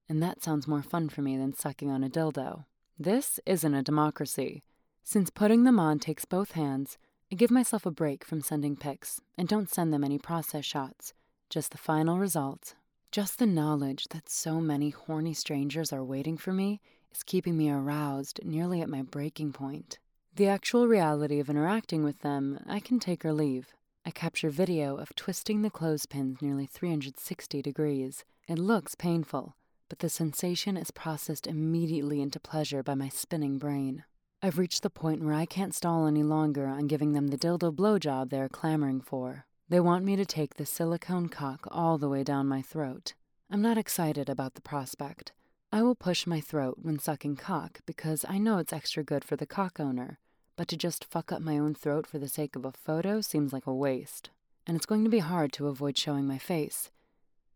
and 0.09 0.23
that 0.23 0.41
sounds 0.41 0.67
more 0.67 0.81
fun 0.81 1.07
for 1.07 1.21
me 1.21 1.38
than 1.38 1.53
sucking 1.53 1.91
on 1.91 2.03
a 2.03 2.09
dildo. 2.09 2.65
This 2.97 3.39
isn't 3.45 3.75
a 3.75 3.84
democracy. 3.84 4.63
Since 5.03 5.29
putting 5.29 5.65
them 5.65 5.79
on 5.79 5.99
takes 5.99 6.25
both 6.25 6.53
hands, 6.53 6.97
I 7.31 7.36
give 7.36 7.51
myself 7.51 7.86
a 7.86 7.91
break 7.91 8.25
from 8.25 8.41
sending 8.41 8.75
pics 8.75 9.21
and 9.38 9.47
don't 9.47 9.69
send 9.69 9.93
them 9.93 10.03
any 10.03 10.17
process 10.17 10.65
shots, 10.65 11.13
just 11.51 11.71
the 11.71 11.77
final 11.77 12.17
result. 12.17 12.73
Just 13.11 13.38
the 13.38 13.45
knowledge 13.45 14.07
that 14.09 14.29
so 14.29 14.59
many 14.59 14.89
horny 14.89 15.36
strangers 15.36 15.93
are 15.93 16.03
waiting 16.03 16.38
for 16.38 16.53
me 16.53 16.81
is 17.13 17.21
keeping 17.21 17.55
me 17.55 17.69
aroused, 17.69 18.39
nearly 18.43 18.81
at 18.81 18.89
my 18.89 19.03
breaking 19.03 19.53
point. 19.53 19.99
The 20.36 20.47
actual 20.47 20.88
reality 20.88 21.39
of 21.39 21.51
interacting 21.51 22.03
with 22.03 22.21
them, 22.21 22.59
I 22.67 22.79
can 22.79 22.99
take 22.99 23.23
or 23.23 23.31
leave. 23.31 23.75
I 24.06 24.12
capture 24.12 24.49
video 24.49 24.97
of 24.97 25.16
twisting 25.16 25.62
the 25.62 25.70
clothespins 25.70 26.41
nearly 26.41 26.66
360 26.66 27.62
degrees. 27.62 28.26
It 28.49 28.60
looks 28.60 28.95
painful, 28.95 29.56
but 29.88 29.99
the 29.99 30.10
sensation 30.10 30.76
is 30.76 30.91
processed 30.91 31.47
immediately 31.47 32.22
into 32.22 32.38
pleasure 32.38 32.84
by 32.84 32.95
my 32.95 33.08
spinning 33.08 33.58
brain. 33.58 34.04
I've 34.41 34.58
reached 34.58 34.84
the 34.84 34.89
point 34.89 35.24
where 35.24 35.34
I 35.34 35.45
can't 35.45 35.74
stall 35.74 36.06
any 36.06 36.22
longer 36.22 36.68
on 36.68 36.88
giving 36.88 37.14
them 37.14 37.30
the 37.30 37.38
dildo 37.38 37.74
blowjob 37.74 38.30
they're 38.30 38.49
clamoring 38.49 38.99
for. 38.99 39.45
They 39.70 39.80
want 39.80 40.04
me 40.04 40.18
to 40.18 40.26
take 40.26 40.56
the 40.56 40.66
silicone 40.66 41.30
cock 41.30 41.66
all 41.72 41.97
the 41.97 42.10
way 42.10 42.24
down 42.24 42.45
my 42.45 42.62
throat. 42.62 43.14
I'm 43.49 43.62
not 43.62 43.78
excited 43.78 44.28
about 44.28 44.56
the 44.56 44.62
prospect. 44.62 45.32
I 45.72 45.82
will 45.82 45.95
push 45.95 46.28
my 46.28 46.41
throat 46.41 46.80
when 46.82 46.99
sucking 46.99 47.38
cock 47.38 47.80
because 47.86 48.26
I 48.28 48.38
know 48.38 48.58
it's 48.58 48.74
extra 48.74 49.01
good 49.01 49.24
for 49.24 49.38
the 49.38 49.45
cock 49.45 49.80
owner, 49.80 50.20
but 50.56 50.68
to 50.68 50.78
just 50.78 51.06
fuck 51.06 51.32
up 51.32 51.41
my 51.41 51.58
own 51.58 51.74
throat 51.74 52.06
for 52.06 52.20
the 52.20 52.28
sake 52.28 52.56
of 52.56 52.66
a 52.66 52.72
photo 52.72 53.22
seems 53.22 53.54
like 53.54 53.68
a 53.68 53.74
waste. 53.74 54.30
And 54.66 54.78
it's 54.78 54.86
going 54.86 55.04
to 55.04 55.10
be 55.10 55.20
hard 55.20 55.51
to 55.54 55.68
avoid 55.68 55.97
showing 55.97 56.26
my 56.26 56.38
face. 56.38 56.89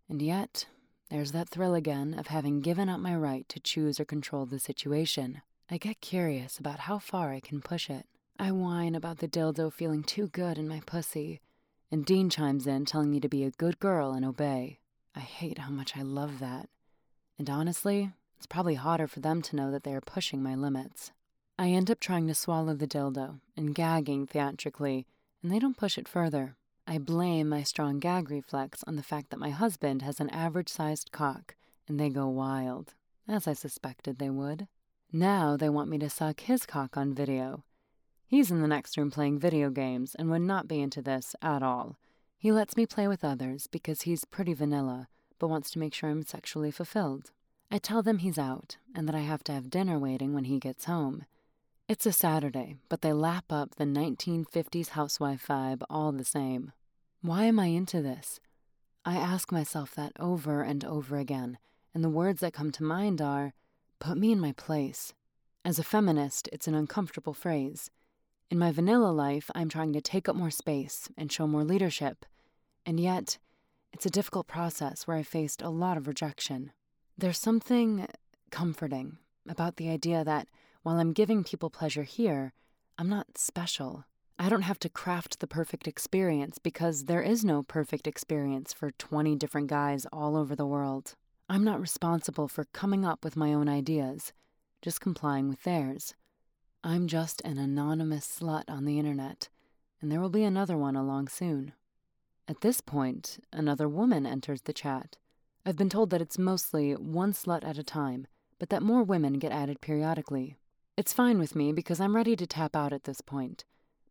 And 0.10 0.22
yet, 0.22 0.66
there's 1.10 1.32
that 1.32 1.50
thrill 1.50 1.74
again 1.74 2.14
of 2.14 2.28
having 2.28 2.62
given 2.62 2.90
up 2.90 3.00
my 3.00 3.16
right 3.16 3.48
to 3.50 3.60
choose 3.60 4.00
or 4.00 4.06
control 4.06 4.46
the 4.46 4.60
situation. 4.60 5.42
I 5.70 5.78
get 5.78 6.02
curious 6.02 6.58
about 6.58 6.80
how 6.82 7.00
far 7.00 7.32
I 7.32 7.40
can 7.40 7.62
push 7.62 7.90
it. 7.90 8.06
I 8.40 8.52
whine 8.52 8.96
about 8.96 9.20
the 9.20 9.28
dildo 9.28 9.72
feeling 9.72 10.04
too 10.04 10.28
good 10.28 10.58
in 10.58 10.68
my 10.68 10.82
pussy, 10.86 11.42
and 11.92 12.06
Dean 12.06 12.30
chimes 12.30 12.68
in 12.68 12.86
telling 12.86 13.10
me 13.10 13.20
to 13.20 13.30
be 13.30 13.44
a 13.44 13.52
good 13.52 13.80
girl 13.80 14.12
and 14.12 14.26
obey. 14.26 14.80
I 15.16 15.22
hate 15.22 15.58
how 15.60 15.72
much 15.72 15.98
I 15.98 16.02
love 16.02 16.40
that. 16.40 16.70
And 17.40 17.50
honestly, 17.50 18.12
it's 18.38 18.46
probably 18.46 18.76
hotter 18.76 19.08
for 19.08 19.20
them 19.20 19.42
to 19.44 19.56
know 19.56 19.72
that 19.72 19.84
they 19.84 19.94
are 19.94 20.02
pushing 20.02 20.44
my 20.44 20.56
limits. 20.56 21.12
I 21.60 21.70
end 21.70 21.90
up 21.90 22.00
trying 22.00 22.28
to 22.28 22.36
swallow 22.36 22.76
the 22.76 22.86
dildo 22.86 23.40
and 23.56 23.74
gagging 23.74 24.28
theatrically, 24.28 25.08
and 25.42 25.52
they 25.52 25.58
don't 25.58 25.78
push 25.78 25.98
it 25.98 26.08
further. 26.08 26.56
I 26.86 27.00
blame 27.00 27.50
my 27.50 27.64
strong 27.64 28.00
gag 28.00 28.30
reflex 28.30 28.84
on 28.86 28.96
the 28.96 29.04
fact 29.04 29.32
that 29.32 29.40
my 29.40 29.50
husband 29.50 30.04
has 30.04 30.20
an 30.20 30.30
average 30.30 30.70
sized 30.70 31.12
cock, 31.12 31.56
and 31.88 32.00
they 32.00 32.10
go 32.10 32.28
wild, 32.28 32.94
as 33.28 33.48
I 33.48 33.54
suspected 33.54 34.20
they 34.20 34.30
would. 34.30 34.68
Now 35.12 35.58
they 35.58 35.68
want 35.68 35.90
me 35.90 35.98
to 36.00 36.10
suck 36.12 36.42
his 36.42 36.66
cock 36.66 36.96
on 36.96 37.16
video. 37.16 37.64
He's 38.28 38.52
in 38.52 38.62
the 38.62 38.68
next 38.68 38.96
room 38.96 39.10
playing 39.10 39.40
video 39.40 39.72
games 39.72 40.14
and 40.16 40.30
would 40.30 40.44
not 40.44 40.68
be 40.68 40.80
into 40.80 41.02
this 41.02 41.36
at 41.42 41.64
all. 41.64 41.98
He 42.38 42.52
lets 42.52 42.78
me 42.78 42.86
play 42.86 43.08
with 43.08 43.24
others 43.24 43.66
because 43.66 44.04
he's 44.04 44.26
pretty 44.26 44.54
vanilla, 44.54 45.08
but 45.40 45.48
wants 45.48 45.72
to 45.72 45.80
make 45.80 45.94
sure 45.94 46.10
I'm 46.10 46.24
sexually 46.24 46.70
fulfilled. 46.70 47.32
I 47.72 47.80
tell 47.80 48.04
them 48.04 48.20
he's 48.20 48.38
out 48.38 48.78
and 48.94 49.08
that 49.08 49.16
I 49.16 49.22
have 49.22 49.44
to 49.46 49.54
have 49.54 49.72
dinner 49.72 49.98
waiting 49.98 50.34
when 50.34 50.44
he 50.44 50.60
gets 50.60 50.86
home. 50.86 51.26
It's 51.90 52.06
a 52.06 52.12
Saturday, 52.12 52.76
but 52.90 53.00
they 53.00 53.14
lap 53.14 53.46
up 53.50 53.76
the 53.76 53.86
1950s 53.86 54.90
housewife 54.90 55.48
vibe 55.48 55.84
all 55.90 56.12
the 56.12 56.26
same. 56.26 56.74
Why 57.22 57.46
am 57.46 57.62
I 57.62 57.68
into 57.68 58.02
this? 58.02 58.42
I 59.06 59.16
ask 59.16 59.54
myself 59.54 59.96
that 59.96 60.12
over 60.20 60.64
and 60.64 60.84
over 60.84 61.16
again, 61.16 61.58
and 61.94 62.04
the 62.04 62.10
words 62.10 62.42
that 62.42 62.52
come 62.52 62.72
to 62.74 62.84
mind 62.84 63.22
are 63.22 63.54
Put 64.00 64.18
me 64.18 64.34
in 64.34 64.40
my 64.42 64.52
place. 64.52 65.14
As 65.64 65.80
a 65.80 65.84
feminist, 65.84 66.50
it's 66.52 66.68
an 66.68 66.76
uncomfortable 66.76 67.34
phrase. 67.34 67.90
In 68.52 68.60
my 68.60 68.74
vanilla 68.74 69.14
life, 69.14 69.50
I'm 69.56 69.70
trying 69.70 69.94
to 69.94 70.02
take 70.02 70.28
up 70.28 70.36
more 70.36 70.52
space 70.52 71.08
and 71.18 71.32
show 71.32 71.48
more 71.48 71.64
leadership, 71.64 72.26
and 72.86 73.00
yet, 73.00 73.38
it's 73.94 74.06
a 74.06 74.10
difficult 74.12 74.46
process 74.46 75.08
where 75.08 75.16
I 75.16 75.24
faced 75.24 75.62
a 75.62 75.70
lot 75.70 75.96
of 75.96 76.06
rejection. 76.06 76.74
There's 77.18 77.40
something 77.40 78.08
comforting 78.52 79.20
about 79.48 79.78
the 79.78 79.90
idea 79.90 80.26
that 80.26 80.50
while 80.88 81.02
I'm 81.02 81.12
giving 81.12 81.44
people 81.44 81.70
pleasure 81.70 82.04
here, 82.04 82.54
I'm 82.98 83.10
not 83.10 83.38
special. 83.38 84.06
I 84.40 84.48
don't 84.48 84.62
have 84.62 84.80
to 84.80 84.88
craft 84.88 85.42
the 85.42 85.46
perfect 85.46 85.86
experience 85.86 86.60
because 86.60 87.04
there 87.04 87.22
is 87.22 87.44
no 87.44 87.62
perfect 87.62 88.08
experience 88.08 88.72
for 88.72 88.92
20 88.92 89.36
different 89.36 89.68
guys 89.68 90.08
all 90.14 90.38
over 90.38 90.56
the 90.56 90.66
world. 90.66 91.16
I'm 91.50 91.66
not 91.66 91.82
responsible 91.82 92.48
for 92.48 92.70
coming 92.72 93.04
up 93.04 93.26
with 93.26 93.36
my 93.36 93.54
own 93.54 93.68
ideas, 93.68 94.32
just 94.82 95.02
complying 95.02 95.50
with 95.50 95.62
theirs. 95.64 96.14
I'm 96.86 97.08
just 97.08 97.42
an 97.42 97.58
anonymous 97.58 98.40
slut 98.40 98.64
on 98.70 98.86
the 98.86 98.98
internet, 98.98 99.50
and 100.02 100.10
there 100.10 100.22
will 100.22 100.30
be 100.30 100.46
another 100.46 100.78
one 100.78 100.96
along 100.96 101.28
soon. 101.28 101.74
At 102.48 102.62
this 102.62 102.80
point, 102.80 103.40
another 103.52 103.90
woman 103.90 104.26
enters 104.26 104.62
the 104.62 104.72
chat. 104.72 105.18
I've 105.66 105.76
been 105.76 105.90
told 105.90 106.12
that 106.12 106.22
it's 106.22 106.40
mostly 106.40 106.94
one 106.94 107.34
slut 107.34 107.66
at 107.66 107.78
a 107.78 107.84
time, 107.84 108.26
but 108.58 108.70
that 108.70 108.82
more 108.82 109.04
women 109.04 109.34
get 109.34 109.52
added 109.52 109.82
periodically. 109.82 110.56
It's 110.98 111.14
fine 111.14 111.38
with 111.38 111.56
me 111.56 111.74
because 111.74 112.02
I'm 112.02 112.16
ready 112.16 112.36
to 112.36 112.48
tap 112.48 112.76
out 112.76 112.92
at 112.92 113.04
this 113.04 113.22
point, 113.22 113.66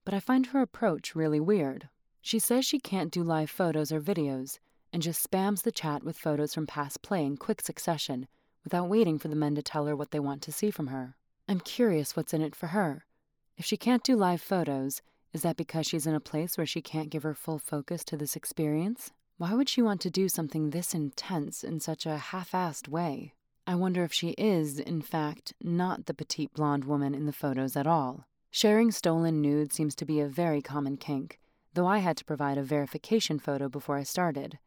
but 0.05 0.15
I 0.15 0.21
find 0.21 0.47
her 0.47 0.63
approach 0.63 1.17
really 1.17 1.41
weird. 1.41 1.89
She 2.23 2.39
says 2.39 2.65
she 2.65 2.79
can't 2.79 3.11
do 3.11 3.25
live 3.25 3.51
photos 3.51 3.91
or 3.91 4.01
videos, 4.01 4.61
and 4.93 5.03
just 5.03 5.29
spams 5.29 5.65
the 5.65 5.73
chat 5.73 6.05
with 6.05 6.17
photos 6.17 6.55
from 6.55 6.69
past 6.69 7.03
play 7.03 7.25
in 7.25 7.39
quick 7.39 7.61
succession 7.61 8.29
without 8.63 8.89
waiting 8.89 9.19
for 9.19 9.27
the 9.27 9.35
men 9.35 9.57
to 9.57 9.63
tell 9.63 9.87
her 9.87 9.97
what 9.97 10.13
they 10.13 10.21
want 10.21 10.43
to 10.43 10.53
see 10.53 10.71
from 10.71 10.87
her. 10.87 11.17
I'm 11.49 11.59
curious 11.59 12.15
what's 12.15 12.33
in 12.33 12.41
it 12.41 12.55
for 12.55 12.69
her. 12.69 13.05
If 13.57 13.65
she 13.65 13.77
can't 13.77 14.05
do 14.05 14.15
live 14.15 14.41
photos, 14.41 15.03
is 15.33 15.43
that 15.43 15.57
because 15.57 15.89
she's 15.89 16.07
in 16.07 16.15
a 16.15 16.21
place 16.21 16.57
where 16.57 16.69
she 16.69 16.83
can't 16.83 17.11
give 17.11 17.25
her 17.25 17.35
full 17.35 17.59
focus 17.59 18.05
to 18.05 18.17
this 18.17 18.37
experience? 18.37 19.11
Why 19.39 19.55
would 19.55 19.69
she 19.69 19.83
want 19.83 20.01
to 20.03 20.11
do 20.11 20.29
something 20.29 20.71
this 20.71 20.95
intense 20.95 21.65
in 21.65 21.81
such 21.81 22.07
a 22.07 22.17
half 22.17 22.53
assed 22.53 22.87
way? 22.87 23.35
I 23.69 23.75
wonder 23.75 24.05
if 24.05 24.13
she 24.13 24.29
is, 24.39 24.79
in 24.79 25.03
fact, 25.03 25.53
not 25.61 26.07
the 26.07 26.15
petite 26.15 26.55
blonde 26.55 26.85
woman 26.85 27.15
in 27.15 27.27
the 27.27 27.33
photos 27.33 27.77
at 27.77 27.87
all. 27.87 28.27
Sharing 28.51 28.93
stolen 28.93 29.41
nudes 29.43 29.75
seems 29.75 29.97
to 29.97 30.05
be 30.05 30.21
a 30.21 30.29
very 30.29 30.63
common 30.63 30.97
kink, 30.97 31.41
though 31.75 31.87
I 31.87 31.99
had 31.99 32.17
to 32.19 32.25
provide 32.25 32.59
a 32.59 32.63
verification 32.63 33.41
photo 33.41 33.69
before 33.69 33.97
I 33.97 34.05
started. 34.05 34.59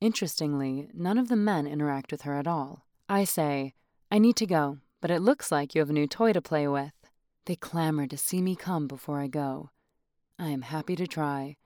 Interestingly, 0.00 0.88
none 0.92 1.16
of 1.16 1.28
the 1.28 1.36
men 1.36 1.66
interact 1.66 2.10
with 2.10 2.22
her 2.22 2.34
at 2.34 2.48
all. 2.48 2.86
I 3.08 3.24
say, 3.24 3.74
I 4.10 4.18
need 4.18 4.34
to 4.36 4.46
go, 4.46 4.78
but 5.00 5.10
it 5.10 5.20
looks 5.20 5.52
like 5.52 5.74
you 5.74 5.80
have 5.80 5.90
a 5.90 5.94
new 5.94 6.08
toy 6.08 6.32
to 6.32 6.42
play 6.42 6.66
with. 6.66 6.92
They 7.44 7.56
clamor 7.56 8.06
to 8.08 8.16
see 8.16 8.42
me 8.42 8.56
come 8.56 8.88
before 8.88 9.20
I 9.20 9.28
go. 9.28 9.70
I 10.38 10.48
am 10.48 10.62
happy 10.62 10.96
to 10.96 11.06
try. 11.06 11.56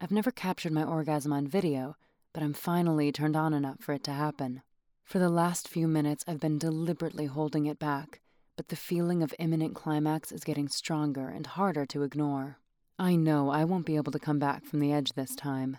I've 0.00 0.10
never 0.10 0.30
captured 0.30 0.72
my 0.72 0.84
orgasm 0.84 1.32
on 1.32 1.46
video, 1.46 1.96
but 2.32 2.42
I'm 2.42 2.54
finally 2.54 3.12
turned 3.12 3.36
on 3.36 3.52
enough 3.52 3.80
for 3.80 3.92
it 3.92 4.04
to 4.04 4.12
happen. 4.12 4.62
For 5.04 5.18
the 5.18 5.28
last 5.28 5.68
few 5.68 5.86
minutes, 5.86 6.24
I've 6.26 6.40
been 6.40 6.58
deliberately 6.58 7.26
holding 7.26 7.66
it 7.66 7.78
back, 7.78 8.20
but 8.56 8.68
the 8.68 8.76
feeling 8.76 9.22
of 9.22 9.34
imminent 9.38 9.74
climax 9.74 10.32
is 10.32 10.44
getting 10.44 10.68
stronger 10.68 11.28
and 11.28 11.46
harder 11.46 11.84
to 11.86 12.02
ignore. 12.02 12.58
I 12.98 13.14
know 13.14 13.50
I 13.50 13.64
won't 13.64 13.86
be 13.86 13.96
able 13.96 14.12
to 14.12 14.18
come 14.18 14.38
back 14.38 14.64
from 14.64 14.80
the 14.80 14.92
edge 14.92 15.12
this 15.12 15.36
time. 15.36 15.76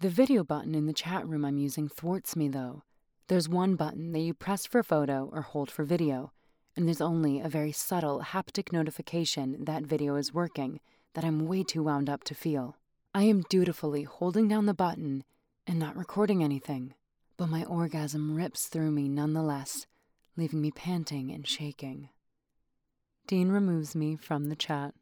The 0.00 0.10
video 0.10 0.44
button 0.44 0.74
in 0.74 0.86
the 0.86 0.92
chat 0.92 1.26
room 1.26 1.44
I'm 1.44 1.58
using 1.58 1.88
thwarts 1.88 2.36
me, 2.36 2.48
though. 2.48 2.82
There's 3.26 3.48
one 3.48 3.74
button 3.74 4.12
that 4.12 4.20
you 4.20 4.34
press 4.34 4.66
for 4.66 4.82
photo 4.82 5.28
or 5.32 5.42
hold 5.42 5.70
for 5.70 5.82
video, 5.82 6.32
and 6.76 6.86
there's 6.86 7.00
only 7.00 7.40
a 7.40 7.48
very 7.48 7.72
subtle 7.72 8.20
haptic 8.20 8.70
notification 8.70 9.64
that 9.64 9.82
video 9.84 10.14
is 10.16 10.34
working 10.34 10.78
that 11.14 11.24
I'm 11.24 11.48
way 11.48 11.64
too 11.64 11.82
wound 11.82 12.08
up 12.08 12.22
to 12.24 12.34
feel. 12.34 12.76
I 13.14 13.24
am 13.24 13.44
dutifully 13.48 14.04
holding 14.04 14.46
down 14.46 14.66
the 14.66 14.74
button 14.74 15.24
and 15.66 15.78
not 15.78 15.96
recording 15.96 16.44
anything, 16.44 16.94
but 17.38 17.48
my 17.48 17.64
orgasm 17.64 18.34
rips 18.34 18.66
through 18.66 18.90
me 18.90 19.08
nonetheless, 19.08 19.86
leaving 20.36 20.60
me 20.60 20.72
panting 20.72 21.30
and 21.30 21.46
shaking. 21.46 22.10
Dean 23.28 23.48
removes 23.50 23.94
me 23.94 24.16
from 24.16 24.48
the 24.48 24.56
chat. 24.56 24.92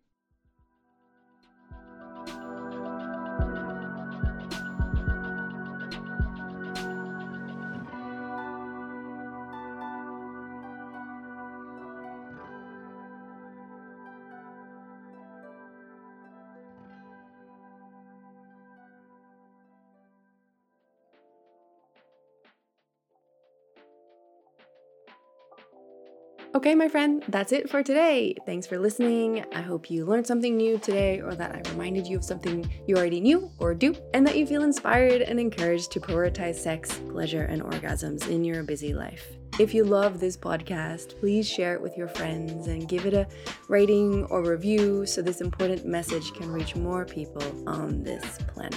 Okay, 26.67 26.75
my 26.75 26.89
friend, 26.89 27.23
that's 27.29 27.53
it 27.53 27.71
for 27.71 27.85
today. 27.85 28.35
Thanks 28.45 28.67
for 28.67 28.77
listening. 28.77 29.45
I 29.55 29.61
hope 29.61 29.89
you 29.89 30.05
learned 30.05 30.27
something 30.27 30.57
new 30.57 30.79
today, 30.79 31.21
or 31.21 31.33
that 31.37 31.55
I 31.55 31.71
reminded 31.71 32.09
you 32.09 32.17
of 32.17 32.25
something 32.25 32.69
you 32.89 32.97
already 32.97 33.21
knew 33.21 33.53
or 33.61 33.73
do, 33.73 33.95
and 34.15 34.27
that 34.27 34.37
you 34.37 34.49
feel 34.49 34.65
inspired 34.65 35.23
and 35.23 35.39
encouraged 35.39 35.93
to 35.93 36.01
prioritize 36.01 36.57
sex, 36.57 36.99
pleasure, 37.09 37.45
and 37.45 37.63
orgasms 37.63 38.29
in 38.29 38.43
your 38.43 38.65
busy 38.65 38.93
life. 38.93 39.29
If 39.61 39.75
you 39.75 39.85
love 39.85 40.19
this 40.19 40.37
podcast, 40.37 41.17
please 41.21 41.49
share 41.49 41.75
it 41.75 41.81
with 41.81 41.97
your 41.97 42.09
friends 42.09 42.67
and 42.67 42.89
give 42.89 43.07
it 43.07 43.15
a 43.15 43.29
rating 43.69 44.25
or 44.25 44.43
review 44.43 45.07
so 45.07 45.23
this 45.23 45.41
important 45.41 45.87
message 45.87 46.33
can 46.33 46.51
reach 46.51 46.75
more 46.75 47.05
people 47.05 47.45
on 47.69 48.03
this 48.03 48.39
planet. 48.49 48.75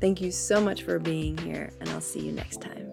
Thank 0.00 0.20
you 0.20 0.30
so 0.30 0.60
much 0.60 0.84
for 0.84 1.00
being 1.00 1.36
here, 1.38 1.72
and 1.80 1.88
I'll 1.88 2.00
see 2.00 2.20
you 2.20 2.30
next 2.30 2.60
time. 2.60 2.92